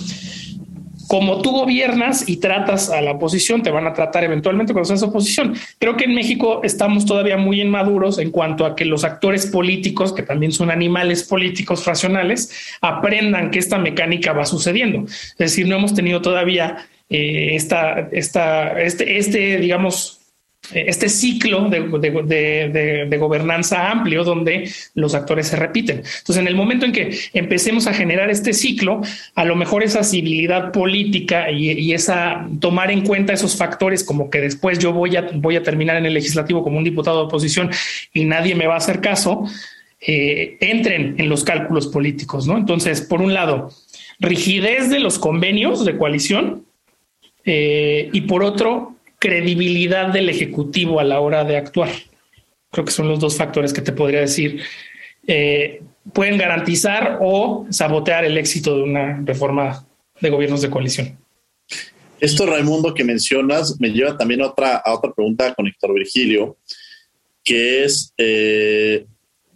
como 1.07 1.41
tú 1.41 1.51
gobiernas 1.51 2.27
y 2.27 2.37
tratas 2.37 2.89
a 2.89 3.01
la 3.01 3.11
oposición, 3.11 3.63
te 3.63 3.71
van 3.71 3.87
a 3.87 3.93
tratar 3.93 4.23
eventualmente 4.23 4.73
cuando 4.73 4.87
seas 4.87 5.03
oposición. 5.03 5.55
Creo 5.79 5.95
que 5.95 6.05
en 6.05 6.15
México 6.15 6.61
estamos 6.63 7.05
todavía 7.05 7.37
muy 7.37 7.61
inmaduros 7.61 8.19
en 8.19 8.31
cuanto 8.31 8.65
a 8.65 8.75
que 8.75 8.85
los 8.85 9.03
actores 9.03 9.47
políticos, 9.47 10.13
que 10.13 10.23
también 10.23 10.51
son 10.51 10.69
animales 10.69 11.23
políticos 11.23 11.85
racionales, 11.85 12.51
aprendan 12.81 13.51
que 13.51 13.59
esta 13.59 13.77
mecánica 13.77 14.33
va 14.33 14.45
sucediendo. 14.45 15.05
Es 15.05 15.37
decir, 15.37 15.67
no 15.67 15.77
hemos 15.77 15.93
tenido 15.93 16.21
todavía 16.21 16.87
eh, 17.09 17.55
esta, 17.55 18.09
esta, 18.11 18.81
este, 18.81 19.17
este, 19.17 19.57
digamos, 19.57 20.19
este 20.73 21.09
ciclo 21.09 21.69
de, 21.69 23.17
gobernanza 23.17 23.89
amplio 23.89 24.23
donde 24.23 24.69
los 24.93 25.15
actores 25.15 25.47
se 25.47 25.55
repiten. 25.55 25.97
Entonces, 25.97 26.37
en 26.37 26.47
el 26.47 26.55
momento 26.55 26.85
en 26.85 26.91
que 26.91 27.17
empecemos 27.33 27.87
a 27.87 27.93
generar 27.93 28.29
este 28.29 28.53
ciclo, 28.53 29.01
a 29.35 29.45
lo 29.45 29.55
mejor 29.55 29.83
esa 29.83 30.03
civilidad 30.03 30.71
política 30.71 31.51
y, 31.51 31.93
esa 31.93 32.47
tomar 32.59 32.91
en 32.91 33.01
cuenta 33.01 33.33
esos 33.33 33.55
factores 33.55 34.03
como 34.03 34.29
que 34.29 34.41
después 34.41 34.79
yo 34.79 34.91
voy 34.91 35.15
a, 35.15 35.29
voy 35.33 35.55
a 35.55 35.63
terminar 35.63 35.95
en 35.97 36.05
el 36.05 36.13
legislativo 36.13 36.63
como 36.63 36.77
un 36.77 36.83
diputado 36.83 37.19
de 37.19 37.25
oposición 37.25 37.69
y 38.13 38.25
nadie 38.25 38.55
me 38.55 38.67
va 38.67 38.75
a 38.75 38.77
hacer 38.77 39.01
caso, 39.01 39.45
eh, 39.99 40.57
entren 40.59 41.15
en 41.17 41.29
los 41.29 41.43
cálculos 41.43 41.87
políticos, 41.87 42.45
¿no? 42.45 42.57
Entonces, 42.57 43.01
por 43.01 43.21
un 43.21 43.33
lado, 43.33 43.71
rigidez 44.19 44.89
de 44.89 44.99
los 44.99 45.17
convenios 45.17 45.85
de 45.85 45.97
coalición 45.97 46.65
eh, 47.45 48.09
y 48.11 48.21
por 48.21 48.43
otro, 48.43 48.96
credibilidad 49.19 50.07
del 50.07 50.29
Ejecutivo 50.29 50.99
a 50.99 51.03
la 51.03 51.19
hora 51.19 51.43
de 51.43 51.57
actuar. 51.57 51.89
Creo 52.71 52.85
que 52.85 52.91
son 52.91 53.07
los 53.07 53.19
dos 53.19 53.35
factores 53.35 53.73
que 53.73 53.81
te 53.81 53.91
podría 53.91 54.21
decir. 54.21 54.61
Eh, 55.25 55.81
pueden 56.13 56.37
garantizar 56.37 57.19
o 57.21 57.65
sabotear 57.69 58.25
el 58.25 58.37
éxito 58.37 58.77
de 58.77 58.83
una 58.83 59.21
reforma 59.23 59.85
de 60.21 60.29
gobiernos 60.29 60.61
de 60.61 60.69
coalición. 60.69 61.17
Esto, 62.19 62.45
Raimundo, 62.45 62.93
que 62.93 63.03
mencionas, 63.03 63.79
me 63.79 63.89
lleva 63.89 64.17
también 64.17 64.41
a 64.41 64.47
otra, 64.47 64.77
a 64.77 64.93
otra 64.95 65.13
pregunta 65.13 65.53
con 65.53 65.67
Héctor 65.67 65.93
Virgilio, 65.93 66.57
que 67.43 67.83
es 67.83 68.13
eh, 68.17 69.05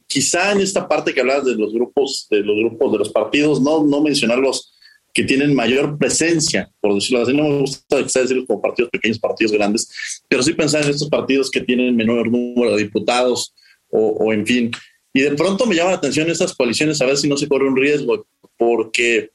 quizá 0.06 0.52
en 0.52 0.62
esta 0.62 0.88
parte 0.88 1.14
que 1.14 1.22
hablas 1.22 1.46
de 1.46 1.56
los 1.56 1.74
grupos, 1.74 2.28
de 2.30 2.42
los 2.42 2.56
grupos 2.58 2.92
de 2.92 2.98
los 3.00 3.10
partidos, 3.10 3.62
no, 3.62 3.84
no 3.84 4.02
mencionarlos 4.02 4.74
que 5.14 5.24
tienen 5.24 5.54
mayor 5.54 5.98
presencia, 5.98 6.72
por 6.80 6.96
decirlo 6.96 7.24
así. 7.24 7.34
No 7.34 7.44
me 7.44 7.60
gusta 7.60 7.98
decirlo 7.98 8.46
como 8.46 8.62
partidos 8.62 8.92
pequeños, 8.92 9.20
partidos 9.20 9.52
grandes, 9.52 10.22
pero 10.28 10.44
sí 10.44 10.54
pensar 10.54 10.84
en 10.84 10.92
estos 10.92 11.10
partidos 11.10 11.52
que 11.52 11.62
tienen 11.62 11.96
menor 11.96 12.30
número 12.30 12.76
de 12.76 12.84
diputados 12.84 13.54
o, 13.90 14.32
en 14.32 14.46
fin. 14.46 14.72
Y 15.14 15.22
de 15.22 15.32
pronto 15.32 15.66
me 15.66 15.76
llama 15.76 15.92
la 15.92 15.98
atención 15.98 16.30
esas 16.30 16.56
coaliciones 16.56 17.02
a 17.02 17.06
ver 17.06 17.18
si 17.18 17.28
no 17.28 17.36
se 17.36 17.48
corre 17.48 17.68
un 17.68 17.76
riesgo, 17.76 18.26
porque 18.58 19.32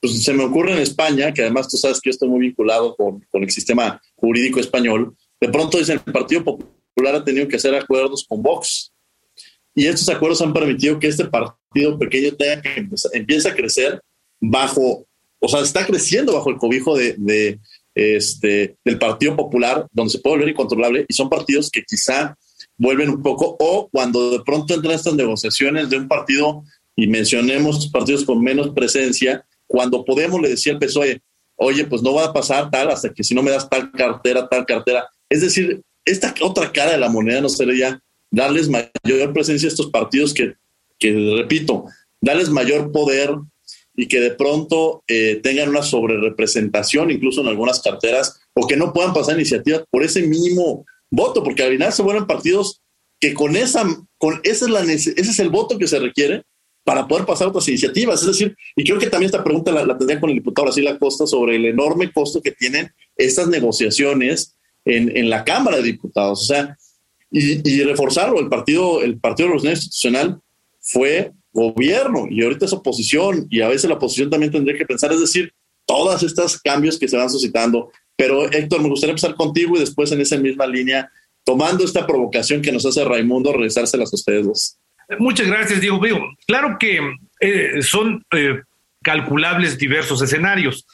pues, 0.00 0.24
se 0.24 0.32
me 0.32 0.44
ocurre 0.44 0.72
en 0.72 0.78
España, 0.78 1.32
que 1.32 1.42
además 1.42 1.68
tú 1.68 1.76
sabes 1.76 2.00
que 2.00 2.10
yo 2.10 2.12
estoy 2.12 2.28
muy 2.28 2.40
vinculado 2.40 2.96
con, 2.96 3.20
con 3.30 3.44
el 3.44 3.50
sistema 3.50 4.02
jurídico 4.16 4.58
español, 4.58 5.16
de 5.40 5.48
pronto 5.48 5.78
dicen 5.78 6.00
el 6.04 6.12
Partido 6.12 6.42
Popular 6.42 7.14
ha 7.14 7.24
tenido 7.24 7.46
que 7.46 7.56
hacer 7.56 7.74
acuerdos 7.74 8.26
con 8.28 8.42
Vox. 8.42 8.92
Y 9.74 9.86
estos 9.86 10.08
acuerdos 10.08 10.42
han 10.42 10.52
permitido 10.52 10.98
que 10.98 11.06
este 11.06 11.24
partido 11.24 11.98
pequeño 11.98 12.34
tenga 12.36 12.60
que 12.60 12.86
empiece 13.14 13.48
a 13.48 13.54
crecer 13.54 14.02
bajo 14.40 15.06
o 15.42 15.48
sea, 15.48 15.60
está 15.60 15.84
creciendo 15.84 16.34
bajo 16.34 16.50
el 16.50 16.56
cobijo 16.56 16.96
de, 16.96 17.58
este, 17.94 18.76
del 18.84 18.98
Partido 18.98 19.36
Popular, 19.36 19.86
donde 19.92 20.12
se 20.12 20.20
puede 20.20 20.36
volver 20.36 20.50
incontrolable, 20.50 21.04
y 21.08 21.12
son 21.12 21.28
partidos 21.28 21.68
que 21.68 21.82
quizá 21.82 22.36
vuelven 22.76 23.10
un 23.10 23.22
poco, 23.22 23.56
o 23.58 23.88
cuando 23.90 24.30
de 24.30 24.40
pronto 24.44 24.72
entran 24.72 24.94
estas 24.94 25.14
negociaciones 25.14 25.90
de 25.90 25.98
un 25.98 26.06
partido, 26.06 26.62
y 26.94 27.08
mencionemos 27.08 27.88
partidos 27.88 28.24
con 28.24 28.40
menos 28.40 28.70
presencia, 28.70 29.44
cuando 29.66 30.04
Podemos 30.04 30.40
le 30.40 30.50
decía 30.50 30.74
al 30.74 30.78
PSOE, 30.78 31.20
oye, 31.56 31.86
pues 31.86 32.02
no 32.02 32.14
va 32.14 32.26
a 32.26 32.32
pasar 32.32 32.70
tal 32.70 32.90
hasta 32.90 33.12
que 33.12 33.24
si 33.24 33.34
no 33.34 33.42
me 33.42 33.50
das 33.50 33.68
tal 33.68 33.90
cartera, 33.90 34.48
tal 34.48 34.64
cartera. 34.64 35.08
Es 35.28 35.40
decir, 35.40 35.82
esta 36.04 36.34
otra 36.42 36.70
cara 36.72 36.92
de 36.92 36.98
la 36.98 37.08
moneda 37.08 37.40
no 37.40 37.48
sería 37.48 38.00
darles 38.30 38.68
mayor 38.68 39.32
presencia 39.32 39.66
a 39.66 39.70
estos 39.70 39.90
partidos 39.90 40.34
que, 40.34 40.54
que 40.98 41.36
repito, 41.38 41.86
darles 42.20 42.48
mayor 42.48 42.92
poder 42.92 43.34
y 43.94 44.08
que 44.08 44.20
de 44.20 44.30
pronto 44.30 45.02
eh, 45.06 45.40
tengan 45.42 45.68
una 45.68 45.82
sobrerepresentación 45.82 47.10
incluso 47.10 47.40
en 47.40 47.48
algunas 47.48 47.80
carteras 47.80 48.40
o 48.54 48.66
que 48.66 48.76
no 48.76 48.92
puedan 48.92 49.12
pasar 49.12 49.36
iniciativas 49.36 49.84
por 49.90 50.02
ese 50.02 50.22
mínimo 50.22 50.84
voto, 51.10 51.42
porque 51.42 51.62
al 51.62 51.72
final 51.72 51.92
se 51.92 52.02
vuelven 52.02 52.26
partidos 52.26 52.80
que 53.20 53.34
con 53.34 53.54
esa, 53.54 53.84
con 54.18 54.40
la, 54.68 54.80
ese 54.82 55.14
es 55.16 55.38
el 55.38 55.50
voto 55.50 55.78
que 55.78 55.86
se 55.86 55.98
requiere 55.98 56.42
para 56.84 57.06
poder 57.06 57.24
pasar 57.24 57.48
otras 57.48 57.68
iniciativas. 57.68 58.20
Es 58.22 58.26
decir, 58.26 58.56
y 58.74 58.82
creo 58.84 58.98
que 58.98 59.08
también 59.08 59.26
esta 59.26 59.44
pregunta 59.44 59.70
la, 59.70 59.96
tendría 59.96 60.20
con 60.20 60.30
el 60.30 60.36
diputado 60.36 60.66
Brasil 60.66 60.88
Acosta 60.88 61.26
sobre 61.26 61.56
el 61.56 61.66
enorme 61.66 62.10
costo 62.12 62.42
que 62.42 62.50
tienen 62.50 62.90
estas 63.16 63.46
negociaciones 63.46 64.56
en, 64.84 65.16
en 65.16 65.30
la 65.30 65.44
Cámara 65.44 65.76
de 65.76 65.84
Diputados. 65.84 66.42
O 66.42 66.44
sea, 66.44 66.76
y, 67.30 67.68
y 67.68 67.82
reforzarlo, 67.84 68.40
el 68.40 68.48
partido, 68.48 69.02
el 69.02 69.18
Partido 69.18 69.48
Revolucionario 69.48 69.76
Institucional 69.76 70.40
fue 70.80 71.32
gobierno 71.52 72.26
y 72.30 72.42
ahorita 72.42 72.64
es 72.64 72.72
oposición 72.72 73.46
y 73.50 73.60
a 73.60 73.68
veces 73.68 73.88
la 73.88 73.96
oposición 73.96 74.30
también 74.30 74.52
tendría 74.52 74.76
que 74.76 74.86
pensar, 74.86 75.12
es 75.12 75.20
decir, 75.20 75.52
todas 75.86 76.22
estas 76.22 76.60
cambios 76.60 76.98
que 76.98 77.08
se 77.08 77.16
van 77.16 77.30
suscitando. 77.30 77.90
Pero 78.16 78.50
Héctor, 78.50 78.82
me 78.82 78.88
gustaría 78.88 79.12
empezar 79.12 79.34
contigo 79.34 79.76
y 79.76 79.80
después 79.80 80.10
en 80.12 80.20
esa 80.20 80.36
misma 80.36 80.66
línea, 80.66 81.10
tomando 81.44 81.84
esta 81.84 82.06
provocación 82.06 82.62
que 82.62 82.72
nos 82.72 82.86
hace 82.86 83.04
Raimundo, 83.04 83.52
regresárselas 83.52 84.12
a 84.12 84.16
ustedes 84.16 84.46
dos. 84.46 84.78
Muchas 85.18 85.46
gracias, 85.46 85.80
Diego. 85.80 86.00
Claro 86.46 86.76
que 86.78 87.00
eh, 87.40 87.82
son 87.82 88.24
eh, 88.32 88.62
calculables 89.02 89.78
diversos 89.78 90.22
escenarios. 90.22 90.86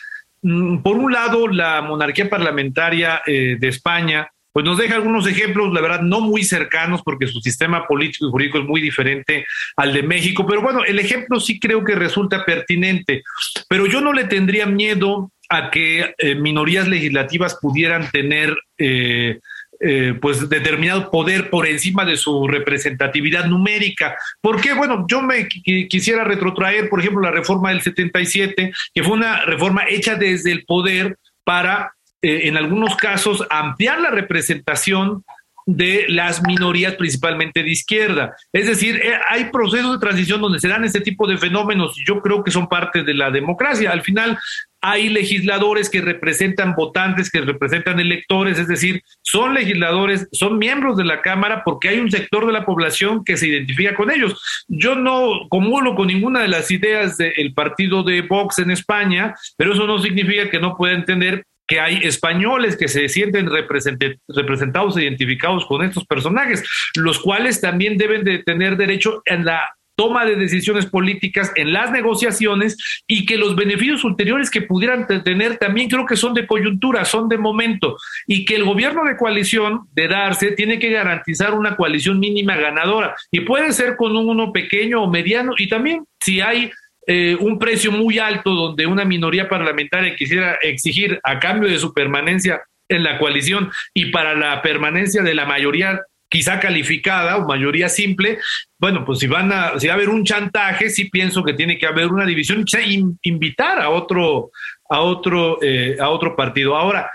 Mm, 0.42 0.78
por 0.78 0.96
un 0.96 1.12
lado, 1.12 1.48
la 1.48 1.82
monarquía 1.82 2.28
parlamentaria 2.28 3.22
eh, 3.26 3.56
de 3.58 3.68
España 3.68 4.30
pues 4.58 4.66
nos 4.66 4.78
deja 4.78 4.96
algunos 4.96 5.24
ejemplos, 5.28 5.72
la 5.72 5.80
verdad, 5.80 6.00
no 6.00 6.20
muy 6.20 6.42
cercanos, 6.42 7.02
porque 7.04 7.28
su 7.28 7.40
sistema 7.40 7.86
político 7.86 8.26
y 8.26 8.30
jurídico 8.32 8.58
es 8.58 8.64
muy 8.64 8.80
diferente 8.80 9.46
al 9.76 9.92
de 9.92 10.02
México, 10.02 10.44
pero 10.48 10.62
bueno, 10.62 10.82
el 10.84 10.98
ejemplo 10.98 11.38
sí 11.38 11.60
creo 11.60 11.84
que 11.84 11.94
resulta 11.94 12.44
pertinente, 12.44 13.22
pero 13.68 13.86
yo 13.86 14.00
no 14.00 14.12
le 14.12 14.24
tendría 14.24 14.66
miedo 14.66 15.30
a 15.48 15.70
que 15.70 16.12
eh, 16.18 16.34
minorías 16.34 16.88
legislativas 16.88 17.56
pudieran 17.62 18.10
tener... 18.10 18.52
Eh, 18.78 19.38
eh, 19.80 20.14
pues 20.20 20.48
determinado 20.48 21.08
poder 21.08 21.50
por 21.50 21.64
encima 21.64 22.04
de 22.04 22.16
su 22.16 22.48
representatividad 22.48 23.46
numérica. 23.46 24.16
Porque, 24.40 24.72
bueno, 24.72 25.06
yo 25.08 25.22
me 25.22 25.46
quisiera 25.46 26.24
retrotraer, 26.24 26.88
por 26.88 26.98
ejemplo, 26.98 27.22
la 27.22 27.30
reforma 27.30 27.70
del 27.70 27.80
77, 27.80 28.72
que 28.92 29.02
fue 29.04 29.12
una 29.12 29.44
reforma 29.44 29.82
hecha 29.88 30.16
desde 30.16 30.50
el 30.50 30.64
poder 30.64 31.16
para, 31.44 31.94
eh, 32.22 32.48
en 32.48 32.56
algunos 32.56 32.96
casos, 32.96 33.44
ampliar 33.50 34.00
la 34.00 34.10
representación 34.10 35.24
de 35.70 36.06
las 36.08 36.42
minorías, 36.42 36.94
principalmente 36.94 37.62
de 37.62 37.70
izquierda. 37.70 38.34
Es 38.54 38.66
decir, 38.66 38.96
eh, 38.96 39.18
hay 39.28 39.50
procesos 39.50 39.92
de 39.92 39.98
transición 39.98 40.40
donde 40.40 40.60
se 40.60 40.68
dan 40.68 40.82
este 40.82 41.02
tipo 41.02 41.26
de 41.26 41.36
fenómenos, 41.36 41.94
yo 42.06 42.22
creo 42.22 42.42
que 42.42 42.50
son 42.50 42.68
parte 42.68 43.02
de 43.02 43.12
la 43.12 43.30
democracia. 43.30 43.90
Al 43.90 44.00
final, 44.00 44.38
hay 44.80 45.10
legisladores 45.10 45.90
que 45.90 46.00
representan 46.00 46.74
votantes, 46.74 47.30
que 47.30 47.42
representan 47.42 48.00
electores, 48.00 48.58
es 48.58 48.68
decir, 48.68 49.02
son 49.22 49.54
legisladores, 49.54 50.26
son 50.32 50.58
miembros 50.58 50.96
de 50.96 51.04
la 51.04 51.20
Cámara 51.20 51.62
porque 51.64 51.90
hay 51.90 51.98
un 51.98 52.10
sector 52.10 52.46
de 52.46 52.52
la 52.52 52.64
población 52.64 53.22
que 53.22 53.36
se 53.36 53.48
identifica 53.48 53.94
con 53.94 54.10
ellos. 54.10 54.40
Yo 54.68 54.94
no 54.94 55.48
comulgo 55.50 55.94
con 55.96 56.06
ninguna 56.06 56.40
de 56.40 56.48
las 56.48 56.70
ideas 56.70 57.18
del 57.18 57.52
partido 57.54 58.02
de 58.04 58.22
Vox 58.22 58.58
en 58.58 58.70
España, 58.70 59.34
pero 59.56 59.74
eso 59.74 59.86
no 59.86 59.98
significa 59.98 60.48
que 60.48 60.60
no 60.60 60.76
pueda 60.76 60.94
entender 60.94 61.44
que 61.68 61.80
hay 61.80 61.98
españoles 61.98 62.76
que 62.76 62.88
se 62.88 63.08
sienten 63.08 63.48
representados 63.48 64.96
e 64.96 65.02
identificados 65.02 65.66
con 65.66 65.84
estos 65.84 66.04
personajes, 66.06 66.64
los 66.96 67.20
cuales 67.20 67.60
también 67.60 67.98
deben 67.98 68.24
de 68.24 68.38
tener 68.38 68.76
derecho 68.76 69.22
en 69.26 69.44
la 69.44 69.68
toma 69.98 70.24
de 70.24 70.36
decisiones 70.36 70.86
políticas, 70.86 71.50
en 71.56 71.72
las 71.72 71.90
negociaciones 71.90 72.76
y 73.08 73.26
que 73.26 73.36
los 73.36 73.56
beneficios 73.56 74.04
ulteriores 74.04 74.48
que 74.48 74.62
pudieran 74.62 75.08
tener 75.24 75.58
también 75.58 75.90
creo 75.90 76.06
que 76.06 76.16
son 76.16 76.34
de 76.34 76.46
coyuntura, 76.46 77.04
son 77.04 77.28
de 77.28 77.36
momento 77.36 77.96
y 78.28 78.44
que 78.44 78.54
el 78.54 78.64
gobierno 78.64 79.04
de 79.04 79.16
coalición 79.16 79.88
de 79.92 80.06
darse 80.06 80.52
tiene 80.52 80.78
que 80.78 80.90
garantizar 80.90 81.52
una 81.52 81.76
coalición 81.76 82.20
mínima 82.20 82.56
ganadora 82.56 83.16
y 83.32 83.40
puede 83.40 83.72
ser 83.72 83.96
con 83.96 84.16
un 84.16 84.28
uno 84.28 84.52
pequeño 84.52 85.02
o 85.02 85.10
mediano 85.10 85.52
y 85.58 85.68
también 85.68 86.04
si 86.20 86.40
hay 86.40 86.70
eh, 87.10 87.34
un 87.40 87.58
precio 87.58 87.90
muy 87.90 88.18
alto 88.18 88.50
donde 88.50 88.86
una 88.86 89.06
minoría 89.06 89.48
parlamentaria 89.48 90.14
quisiera 90.14 90.58
exigir 90.60 91.18
a 91.22 91.38
cambio 91.38 91.70
de 91.70 91.78
su 91.78 91.94
permanencia 91.94 92.60
en 92.86 93.02
la 93.02 93.18
coalición 93.18 93.70
y 93.94 94.10
para 94.10 94.34
la 94.34 94.60
permanencia 94.60 95.22
de 95.22 95.34
la 95.34 95.46
mayoría 95.46 96.02
quizá 96.28 96.60
calificada 96.60 97.38
o 97.38 97.46
mayoría 97.46 97.88
simple, 97.88 98.38
bueno, 98.78 99.06
pues 99.06 99.20
si 99.20 99.26
van 99.26 99.50
a, 99.50 99.78
si 99.78 99.86
va 99.86 99.94
a 99.94 99.96
haber 99.96 100.10
un 100.10 100.22
chantaje, 100.22 100.90
sí 100.90 101.06
pienso 101.06 101.42
que 101.42 101.54
tiene 101.54 101.78
que 101.78 101.86
haber 101.86 102.08
una 102.08 102.26
división, 102.26 102.64
quizá 102.64 102.80
invitar 103.22 103.80
a 103.80 103.88
otro, 103.88 104.50
a 104.90 105.00
otro, 105.00 105.58
eh, 105.62 105.96
a 105.98 106.10
otro 106.10 106.36
partido. 106.36 106.76
Ahora, 106.76 107.10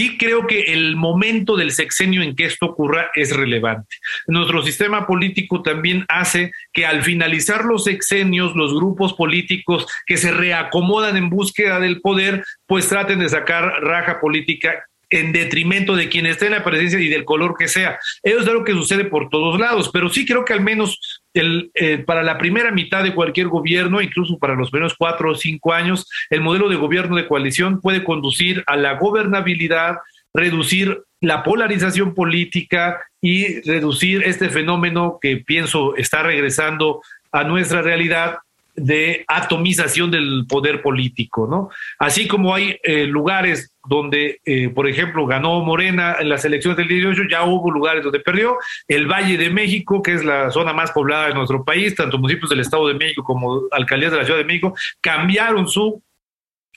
Sí 0.00 0.16
creo 0.16 0.46
que 0.46 0.62
el 0.72 0.96
momento 0.96 1.58
del 1.58 1.72
sexenio 1.72 2.22
en 2.22 2.34
que 2.34 2.46
esto 2.46 2.64
ocurra 2.64 3.10
es 3.14 3.36
relevante. 3.36 3.96
Nuestro 4.28 4.62
sistema 4.62 5.06
político 5.06 5.60
también 5.60 6.06
hace 6.08 6.52
que 6.72 6.86
al 6.86 7.02
finalizar 7.02 7.66
los 7.66 7.84
sexenios, 7.84 8.56
los 8.56 8.74
grupos 8.74 9.12
políticos 9.12 9.86
que 10.06 10.16
se 10.16 10.30
reacomodan 10.30 11.18
en 11.18 11.28
búsqueda 11.28 11.80
del 11.80 12.00
poder, 12.00 12.42
pues 12.64 12.88
traten 12.88 13.18
de 13.18 13.28
sacar 13.28 13.82
raja 13.82 14.22
política 14.22 14.86
en 15.10 15.32
detrimento 15.32 15.96
de 15.96 16.08
quien 16.08 16.24
esté 16.24 16.46
en 16.46 16.52
la 16.52 16.64
presencia 16.64 16.98
y 16.98 17.08
del 17.08 17.24
color 17.24 17.54
que 17.58 17.68
sea. 17.68 17.98
Eso 18.22 18.40
es 18.40 18.48
algo 18.48 18.64
que 18.64 18.72
sucede 18.72 19.04
por 19.04 19.28
todos 19.28 19.60
lados, 19.60 19.90
pero 19.92 20.08
sí 20.08 20.24
creo 20.24 20.44
que 20.44 20.52
al 20.52 20.62
menos 20.62 20.98
el, 21.34 21.70
eh, 21.74 21.98
para 21.98 22.22
la 22.22 22.38
primera 22.38 22.70
mitad 22.70 23.02
de 23.02 23.14
cualquier 23.14 23.48
gobierno, 23.48 24.00
incluso 24.00 24.38
para 24.38 24.54
los 24.54 24.70
primeros 24.70 24.94
cuatro 24.96 25.32
o 25.32 25.34
cinco 25.34 25.72
años, 25.72 26.08
el 26.30 26.40
modelo 26.40 26.68
de 26.68 26.76
gobierno 26.76 27.16
de 27.16 27.26
coalición 27.26 27.80
puede 27.80 28.04
conducir 28.04 28.64
a 28.66 28.76
la 28.76 28.94
gobernabilidad, 28.94 29.96
reducir 30.34 31.02
la 31.20 31.42
polarización 31.42 32.14
política 32.14 33.00
y 33.20 33.60
reducir 33.62 34.22
este 34.24 34.48
fenómeno 34.48 35.18
que 35.20 35.36
pienso 35.36 35.94
está 35.96 36.22
regresando 36.22 37.02
a 37.32 37.44
nuestra 37.44 37.82
realidad 37.82 38.38
de 38.74 39.24
atomización 39.28 40.10
del 40.10 40.46
poder 40.48 40.82
político, 40.82 41.46
¿no? 41.50 41.70
Así 41.98 42.26
como 42.26 42.54
hay 42.54 42.78
eh, 42.82 43.06
lugares 43.06 43.72
donde, 43.86 44.40
eh, 44.44 44.68
por 44.68 44.88
ejemplo, 44.88 45.26
ganó 45.26 45.60
Morena 45.60 46.16
en 46.20 46.28
las 46.28 46.44
elecciones 46.44 46.76
del 46.76 46.88
18, 46.88 47.22
ya 47.30 47.44
hubo 47.44 47.70
lugares 47.70 48.04
donde 48.04 48.20
perdió. 48.20 48.56
El 48.86 49.06
Valle 49.06 49.36
de 49.36 49.50
México, 49.50 50.02
que 50.02 50.14
es 50.14 50.24
la 50.24 50.50
zona 50.50 50.72
más 50.72 50.92
poblada 50.92 51.28
de 51.28 51.34
nuestro 51.34 51.64
país, 51.64 51.94
tanto 51.94 52.18
municipios 52.18 52.50
del 52.50 52.60
Estado 52.60 52.88
de 52.88 52.94
México 52.94 53.24
como 53.24 53.62
alcaldías 53.70 54.12
de 54.12 54.18
la 54.18 54.24
Ciudad 54.24 54.38
de 54.38 54.44
México, 54.44 54.74
cambiaron 55.00 55.68
su 55.68 56.02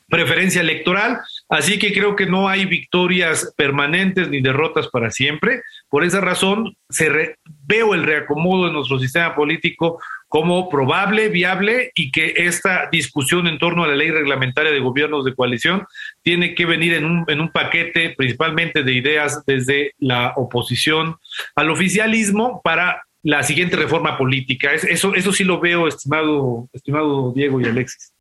preferencia 0.10 0.62
electoral, 0.62 1.22
así 1.50 1.80
que 1.80 1.92
creo 1.92 2.16
que 2.16 2.28
no 2.28 2.48
hay 2.48 2.66
victorias 2.66 3.52
permanentes 3.58 4.30
ni 4.30 4.42
derrotas 4.42 4.88
para 4.90 5.10
siempre. 5.10 5.64
Por 5.90 6.04
esa 6.04 6.22
razón, 6.22 6.76
se 6.90 7.36
veo 7.66 7.94
el 7.94 8.04
reacomodo 8.04 8.68
de 8.68 8.74
nuestro 8.74 9.00
sistema 9.00 9.36
político 9.36 10.02
como 10.28 10.68
probable, 10.68 11.30
viable 11.30 11.92
y 11.94 12.12
que 12.12 12.34
esta 12.36 12.90
discusión 12.92 13.48
en 13.48 13.60
torno 13.60 13.84
a 13.84 13.88
la 13.88 13.96
ley 13.96 14.10
reglamentaria 14.10 14.72
de 14.72 14.80
gobiernos 14.80 15.26
de 15.26 15.36
coalición 15.36 15.86
tiene 16.24 16.56
que 16.56 16.66
venir 16.66 16.94
en 16.94 17.06
un, 17.06 17.26
en 17.28 17.40
un 17.40 17.52
paquete 17.52 18.16
principalmente 18.18 18.84
de 18.84 18.94
ideas 18.94 19.46
desde 19.46 19.94
la 20.00 20.34
oposición 20.36 21.18
al 21.56 21.70
oficialismo 21.70 22.62
para 22.64 23.04
la 23.22 23.44
siguiente 23.44 23.78
reforma 23.78 24.18
política. 24.18 24.74
Eso, 24.74 25.14
eso 25.14 25.32
sí 25.32 25.44
lo 25.44 25.60
veo, 25.60 25.88
estimado, 25.88 26.68
estimado 26.74 27.32
Diego 27.32 27.62
y 27.62 27.66
Alexis. 27.66 28.12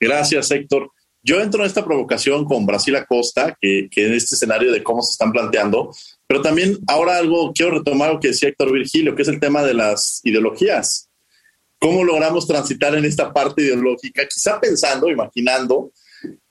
Gracias, 0.00 0.50
Héctor. 0.50 0.90
Yo 1.22 1.40
entro 1.40 1.60
en 1.60 1.66
esta 1.66 1.84
provocación 1.84 2.44
con 2.44 2.66
Brasil 2.66 2.96
Acosta, 2.96 3.56
que, 3.60 3.88
que 3.88 4.08
en 4.08 4.14
este 4.14 4.34
escenario 4.34 4.72
de 4.72 4.82
cómo 4.82 5.02
se 5.02 5.12
están 5.12 5.30
planteando, 5.30 5.92
pero 6.32 6.40
también 6.40 6.78
ahora 6.86 7.18
algo, 7.18 7.52
quiero 7.52 7.72
retomar 7.72 8.14
lo 8.14 8.18
que 8.18 8.28
decía 8.28 8.48
Héctor 8.48 8.72
Virgilio, 8.72 9.14
que 9.14 9.20
es 9.20 9.28
el 9.28 9.38
tema 9.38 9.62
de 9.62 9.74
las 9.74 10.22
ideologías 10.24 11.10
cómo 11.78 12.04
logramos 12.04 12.46
transitar 12.46 12.94
en 12.94 13.04
esta 13.04 13.32
parte 13.32 13.60
ideológica, 13.60 14.22
quizá 14.32 14.60
pensando, 14.60 15.10
imaginando, 15.10 15.90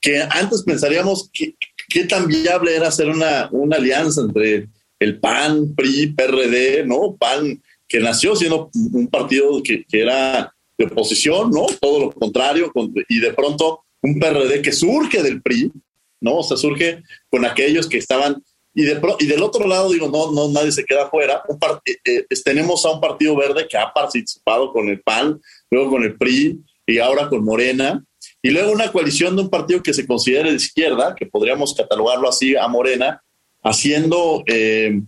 que 0.01 0.21
antes 0.29 0.61
pensaríamos 0.63 1.31
qué 1.31 2.03
tan 2.03 2.27
viable 2.27 2.75
era 2.75 2.89
hacer 2.89 3.07
una, 3.07 3.47
una 3.53 3.77
alianza 3.77 4.21
entre 4.21 4.67
el 4.99 5.19
PAN, 5.21 5.73
PRI, 5.73 6.07
PRD, 6.07 6.85
¿no? 6.85 7.15
PAN, 7.17 7.63
que 7.87 8.01
nació 8.01 8.35
siendo 8.35 8.69
un 8.73 9.07
partido 9.07 9.63
que, 9.63 9.85
que 9.85 10.01
era 10.01 10.53
de 10.77 10.85
oposición, 10.85 11.49
¿no? 11.49 11.65
Todo 11.79 12.01
lo 12.01 12.11
contrario, 12.11 12.71
y 13.07 13.19
de 13.19 13.33
pronto 13.33 13.85
un 14.01 14.19
PRD 14.19 14.61
que 14.61 14.73
surge 14.73 15.23
del 15.23 15.41
PRI, 15.41 15.71
¿no? 16.19 16.39
O 16.39 16.43
sea, 16.43 16.57
surge 16.57 17.03
con 17.29 17.45
aquellos 17.45 17.87
que 17.87 17.97
estaban 17.97 18.43
y, 18.73 18.83
de, 18.83 19.01
y 19.19 19.25
del 19.25 19.43
otro 19.43 19.67
lado, 19.67 19.91
digo, 19.91 20.09
no, 20.09 20.31
no 20.31 20.51
nadie 20.51 20.71
se 20.71 20.85
queda 20.85 21.09
fuera. 21.09 21.43
Eh, 21.85 21.97
eh, 22.05 22.25
tenemos 22.43 22.85
a 22.85 22.91
un 22.91 23.01
partido 23.01 23.35
verde 23.35 23.67
que 23.69 23.77
ha 23.77 23.91
participado 23.91 24.71
con 24.71 24.87
el 24.87 25.01
PAN, 25.01 25.41
luego 25.69 25.91
con 25.91 26.03
el 26.03 26.17
PRI 26.17 26.61
y 26.85 26.99
ahora 26.99 27.27
con 27.27 27.43
Morena. 27.43 28.03
Y 28.41 28.49
luego 28.49 28.71
una 28.71 28.91
coalición 28.91 29.35
de 29.35 29.43
un 29.43 29.49
partido 29.49 29.83
que 29.83 29.93
se 29.93 30.07
considera 30.07 30.49
de 30.49 30.55
izquierda, 30.55 31.15
que 31.15 31.25
podríamos 31.25 31.75
catalogarlo 31.75 32.29
así 32.29 32.55
a 32.55 32.67
Morena, 32.67 33.21
haciendo 33.63 34.43
eh, 34.47 35.01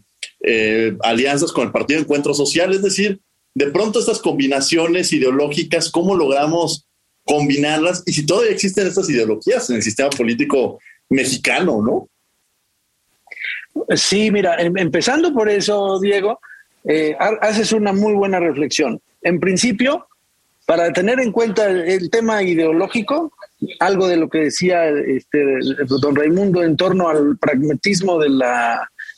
alianzas 1.02 1.52
con 1.52 1.66
el 1.66 1.72
Partido 1.72 2.02
Encuentro 2.02 2.34
Social. 2.34 2.74
Es 2.74 2.84
decir, 2.84 3.22
de 3.56 3.68
pronto 3.68 4.00
estas 4.00 4.20
combinaciones 4.20 5.14
ideológicas, 5.14 5.90
¿cómo 5.90 6.16
logramos 6.16 6.86
combinarlas? 7.24 8.04
Y 8.06 8.14
si 8.14 8.26
todavía 8.26 8.52
existen 8.52 8.88
estas 8.88 9.10
ideologías 9.10 9.70
en 9.70 9.78
el 9.78 9.84
sistema 9.84 10.10
político 10.10 10.80
mexicano, 11.10 11.82
¿no? 11.82 12.10
Sí, 13.96 14.32
mira, 14.32 14.56
em, 14.62 14.78
empezando 14.78 15.34
por 15.34 15.50
eso, 15.50 16.00
Diego, 16.00 16.40
eh, 16.86 17.16
haces 17.42 17.72
una 17.72 17.94
muy 17.94 18.14
buena 18.14 18.40
reflexión. 18.40 19.00
En 19.22 19.40
principio, 19.40 20.08
para 20.66 20.92
tener 20.94 21.20
en 21.20 21.32
cuenta 21.32 21.70
el, 21.70 22.10
tema 22.10 22.44
ideológico, 22.44 23.34
algo 23.80 24.08
de 24.08 24.18
lo 24.18 24.30
que 24.30 24.40
decía 24.40 24.88
este, 24.88 25.44
don 25.88 26.16
Raimundo 26.16 26.64
en 26.64 26.78
torno 26.78 27.10
al 27.10 27.38
pragmatismo 27.38 28.20
del 28.20 28.42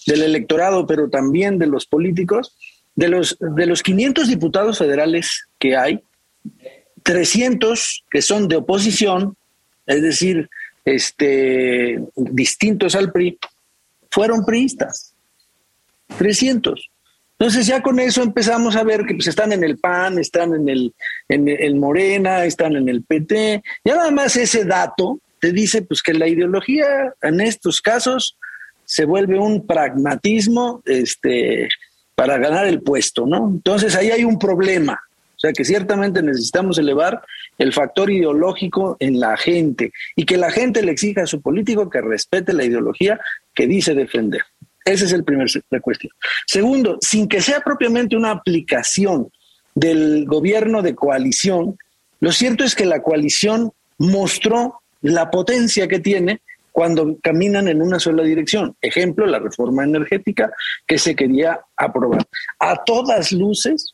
electorado, 0.08 0.86
pero 0.88 1.10
también 1.10 1.60
de 1.60 1.68
los 1.68 1.86
políticos, 1.86 2.56
de 2.96 3.10
los, 3.10 3.38
de 3.40 3.66
los 3.66 3.84
500 3.84 4.28
diputados 4.28 4.80
federales 4.80 5.48
que 5.60 5.76
hay, 5.76 6.02
300 7.04 8.06
que 8.10 8.22
son 8.22 8.48
de 8.48 8.56
oposición, 8.56 9.36
es 9.86 10.02
decir, 10.02 10.50
este, 10.84 12.00
distintos 12.16 12.96
al 12.96 13.12
PRI, 13.12 13.38
fueron 14.16 14.46
priistas. 14.46 15.14
300. 16.18 16.90
Entonces 17.38 17.68
ya 17.68 17.84
con 17.84 18.00
eso 18.00 18.24
empezamos 18.24 18.78
a 18.78 18.84
ver 18.84 19.06
que 19.06 19.16
pues, 19.16 19.28
están 19.28 19.52
en 19.52 19.62
el 19.62 19.78
PAN, 19.78 20.18
están 20.20 20.54
en 20.54 20.70
el, 20.70 20.94
en 21.28 21.50
el 21.50 21.76
Morena, 21.76 22.46
están 22.46 22.78
en 22.78 22.88
el 22.88 23.04
PT. 23.04 23.62
Y 23.84 23.90
nada 23.90 24.10
más 24.12 24.38
ese 24.38 24.64
dato 24.64 25.20
te 25.42 25.52
dice 25.52 25.82
pues 25.82 26.02
que 26.02 26.14
la 26.14 26.30
ideología 26.30 27.14
en 27.22 27.42
estos 27.42 27.82
casos 27.82 28.38
se 28.86 29.04
vuelve 29.04 29.38
un 29.38 29.68
pragmatismo 29.68 30.82
este, 30.86 31.68
para 32.16 32.38
ganar 32.38 32.68
el 32.68 32.82
puesto, 32.82 33.26
¿no? 33.26 33.50
Entonces 33.50 33.98
ahí 33.98 34.12
hay 34.12 34.24
un 34.24 34.40
problema. 34.40 35.02
Sea 35.46 35.54
que 35.54 35.64
ciertamente 35.64 36.24
necesitamos 36.24 36.80
elevar 36.80 37.22
el 37.60 37.72
factor 37.72 38.10
ideológico 38.10 38.98
en 39.00 39.20
la 39.20 39.38
gente 39.38 39.92
y 40.16 40.26
que 40.26 40.38
la 40.38 40.50
gente 40.50 40.82
le 40.82 40.92
exija 40.92 41.22
a 41.22 41.28
su 41.28 41.40
político 41.40 41.88
que 41.88 42.02
respete 42.02 42.52
la 42.52 42.64
ideología 42.64 43.20
que 43.54 43.68
dice 43.68 43.94
defender. 43.94 44.42
Ese 44.84 45.06
es 45.06 45.12
el 45.14 45.24
primer 45.24 45.48
cuestión. 45.84 46.12
Segundo, 46.48 46.98
sin 47.00 47.28
que 47.28 47.42
sea 47.42 47.60
propiamente 47.60 48.16
una 48.16 48.32
aplicación 48.32 49.30
del 49.76 50.26
gobierno 50.26 50.82
de 50.82 50.96
coalición, 50.96 51.78
lo 52.22 52.32
cierto 52.32 52.64
es 52.64 52.74
que 52.74 52.86
la 52.86 53.04
coalición 53.04 53.72
mostró 54.00 54.82
la 55.04 55.30
potencia 55.30 55.88
que 55.88 56.00
tiene 56.00 56.42
cuando 56.72 57.18
caminan 57.22 57.68
en 57.68 57.84
una 57.84 58.00
sola 58.00 58.24
dirección. 58.24 58.76
Ejemplo, 58.82 59.28
la 59.28 59.38
reforma 59.38 59.84
energética 59.84 60.52
que 60.88 60.98
se 60.98 61.16
quería 61.16 61.62
aprobar. 61.78 62.26
A 62.58 62.84
todas 62.84 63.32
luces, 63.32 63.94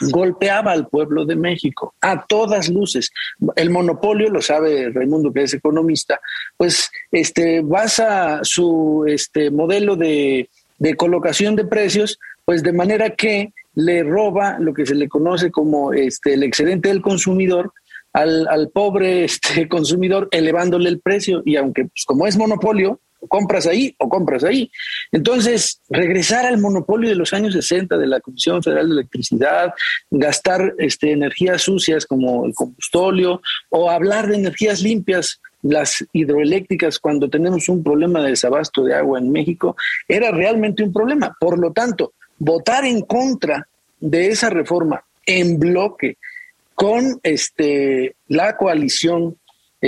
golpeaba 0.00 0.72
al 0.72 0.88
pueblo 0.88 1.24
de 1.24 1.36
México, 1.36 1.94
a 2.00 2.26
todas 2.26 2.68
luces. 2.68 3.10
El 3.54 3.70
monopolio, 3.70 4.30
lo 4.30 4.42
sabe 4.42 4.90
Raimundo, 4.90 5.32
que 5.32 5.42
es 5.42 5.54
economista, 5.54 6.20
pues 6.56 6.90
este, 7.10 7.60
basa 7.62 8.40
su 8.42 9.04
este, 9.06 9.50
modelo 9.50 9.96
de, 9.96 10.48
de 10.78 10.94
colocación 10.94 11.56
de 11.56 11.64
precios, 11.64 12.18
pues 12.44 12.62
de 12.62 12.72
manera 12.72 13.10
que 13.10 13.52
le 13.74 14.02
roba 14.02 14.58
lo 14.58 14.72
que 14.72 14.86
se 14.86 14.94
le 14.94 15.08
conoce 15.08 15.50
como 15.50 15.92
este, 15.92 16.34
el 16.34 16.42
excedente 16.42 16.88
del 16.88 17.02
consumidor 17.02 17.72
al, 18.12 18.48
al 18.48 18.70
pobre 18.70 19.24
este, 19.24 19.68
consumidor 19.68 20.28
elevándole 20.30 20.88
el 20.88 21.00
precio 21.00 21.42
y 21.44 21.56
aunque 21.56 21.84
pues, 21.84 22.04
como 22.06 22.26
es 22.26 22.36
monopolio, 22.36 23.00
compras 23.26 23.66
ahí 23.66 23.94
o 23.98 24.08
compras 24.08 24.44
ahí. 24.44 24.70
Entonces, 25.12 25.80
regresar 25.88 26.46
al 26.46 26.58
monopolio 26.58 27.08
de 27.08 27.16
los 27.16 27.32
años 27.32 27.54
60 27.54 27.96
de 27.96 28.06
la 28.06 28.20
Comisión 28.20 28.62
Federal 28.62 28.88
de 28.88 28.94
Electricidad, 28.94 29.72
gastar 30.10 30.74
este, 30.78 31.12
energías 31.12 31.62
sucias 31.62 32.06
como 32.06 32.46
el 32.46 32.54
combustóleo 32.54 33.40
o 33.70 33.90
hablar 33.90 34.28
de 34.28 34.36
energías 34.36 34.82
limpias, 34.82 35.40
las 35.62 36.04
hidroeléctricas, 36.12 36.98
cuando 36.98 37.28
tenemos 37.28 37.68
un 37.68 37.82
problema 37.82 38.22
de 38.22 38.30
desabasto 38.30 38.84
de 38.84 38.94
agua 38.94 39.18
en 39.18 39.32
México, 39.32 39.76
era 40.06 40.30
realmente 40.30 40.82
un 40.82 40.92
problema. 40.92 41.34
Por 41.40 41.58
lo 41.58 41.72
tanto, 41.72 42.12
votar 42.38 42.84
en 42.84 43.02
contra 43.02 43.66
de 44.00 44.28
esa 44.28 44.50
reforma 44.50 45.04
en 45.24 45.58
bloque 45.58 46.18
con 46.74 47.18
este, 47.22 48.14
la 48.28 48.56
coalición 48.56 49.36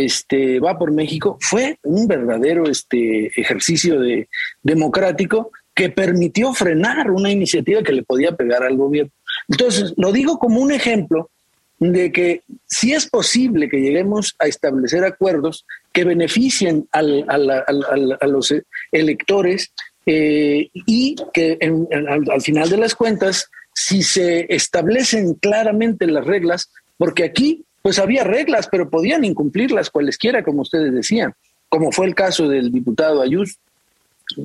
este, 0.05 0.61
va 0.61 0.79
por 0.79 0.93
México 0.93 1.39
fue 1.41 1.79
un 1.83 2.07
verdadero 2.07 2.69
este, 2.69 3.27
ejercicio 3.41 4.01
de, 4.01 4.29
democrático 4.63 5.51
que 5.75 5.91
permitió 5.91 6.53
frenar 6.55 7.11
una 7.11 7.31
iniciativa 7.31 7.83
que 7.83 7.93
le 7.93 8.03
podía 8.03 8.37
pegar 8.37 8.63
al 8.63 8.77
gobierno. 8.77 9.13
Entonces, 9.49 9.95
lo 9.97 10.13
digo 10.13 10.39
como 10.39 10.61
un 10.61 10.73
ejemplo 10.73 11.31
de 11.79 12.11
que 12.11 12.43
si 12.67 12.93
es 12.93 13.07
posible 13.07 13.69
que 13.69 13.81
lleguemos 13.81 14.35
a 14.41 14.47
establecer 14.47 15.05
acuerdos 15.05 15.65
que 15.93 16.05
beneficien 16.05 16.89
al, 16.91 17.25
a 17.29 18.27
los 18.27 18.55
electores 18.91 19.73
eh, 20.07 20.71
y 20.73 21.17
que 21.33 21.59
al, 21.61 22.43
final 22.43 22.69
de 22.71 22.79
las 22.79 22.95
cuentas, 22.95 23.51
si 23.75 24.03
se 24.03 24.53
establecen 24.53 25.35
claramente 25.35 26.07
las 26.07 26.25
reglas, 26.27 26.71
porque 26.97 27.25
aquí 27.25 27.65
pues 27.83 27.99
había 27.99 28.25
reglas, 28.25 28.69
pero 28.71 28.89
podían 28.89 29.25
incumplirlas 29.25 29.91
cualesquiera, 29.91 30.43
como 30.43 30.63
ustedes 30.63 30.93
decían, 30.93 31.35
como 31.69 31.93
fue 31.93 32.07
el 32.07 32.15
caso 32.15 32.49
del 32.49 32.73
diputado 32.73 33.23
Ayus, 33.23 33.59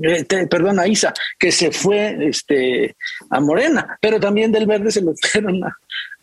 eh, 0.01 0.25
perdón, 0.49 0.79
a 0.79 0.86
que 1.38 1.51
se 1.51 1.71
fue 1.71 2.27
este, 2.27 2.95
a 3.29 3.39
Morena, 3.39 3.97
pero 3.99 4.19
también 4.19 4.51
del 4.51 4.65
Verde 4.65 4.91
se 4.91 5.01
lo 5.01 5.13
fueron 5.21 5.61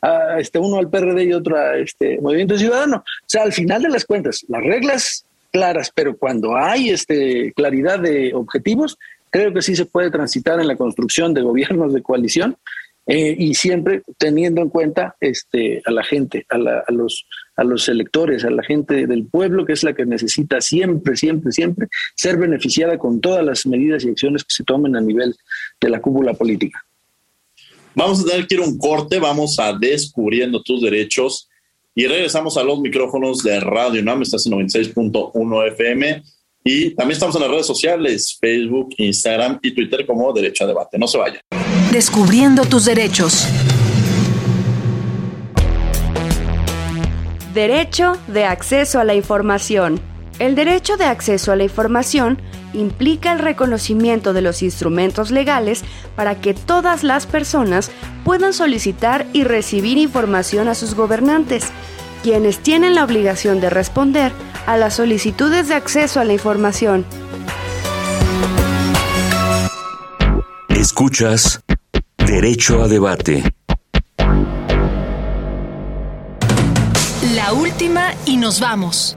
a, 0.03 0.39
este, 0.39 0.59
uno 0.59 0.79
al 0.79 0.89
PRD 0.89 1.25
y 1.25 1.33
otro 1.33 1.57
a 1.57 1.77
este 1.77 2.21
Movimiento 2.21 2.57
Ciudadano. 2.57 2.99
O 2.99 3.27
sea, 3.27 3.43
al 3.43 3.53
final 3.53 3.83
de 3.83 3.91
las 3.91 4.05
cuentas, 4.05 4.45
las 4.49 4.63
reglas 4.63 5.27
claras, 5.53 5.91
pero 5.95 6.17
cuando 6.17 6.57
hay 6.57 6.91
este, 6.91 7.53
claridad 7.55 7.99
de 7.99 8.33
objetivos, 8.35 8.97
Creo 9.31 9.55
que 9.55 9.63
sí 9.63 9.77
se 9.77 9.87
puede 9.87 10.11
transitar 10.11 10.61
en 10.61 10.67
la 10.67 10.77
construcción 10.77 11.33
de 11.33 11.43
gobiernos 11.43 11.95
de 11.95 12.03
coalición 12.03 12.57
eh, 13.13 13.35
y 13.37 13.55
siempre 13.55 14.05
teniendo 14.19 14.63
en 14.63 14.69
cuenta 14.69 15.17
este, 15.21 15.83
a 15.85 15.91
la 15.91 16.05
gente, 16.05 16.47
a, 16.49 16.59
los, 16.93 17.27
a 17.57 17.65
los 17.65 17.89
electores, 17.89 18.45
a 18.45 18.51
la 18.51 18.63
gente 18.63 19.09
del 19.09 19.27
pueblo, 19.27 19.67
que 19.67 19.73
es 19.73 19.83
la 19.83 19.95
que 19.95 20.07
necesita 20.07 20.61
siempre, 20.61 21.17
siempre, 21.17 21.51
siempre 21.51 21.89
ser 22.15 22.37
beneficiada 22.37 22.99
con 22.99 23.21
todas 23.21 23.45
las 23.45 23.67
medidas 23.67 24.05
y 24.05 24.11
acciones 24.11 24.45
que 24.45 24.55
se 24.55 24.63
tomen 24.63 24.95
a 24.95 25.01
nivel 25.01 25.35
de 25.81 25.91
la 25.91 26.01
cúpula 26.01 26.35
política. 26.35 26.87
Vamos 27.97 28.21
a 28.21 28.31
tener 28.31 28.47
que 28.47 28.55
ir 28.55 28.61
un 28.61 28.79
corte, 28.79 29.19
vamos 29.19 29.59
a 29.59 29.73
Descubriendo 29.73 30.63
tus 30.63 30.81
Derechos 30.81 31.49
y 31.97 32.07
regresamos 32.07 32.57
a 32.59 32.63
los 32.63 32.79
micrófonos 32.81 33.43
de 33.43 33.59
Radio 33.59 34.05
NAM, 34.05 34.23
estás 34.23 34.47
en 34.47 34.53
96.1 34.53 35.67
FM 35.67 36.23
y 36.65 36.91
también 36.91 37.13
estamos 37.13 37.35
en 37.37 37.43
las 37.43 37.51
redes 37.51 37.67
sociales, 37.67 38.37
Facebook, 38.41 38.95
Instagram 38.99 39.59
y 39.63 39.75
Twitter 39.75 40.05
como 40.07 40.33
Derecho 40.33 40.65
a 40.65 40.67
Debate. 40.67 40.99
No 40.99 41.09
se 41.09 41.19
vayan. 41.19 41.41
Descubriendo 41.93 42.65
tus 42.65 42.85
derechos. 42.85 43.47
Derecho 47.55 48.13
de 48.29 48.45
acceso 48.45 49.01
a 49.01 49.05
la 49.05 49.15
información. 49.15 50.01
El 50.39 50.55
derecho 50.55 50.97
de 50.97 51.05
acceso 51.05 51.53
a 51.53 51.57
la 51.57 51.65
información 51.65 52.41
implica 52.73 53.33
el 53.33 53.41
reconocimiento 53.41 54.33
de 54.33 54.43
los 54.43 54.63
instrumentos 54.63 55.31
legales 55.31 55.83
para 56.15 56.41
que 56.41 56.55
todas 56.55 57.03
las 57.03 57.27
personas 57.27 57.91
puedan 58.25 58.53
solicitar 58.53 59.27
y 59.33 59.45
recibir 59.45 59.99
información 59.99 60.69
a 60.69 60.75
sus 60.75 60.95
gobernantes, 60.95 61.71
quienes 62.23 62.59
tienen 62.59 62.95
la 62.95 63.05
obligación 63.05 63.61
de 63.61 63.71
responder 63.71 64.33
a 64.67 64.77
las 64.77 64.95
solicitudes 64.95 65.69
de 65.69 65.75
acceso 65.75 66.21
a 66.21 66.25
la 66.25 66.33
información. 66.33 67.05
Escuchas 70.69 71.61
Derecho 72.17 72.83
a 72.83 72.89
Debate. 72.89 73.43
La 77.35 77.53
última 77.53 78.15
y 78.25 78.37
nos 78.37 78.61
vamos. 78.61 79.17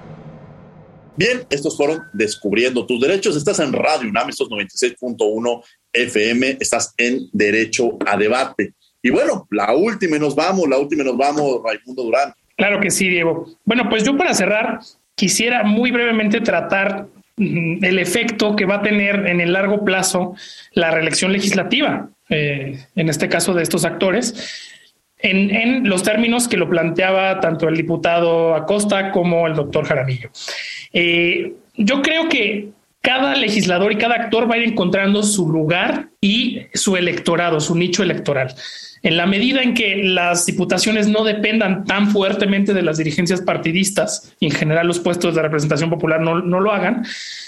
Bien, 1.16 1.46
estos 1.50 1.78
fueron 1.78 2.02
Descubriendo 2.14 2.86
tus 2.86 3.00
Derechos. 3.00 3.36
Estás 3.36 3.60
en 3.60 3.72
Radio 3.72 4.10
UNAM, 4.10 4.30
estos 4.30 4.50
96.1 4.50 5.64
FM, 5.94 6.58
estás 6.60 6.94
en 6.98 7.30
Derecho 7.32 7.98
a 8.06 8.18
Debate. 8.18 8.74
Y 9.02 9.12
bueno, 9.12 9.48
la 9.52 9.76
última 9.76 10.18
y 10.18 10.20
nos 10.20 10.34
vamos, 10.34 10.68
la 10.68 10.80
última 10.80 11.04
y 11.04 11.06
nos 11.06 11.18
vamos, 11.18 11.62
Raimundo 11.64 12.04
Durán. 12.04 12.34
Claro 12.56 12.80
que 12.80 12.92
sí, 12.92 13.10
Diego. 13.10 13.48
Bueno, 13.66 13.90
pues 13.90 14.04
yo 14.04 14.18
para 14.18 14.34
cerrar 14.34 14.80
quisiera 15.16 15.64
muy 15.64 15.92
brevemente 15.92 16.42
tratar 16.42 17.08
mm, 17.38 17.84
el 17.84 18.00
efecto 18.00 18.56
que 18.56 18.66
va 18.66 18.76
a 18.76 18.82
tener 18.82 19.28
en 19.28 19.42
el 19.42 19.54
largo 19.54 19.84
plazo 19.84 20.36
la 20.74 20.92
reelección 20.92 21.32
legislativa, 21.32 22.10
eh, 22.30 22.80
en 22.96 23.10
este 23.10 23.30
caso 23.30 23.54
de 23.54 23.64
estos 23.64 23.86
actores, 23.86 24.72
en, 25.20 25.88
los 25.88 26.04
términos 26.04 26.48
que 26.48 26.58
lo 26.58 26.70
planteaba 26.70 27.40
tanto 27.40 27.70
el 27.70 27.78
diputado 27.78 28.56
Acosta 28.56 29.12
como 29.12 29.48
el 29.48 29.56
doctor 29.56 29.86
Jaramillo. 29.86 30.30
Eh, 30.92 31.54
yo 31.76 32.02
creo 32.02 32.28
que 32.28 32.70
cada 33.04 33.36
legislador 33.36 33.92
y 33.92 33.98
cada 33.98 34.16
actor 34.16 34.50
va 34.50 34.56
a 34.56 34.58
ir 34.60 34.70
encontrando 34.70 35.24
su 35.24 35.50
lugar 35.52 36.10
y 36.22 36.62
su 36.74 36.96
electorado, 36.96 37.60
su 37.60 37.76
nicho 37.76 38.02
electoral. 38.02 38.56
En 39.02 39.18
la 39.18 39.26
medida 39.26 39.62
en 39.62 39.74
que 39.74 39.98
las 39.98 40.46
diputaciones 40.46 41.10
no 41.10 41.26
dependan 41.26 41.84
tan 41.84 42.10
fuertemente 42.10 42.74
de 42.74 42.82
las 42.82 42.98
dirigencias 42.98 43.42
partidistas 43.42 44.34
y 44.40 44.46
en 44.46 44.54
general 44.54 44.88
los 44.88 45.00
puestos 45.00 45.36
de 45.36 45.42
representación 45.42 45.90
popular 45.90 46.22
no, 46.22 46.42
no 46.42 46.62
lo 46.62 46.72
hagan, 46.72 47.06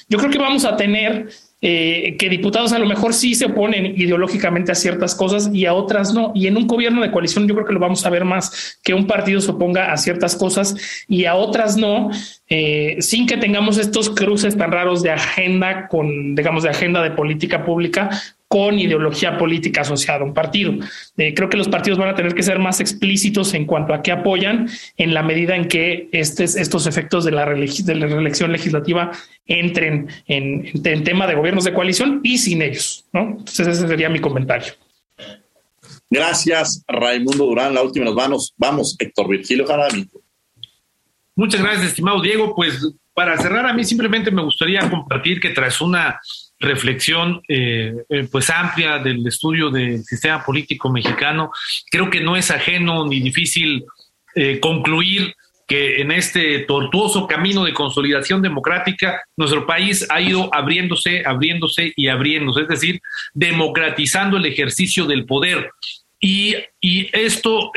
yo 0.10 0.18
creo 0.18 0.30
que 0.30 0.38
vamos 0.38 0.66
a 0.66 0.76
tener 0.76 1.30
eh, 1.62 2.16
que 2.20 2.30
diputados 2.30 2.74
a 2.74 2.80
lo 2.80 2.86
mejor 2.86 3.14
sí 3.14 3.34
se 3.34 3.46
oponen 3.46 3.86
ideológicamente 3.86 4.72
a 4.72 4.76
ciertas 4.76 5.16
cosas 5.16 5.50
y 5.54 5.66
a 5.66 5.74
otras 5.74 6.14
no. 6.14 6.32
Y 6.36 6.48
en 6.48 6.58
un 6.58 6.68
gobierno 6.68 7.02
de 7.02 7.12
coalición 7.12 7.48
yo 7.48 7.56
creo 7.56 7.66
que 7.66 7.74
lo 7.74 7.80
vamos 7.80 8.06
a 8.06 8.10
ver 8.10 8.26
más, 8.26 8.80
que 8.84 8.94
un 8.94 9.08
partido 9.08 9.42
se 9.42 9.52
oponga 9.52 9.92
a 9.92 9.98
ciertas 9.98 10.36
cosas 10.36 10.76
y 11.08 11.26
a 11.26 11.36
otras 11.36 11.78
no, 11.78 12.12
eh, 12.50 12.98
sin 13.00 13.26
que 13.26 13.38
tengamos 13.38 13.78
estos 13.78 14.10
cruces 14.10 14.58
tan 14.58 14.72
raros 14.72 15.02
de 15.02 15.12
agenda 15.12 15.88
con, 15.88 16.36
digamos, 16.36 16.64
de 16.64 16.70
agenda 16.70 17.02
de 17.02 17.12
política 17.12 17.66
pública 17.66 18.10
con 18.48 18.78
ideología 18.78 19.38
política 19.38 19.82
asociada 19.82 20.22
a 20.22 20.24
un 20.24 20.34
partido. 20.34 20.74
Eh, 21.18 21.34
creo 21.34 21.50
que 21.50 21.58
los 21.58 21.68
partidos 21.68 21.98
van 21.98 22.10
a 22.10 22.16
tener 22.16 22.34
que 22.36 22.44
ser 22.44 22.60
más 22.60 22.80
explícitos 22.80 23.54
en 23.54 23.66
cuanto 23.66 23.94
a 23.94 24.02
qué 24.02 24.12
apoyan 24.12 24.70
en 24.98 25.14
la 25.14 25.24
medida 25.24 25.56
en 25.56 25.68
que 25.68 26.10
estos 26.12 26.86
efectos 26.88 27.26
de 27.26 27.32
la, 27.32 27.46
de 27.46 27.96
la 27.96 28.08
reelección 28.08 28.52
legislativa 28.52 29.12
entren 29.46 30.08
en, 30.28 30.72
en, 30.74 31.04
tema 31.04 31.28
de 31.28 31.36
gobiernos 31.36 31.64
de 31.64 31.74
coalición 31.74 32.22
y 32.24 32.38
sin 32.38 32.62
ellos. 32.62 33.06
¿no? 33.14 33.22
Entonces 33.22 33.68
ese 33.68 33.88
sería 33.88 34.10
mi 34.10 34.20
comentario. 34.20 34.74
Gracias, 36.10 36.84
Raimundo 36.88 37.46
Durán. 37.46 37.74
La 37.74 37.82
última 37.82 38.06
nos 38.06 38.16
vamos. 38.16 38.54
Vamos, 38.58 38.96
Héctor 39.00 39.28
Virgilio 39.28 39.66
Jaramillo. 39.66 40.22
Muchas 41.36 41.62
gracias, 41.62 41.88
estimado 41.88 42.22
Diego. 42.22 42.56
Pues 42.56 42.80
para 43.14 43.38
cerrar, 43.38 43.66
a 43.66 43.74
mí 43.74 43.84
simplemente 43.84 44.30
me 44.30 44.44
gustaría 44.44 44.90
compartir 44.90 45.40
que 45.40 45.50
tras 45.50 45.82
una 45.82 46.20
reflexión 46.60 47.42
eh, 47.48 47.94
eh, 48.10 48.28
pues 48.32 48.50
amplia 48.50 49.00
del 49.00 49.26
estudio 49.28 49.70
del 49.70 50.04
sistema 50.04 50.44
político 50.44 50.90
mexicano. 50.90 51.52
Creo 51.90 52.10
que 52.10 52.22
no 52.22 52.36
es 52.36 52.52
ajeno 52.52 53.06
ni 53.06 53.20
difícil 53.20 53.86
eh, 54.36 54.60
concluir 54.60 55.34
que 55.68 56.00
en 56.00 56.12
este 56.12 56.60
tortuoso 56.60 57.26
camino 57.26 57.64
de 57.64 57.74
consolidación 57.74 58.42
democrática 58.42 59.24
nuestro 59.36 59.66
país 59.66 60.06
ha 60.12 60.22
ido 60.22 60.54
abriéndose, 60.54 61.24
abriéndose 61.26 61.92
y 61.96 62.08
abriéndose, 62.08 62.62
es 62.62 62.68
decir, 62.68 63.02
democratizando 63.34 64.38
el 64.38 64.46
ejercicio 64.46 65.06
del 65.06 65.26
poder. 65.26 65.72
Y, 66.20 66.56
esto 66.82 67.72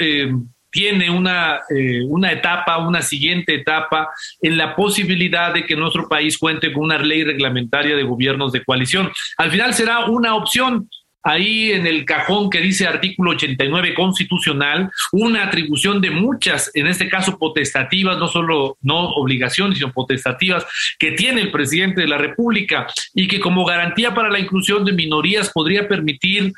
tiene 0.71 1.11
una, 1.11 1.61
eh, 1.71 2.03
una 2.07 2.33
etapa, 2.33 2.79
una 2.79 3.03
siguiente 3.03 3.55
etapa 3.55 4.11
en 4.43 4.57
la 4.57 4.77
posibilidad 4.77 5.53
de 5.53 5.65
que 5.65 5.77
nuestro 5.77 6.09
país 6.09 6.39
cuente 6.39 6.73
con 6.73 6.85
una 6.85 6.99
ley 6.99 7.25
reglamentaria 7.25 7.97
de 7.97 8.03
gobiernos 8.03 8.53
de 8.53 8.65
coalición. 8.65 9.11
Al 9.37 9.51
final 9.51 9.75
será 9.75 10.07
una 10.07 10.35
opción, 10.35 10.89
ahí 11.23 11.73
en 11.73 11.87
el 11.87 12.05
cajón 12.05 12.49
que 12.49 12.61
dice 12.61 12.87
artículo 12.87 13.33
89 13.33 13.95
constitucional, 13.95 14.91
una 15.13 15.45
atribución 15.45 16.01
de 16.01 16.11
muchas, 16.11 16.71
en 16.75 16.87
este 16.87 17.09
caso 17.09 17.39
potestativas, 17.39 18.19
no 18.19 18.29
solo 18.29 18.77
no 18.81 19.11
obligaciones, 19.11 19.79
sino 19.79 19.93
potestativas, 19.93 20.65
que 20.99 21.13
tiene 21.13 21.43
el 21.43 21.51
presidente 21.51 22.01
de 22.01 22.09
la 22.09 22.19
República 22.19 22.87
y 23.15 23.29
que 23.29 23.41
como 23.41 23.65
garantía 23.65 24.15
para 24.15 24.31
la 24.31 24.39
inclusión 24.39 24.85
de 24.85 24.93
minorías 24.93 25.51
podría 25.51 25.89
permitir 25.89 26.53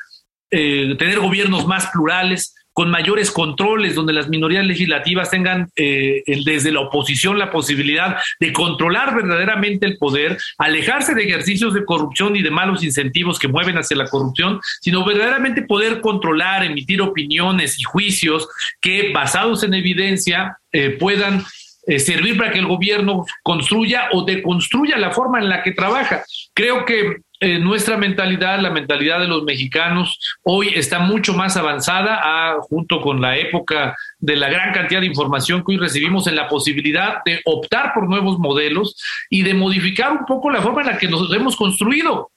eh, 0.51 0.95
tener 0.97 1.19
gobiernos 1.19 1.65
más 1.65 1.87
plurales, 1.87 2.53
con 2.73 2.89
mayores 2.89 3.31
controles, 3.31 3.95
donde 3.95 4.13
las 4.13 4.29
minorías 4.29 4.65
legislativas 4.65 5.29
tengan 5.29 5.69
eh, 5.75 6.23
desde 6.45 6.71
la 6.71 6.81
oposición 6.81 7.37
la 7.37 7.51
posibilidad 7.51 8.17
de 8.39 8.53
controlar 8.53 9.15
verdaderamente 9.15 9.85
el 9.85 9.97
poder, 9.97 10.37
alejarse 10.57 11.13
de 11.13 11.23
ejercicios 11.23 11.73
de 11.73 11.85
corrupción 11.85 12.35
y 12.35 12.41
de 12.41 12.51
malos 12.51 12.83
incentivos 12.83 13.39
que 13.39 13.47
mueven 13.47 13.77
hacia 13.77 13.97
la 13.97 14.07
corrupción, 14.07 14.59
sino 14.81 15.03
verdaderamente 15.03 15.63
poder 15.63 16.01
controlar, 16.01 16.63
emitir 16.63 17.01
opiniones 17.01 17.79
y 17.79 17.83
juicios 17.83 18.47
que, 18.79 19.11
basados 19.13 19.63
en 19.63 19.73
evidencia, 19.73 20.57
eh, 20.71 20.91
puedan 20.91 21.43
eh, 21.87 21.99
servir 21.99 22.37
para 22.37 22.51
que 22.51 22.59
el 22.59 22.67
gobierno 22.67 23.25
construya 23.43 24.09
o 24.13 24.23
deconstruya 24.23 24.97
la 24.97 25.11
forma 25.11 25.39
en 25.39 25.49
la 25.49 25.63
que 25.63 25.71
trabaja. 25.71 26.23
Creo 26.53 26.85
que 26.85 27.17
eh, 27.43 27.57
nuestra 27.57 27.97
mentalidad, 27.97 28.59
la 28.59 28.69
mentalidad 28.69 29.19
de 29.19 29.27
los 29.27 29.43
mexicanos, 29.43 30.19
hoy 30.43 30.69
está 30.75 30.99
mucho 30.99 31.33
más 31.33 31.57
avanzada, 31.57 32.19
ah, 32.23 32.57
junto 32.61 33.01
con 33.01 33.19
la 33.19 33.35
época 33.35 33.95
de 34.19 34.35
la 34.35 34.47
gran 34.47 34.71
cantidad 34.71 35.01
de 35.01 35.07
información 35.07 35.63
que 35.65 35.73
hoy 35.73 35.77
recibimos 35.77 36.27
en 36.27 36.35
la 36.35 36.47
posibilidad 36.47 37.23
de 37.25 37.41
optar 37.45 37.93
por 37.95 38.07
nuevos 38.07 38.37
modelos 38.37 38.95
y 39.29 39.41
de 39.41 39.55
modificar 39.55 40.11
un 40.11 40.25
poco 40.25 40.51
la 40.51 40.61
forma 40.61 40.81
en 40.81 40.87
la 40.87 40.97
que 40.97 41.07
nos 41.07 41.33
hemos 41.33 41.55
construido. 41.55 42.30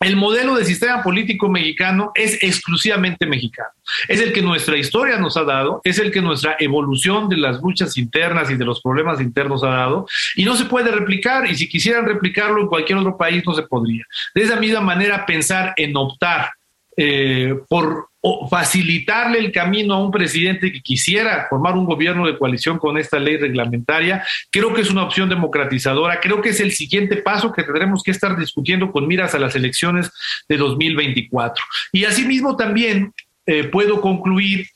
El 0.00 0.16
modelo 0.16 0.54
de 0.56 0.64
sistema 0.64 1.02
político 1.02 1.48
mexicano 1.48 2.12
es 2.14 2.42
exclusivamente 2.42 3.24
mexicano. 3.26 3.70
Es 4.08 4.20
el 4.20 4.32
que 4.32 4.42
nuestra 4.42 4.76
historia 4.76 5.18
nos 5.18 5.36
ha 5.36 5.44
dado, 5.44 5.80
es 5.84 5.98
el 5.98 6.10
que 6.10 6.20
nuestra 6.20 6.56
evolución 6.58 7.28
de 7.28 7.38
las 7.38 7.60
luchas 7.62 7.96
internas 7.96 8.50
y 8.50 8.56
de 8.56 8.64
los 8.64 8.82
problemas 8.82 9.20
internos 9.20 9.64
ha 9.64 9.68
dado, 9.68 10.06
y 10.34 10.44
no 10.44 10.54
se 10.56 10.66
puede 10.66 10.90
replicar, 10.90 11.46
y 11.50 11.54
si 11.54 11.68
quisieran 11.68 12.04
replicarlo 12.04 12.60
en 12.60 12.66
cualquier 12.66 12.98
otro 12.98 13.16
país 13.16 13.42
no 13.46 13.54
se 13.54 13.62
podría. 13.62 14.04
De 14.34 14.42
esa 14.42 14.56
misma 14.56 14.80
manera, 14.80 15.24
pensar 15.24 15.72
en 15.76 15.96
optar 15.96 16.50
eh, 16.96 17.54
por 17.68 18.08
facilitarle 18.50 19.38
el 19.38 19.52
camino 19.52 19.94
a 19.94 20.02
un 20.02 20.10
presidente 20.10 20.72
que 20.72 20.80
quisiera 20.80 21.46
formar 21.48 21.74
un 21.76 21.84
gobierno 21.84 22.26
de 22.26 22.38
coalición 22.38 22.78
con 22.78 22.98
esta 22.98 23.18
ley 23.18 23.36
reglamentaria, 23.36 24.24
creo 24.50 24.72
que 24.74 24.80
es 24.80 24.90
una 24.90 25.04
opción 25.04 25.28
democratizadora, 25.28 26.20
creo 26.20 26.40
que 26.40 26.48
es 26.48 26.60
el 26.60 26.72
siguiente 26.72 27.18
paso 27.18 27.52
que 27.52 27.62
tendremos 27.62 28.02
que 28.02 28.10
estar 28.10 28.36
discutiendo 28.36 28.90
con 28.90 29.06
miras 29.06 29.34
a 29.34 29.38
las 29.38 29.54
elecciones 29.54 30.10
de 30.48 30.56
2024. 30.56 31.64
Y 31.92 32.04
asimismo 32.04 32.56
también 32.56 33.12
eh, 33.46 33.64
puedo 33.64 34.00
concluir 34.00 34.66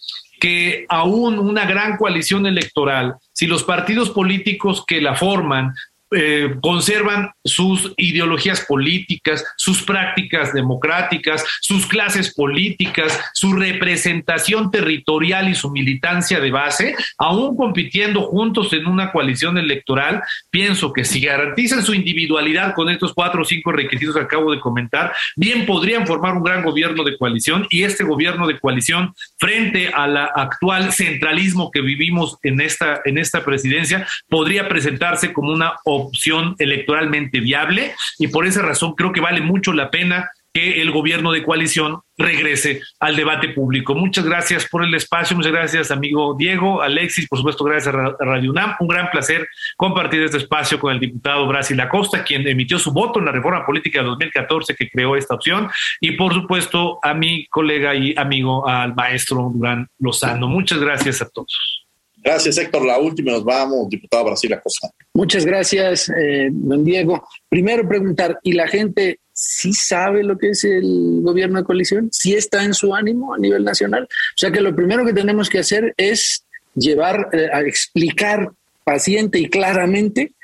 que 0.41 0.87
aún 0.89 1.39
una 1.39 1.67
gran 1.67 1.97
coalición 1.97 2.47
electoral, 2.47 3.15
si 3.33 3.47
los 3.47 3.63
partidos 3.65 4.11
políticos 4.11 4.85
que 4.87 5.01
la 5.01 5.15
forman 5.15 5.75
eh, 6.13 6.57
conservan 6.61 7.31
sus 7.45 7.93
ideologías 7.97 8.63
políticas, 8.63 9.45
sus 9.57 9.83
prácticas 9.83 10.53
democráticas, 10.53 11.45
sus 11.61 11.87
clases 11.87 12.35
políticas, 12.35 13.19
su 13.33 13.53
representación 13.53 14.71
territorial 14.71 15.49
y 15.49 15.55
su 15.55 15.71
militancia 15.71 16.41
de 16.41 16.51
base, 16.51 16.97
aún 17.19 17.57
compitiendo 17.57 18.23
juntos 18.23 18.73
en 18.73 18.87
una 18.87 19.13
coalición 19.13 19.57
electoral, 19.59 20.23
pienso 20.51 20.93
que 20.93 21.05
si 21.05 21.21
garantizan 21.21 21.85
su 21.85 21.95
individualidad 21.95 22.75
con 22.75 22.91
estos 22.91 23.15
cuatro 23.15 23.43
o 23.43 23.45
cinco 23.45 23.73
requisitos 23.73 24.15
que 24.17 24.23
acabo 24.23 24.51
de 24.53 24.61
comentar, 24.61 25.13
bien 25.37 25.67
podrían 25.67 26.07
formar 26.07 26.35
un 26.35 26.43
gran 26.43 26.65
gobierno 26.65 27.05
de 27.05 27.17
coalición 27.17 27.67
y 27.71 27.85
este 27.85 28.05
gobierno 28.05 28.47
de 28.47 28.59
coalición 28.59 29.15
frente 29.39 29.89
al 29.95 30.17
actual 30.17 30.93
centralismo 30.93 31.71
que 31.71 31.81
vivimos 31.81 32.39
en 32.43 32.61
esta, 32.61 33.01
en 33.05 33.19
esta 33.19 33.45
presidencia 33.45 34.07
podría 34.29 34.69
presentarse 34.69 35.33
como 35.33 35.53
una 35.53 35.75
opción 36.01 36.55
electoralmente 36.59 37.41
viable 37.41 37.95
y 38.19 38.29
por 38.29 38.47
esa 38.47 38.63
razón 38.63 38.95
creo 38.95 39.13
que 39.13 39.21
vale 39.21 39.41
mucho 39.41 39.73
la 39.73 39.91
pena 39.91 40.31
que 40.53 40.83
el 40.83 40.91
gobierno 40.91 41.33
de 41.33 41.45
coalición 41.45 42.01
regrese 42.19 42.83
al 42.99 43.17
debate 43.17 43.51
público. 43.51 43.95
Muchas 43.95 44.25
gracias 44.25 44.67
por 44.67 44.85
el 44.85 44.95
espacio, 44.95 45.37
muchas 45.37 45.53
gracias 45.53 45.91
amigo 45.91 46.35
Diego, 46.37 46.83
Alexis, 46.83 47.29
por 47.29 47.39
supuesto 47.39 47.65
gracias 47.65 47.95
a 47.95 48.17
Radio 48.19 48.51
UNAM. 48.51 48.75
Un 48.81 48.89
gran 48.89 49.11
placer 49.11 49.47
compartir 49.77 50.23
este 50.23 50.39
espacio 50.39 50.79
con 50.79 50.93
el 50.93 51.01
diputado 51.01 51.47
Brasil 51.47 51.81
Acosta, 51.81 52.25
quien 52.25 52.47
emitió 52.47 52.79
su 52.79 52.93
voto 52.93 53.21
en 53.21 53.27
la 53.27 53.33
reforma 53.33 53.65
política 53.65 54.01
de 54.01 54.07
2014 54.07 54.75
que 54.75 54.91
creó 54.91 55.17
esta 55.17 55.35
opción, 55.35 55.71
y 56.01 56.13
por 56.13 56.35
supuesto 56.35 56.99
a 57.03 57.15
mi 57.15 57.47
colega 57.47 57.95
y 57.95 58.15
amigo, 58.17 58.67
al 58.69 58.95
maestro 58.95 59.51
Durán 59.55 59.89
Lozano. 59.99 60.49
Muchas 60.49 60.81
gracias 60.81 61.23
a 61.23 61.29
todos. 61.29 61.80
Gracias, 62.23 62.59
Héctor. 62.59 62.85
La 62.85 62.99
última 62.99 63.33
nos 63.33 63.45
vamos, 63.45 63.89
diputado 63.89 64.27
Brasil 64.27 64.53
Acosta. 64.53 64.91
Muchas 65.15 65.45
gracias, 65.45 66.11
eh, 66.11 66.49
don 66.51 66.85
Diego. 66.85 67.27
Primero 67.49 67.89
preguntar, 67.89 68.39
¿y 68.43 68.53
la 68.53 68.69
gente 68.69 69.21
sí 69.33 69.73
sabe 69.73 70.23
lo 70.23 70.37
que 70.37 70.51
es 70.51 70.65
el 70.65 71.21
gobierno 71.23 71.59
de 71.59 71.65
coalición? 71.65 72.09
¿Sí 72.13 72.35
está 72.35 72.63
en 72.65 72.75
su 72.75 72.95
ánimo 72.95 73.35
a 73.35 73.39
nivel 73.39 73.65
nacional? 73.65 74.05
O 74.05 74.37
sea 74.37 74.51
que 74.51 74.61
lo 74.61 74.75
primero 74.77 75.05
que 75.05 75.15
tenemos 75.15 75.49
que 75.49 75.61
hacer 75.61 75.95
es 75.97 76.45
llevar 76.75 77.29
eh, 77.33 77.49
a 77.53 77.63
explicar 77.63 78.53
paciente 78.85 79.39
y 79.39 79.49
claramente 79.49 80.35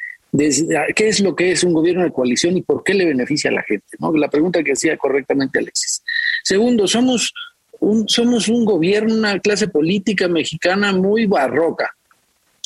qué 0.95 1.09
es 1.09 1.21
lo 1.21 1.35
que 1.35 1.53
es 1.53 1.65
un 1.65 1.73
gobierno 1.73 2.05
de 2.05 2.13
coalición 2.13 2.57
y 2.57 2.63
por 2.63 2.83
qué 2.85 2.95
le 2.95 3.07
beneficia 3.07 3.51
a 3.51 3.55
la 3.55 3.63
gente. 3.63 3.87
¿no? 3.99 4.13
La 4.13 4.29
pregunta 4.29 4.63
que 4.63 4.73
hacía 4.73 4.97
correctamente 4.97 5.59
Alexis. 5.59 6.03
Segundo, 6.43 6.87
somos 6.87 7.33
un, 7.81 8.09
somos 8.09 8.49
un 8.49 8.65
gobierno, 8.65 9.15
una 9.15 9.39
clase 9.39 9.69
política 9.69 10.29
mexicana 10.29 10.93
muy 10.93 11.27
barroca. 11.27 11.95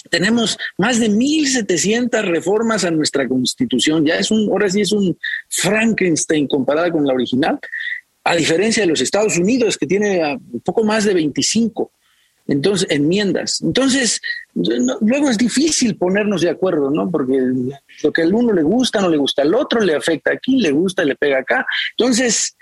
Tenemos 0.09 0.59
más 0.79 0.99
de 0.99 1.11
1.700 1.11 2.23
reformas 2.23 2.85
a 2.85 2.91
nuestra 2.91 3.29
constitución. 3.29 4.05
Ya 4.05 4.17
es 4.17 4.31
un, 4.31 4.49
ahora 4.51 4.69
sí 4.69 4.81
es 4.81 4.93
un 4.93 5.17
Frankenstein 5.49 6.47
comparada 6.47 6.91
con 6.91 7.07
la 7.07 7.13
original, 7.13 7.59
a 8.25 8.35
diferencia 8.35 8.83
de 8.83 8.89
los 8.89 9.01
Estados 9.01 9.37
Unidos, 9.37 9.77
que 9.77 9.87
tiene 9.87 10.39
un 10.53 10.61
poco 10.61 10.85
más 10.85 11.05
de 11.05 11.15
25 11.15 11.91
entonces 12.51 12.89
enmiendas. 12.91 13.61
Entonces, 13.63 14.21
luego 14.55 15.31
es 15.31 15.39
difícil 15.39 15.97
ponernos 15.97 16.43
de 16.43 16.51
acuerdo, 16.51 16.91
¿no? 16.91 17.09
Porque 17.09 17.41
lo 18.03 18.13
que 18.13 18.23
al 18.23 18.35
uno 18.35 18.53
le 18.53 18.63
gusta 18.63 19.01
no 19.01 19.09
le 19.09 19.17
gusta 19.17 19.43
al 19.43 19.55
otro, 19.55 19.81
le 19.81 19.95
afecta 19.95 20.33
aquí, 20.33 20.61
le 20.61 20.73
gusta, 20.73 21.05
le 21.05 21.15
pega 21.15 21.39
acá. 21.39 21.65
Entonces, 21.97 22.57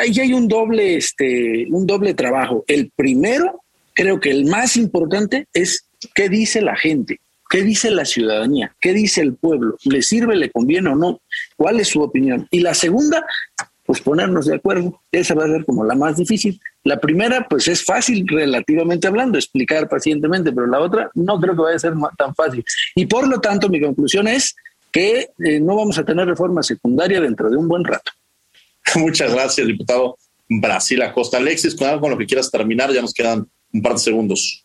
ahí 0.00 0.20
hay 0.20 0.32
un 0.32 0.48
doble, 0.48 0.96
este, 0.96 1.66
un 1.70 1.86
doble 1.86 2.14
trabajo. 2.14 2.64
El 2.66 2.90
primero, 2.94 3.62
creo 3.94 4.20
que 4.20 4.30
el 4.30 4.46
más 4.46 4.76
importante 4.76 5.46
es 5.52 5.86
qué 6.14 6.28
dice 6.28 6.60
la 6.60 6.76
gente, 6.76 7.20
qué 7.50 7.62
dice 7.62 7.90
la 7.90 8.04
ciudadanía, 8.04 8.74
qué 8.80 8.92
dice 8.92 9.20
el 9.20 9.34
pueblo, 9.34 9.76
le 9.84 10.02
sirve, 10.02 10.36
le 10.36 10.50
conviene 10.50 10.90
o 10.90 10.96
no, 10.96 11.20
cuál 11.56 11.80
es 11.80 11.88
su 11.88 12.02
opinión. 12.02 12.46
Y 12.50 12.60
la 12.60 12.74
segunda, 12.74 13.24
pues 13.84 14.00
ponernos 14.00 14.46
de 14.46 14.56
acuerdo. 14.56 15.00
Esa 15.12 15.34
va 15.34 15.44
a 15.44 15.48
ser 15.48 15.64
como 15.64 15.84
la 15.84 15.94
más 15.94 16.16
difícil. 16.16 16.60
La 16.84 16.98
primera, 16.98 17.46
pues 17.48 17.68
es 17.68 17.84
fácil 17.84 18.26
relativamente 18.26 19.06
hablando, 19.06 19.38
explicar 19.38 19.88
pacientemente, 19.88 20.52
pero 20.52 20.66
la 20.66 20.80
otra 20.80 21.10
no 21.14 21.40
creo 21.40 21.54
que 21.54 21.62
vaya 21.62 21.76
a 21.76 21.80
ser 21.80 21.94
tan 22.16 22.34
fácil. 22.34 22.64
Y 22.94 23.06
por 23.06 23.28
lo 23.28 23.40
tanto, 23.40 23.68
mi 23.68 23.80
conclusión 23.80 24.28
es 24.28 24.54
que 24.90 25.30
eh, 25.44 25.60
no 25.60 25.76
vamos 25.76 25.98
a 25.98 26.04
tener 26.04 26.26
reforma 26.26 26.62
secundaria 26.62 27.20
dentro 27.20 27.50
de 27.50 27.56
un 27.56 27.68
buen 27.68 27.84
rato. 27.84 28.12
Muchas 28.96 29.32
gracias, 29.32 29.66
diputado 29.66 30.16
Brasil 30.48 31.02
Acosta. 31.02 31.38
Alexis, 31.38 31.74
con 31.74 31.88
algo 31.88 32.02
con 32.02 32.10
lo 32.10 32.18
que 32.18 32.26
quieras 32.26 32.50
terminar, 32.50 32.92
ya 32.92 33.00
nos 33.00 33.14
quedan 33.14 33.46
un 33.72 33.82
par 33.82 33.92
de 33.92 33.98
segundos. 33.98 34.64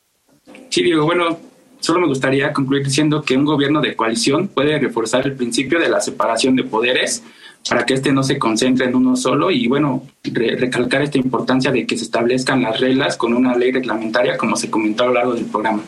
Sí, 0.69 0.83
Diego, 0.83 1.05
bueno, 1.05 1.39
solo 1.79 1.99
me 1.99 2.07
gustaría 2.07 2.53
concluir 2.53 2.85
diciendo 2.85 3.23
que 3.23 3.35
un 3.35 3.45
gobierno 3.45 3.81
de 3.81 3.95
coalición 3.95 4.49
puede 4.49 4.77
reforzar 4.77 5.25
el 5.25 5.35
principio 5.35 5.79
de 5.79 5.89
la 5.89 6.01
separación 6.01 6.55
de 6.55 6.63
poderes 6.63 7.23
para 7.67 7.85
que 7.85 7.93
éste 7.93 8.11
no 8.11 8.23
se 8.23 8.39
concentre 8.39 8.85
en 8.85 8.95
uno 8.95 9.15
solo 9.15 9.51
y, 9.51 9.67
bueno, 9.67 10.07
recalcar 10.23 11.01
esta 11.01 11.17
importancia 11.17 11.71
de 11.71 11.85
que 11.85 11.97
se 11.97 12.05
establezcan 12.05 12.61
las 12.61 12.79
reglas 12.79 13.17
con 13.17 13.33
una 13.33 13.55
ley 13.55 13.71
reglamentaria, 13.71 14.37
como 14.37 14.55
se 14.55 14.69
comentó 14.69 15.03
a 15.03 15.07
lo 15.07 15.13
largo 15.13 15.33
del 15.33 15.45
programa. 15.45 15.83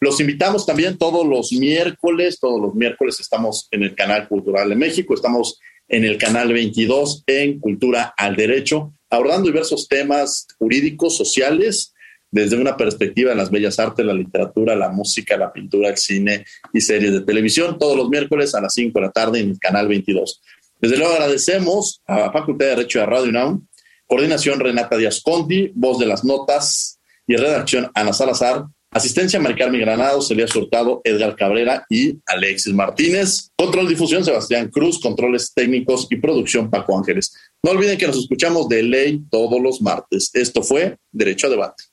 Los 0.00 0.20
invitamos 0.20 0.66
también 0.66 0.98
todos 0.98 1.26
los 1.26 1.52
miércoles, 1.52 2.38
todos 2.38 2.60
los 2.60 2.74
miércoles 2.74 3.18
estamos 3.20 3.68
en 3.70 3.84
el 3.84 3.94
canal 3.94 4.28
Cultural 4.28 4.68
de 4.68 4.76
México, 4.76 5.14
estamos 5.14 5.58
en 5.88 6.04
el 6.04 6.18
canal 6.18 6.52
22 6.52 7.24
en 7.26 7.60
Cultura 7.60 8.14
al 8.16 8.36
Derecho, 8.36 8.94
abordando 9.10 9.48
diversos 9.48 9.88
temas 9.88 10.46
jurídicos, 10.58 11.16
sociales, 11.16 11.94
desde 12.30 12.56
una 12.56 12.76
perspectiva 12.76 13.30
en 13.30 13.38
las 13.38 13.50
bellas 13.50 13.78
artes, 13.78 14.04
la 14.04 14.12
literatura, 14.12 14.74
la 14.74 14.88
música, 14.88 15.36
la 15.36 15.52
pintura, 15.52 15.90
el 15.90 15.96
cine 15.96 16.44
y 16.72 16.80
series 16.80 17.12
de 17.12 17.20
televisión, 17.20 17.78
todos 17.78 17.96
los 17.96 18.08
miércoles 18.08 18.56
a 18.56 18.60
las 18.60 18.74
5 18.74 18.98
de 18.98 19.06
la 19.06 19.12
tarde 19.12 19.38
en 19.38 19.50
el 19.50 19.58
canal 19.60 19.86
22. 19.86 20.42
Desde 20.80 20.96
luego 20.96 21.12
agradecemos 21.12 22.02
a 22.06 22.18
la 22.18 22.32
Facultad 22.32 22.66
de 22.66 22.76
Derecho 22.76 22.98
de 22.98 23.06
Radio 23.06 23.28
UNAM, 23.28 23.68
coordinación 24.06 24.58
Renata 24.58 24.96
Díaz 24.96 25.20
Conti, 25.22 25.70
voz 25.76 26.00
de 26.00 26.06
las 26.06 26.24
notas 26.24 26.98
y 27.26 27.36
redacción 27.36 27.90
Ana 27.94 28.12
Salazar, 28.12 28.64
asistencia 28.94 29.40
Maricarmi 29.40 29.78
Granado, 29.78 30.22
Celia 30.22 30.46
Hurtado, 30.54 31.00
Edgar 31.04 31.36
Cabrera 31.36 31.84
y 31.90 32.18
Alexis 32.26 32.72
Martínez, 32.72 33.50
control 33.56 33.88
difusión 33.88 34.24
Sebastián 34.24 34.68
Cruz, 34.68 35.00
controles 35.00 35.52
técnicos 35.54 36.06
y 36.10 36.16
producción 36.16 36.70
Paco 36.70 36.96
Ángeles. 36.96 37.34
No 37.62 37.72
olviden 37.72 37.98
que 37.98 38.06
nos 38.06 38.16
escuchamos 38.16 38.68
de 38.68 38.82
ley 38.82 39.22
todos 39.30 39.60
los 39.60 39.82
martes. 39.82 40.30
Esto 40.32 40.62
fue 40.62 40.96
Derecho 41.12 41.48
a 41.48 41.50
Debate. 41.50 41.84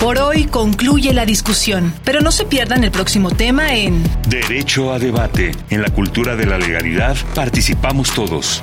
Por 0.00 0.18
hoy 0.18 0.46
concluye 0.46 1.12
la 1.12 1.26
discusión, 1.26 1.92
pero 2.04 2.22
no 2.22 2.32
se 2.32 2.46
pierdan 2.46 2.84
el 2.84 2.90
próximo 2.90 3.30
tema 3.30 3.74
en 3.76 4.02
Derecho 4.28 4.92
a 4.92 4.98
debate. 4.98 5.52
En 5.68 5.82
la 5.82 5.90
cultura 5.90 6.36
de 6.36 6.46
la 6.46 6.56
legalidad 6.56 7.16
participamos 7.34 8.10
todos. 8.14 8.62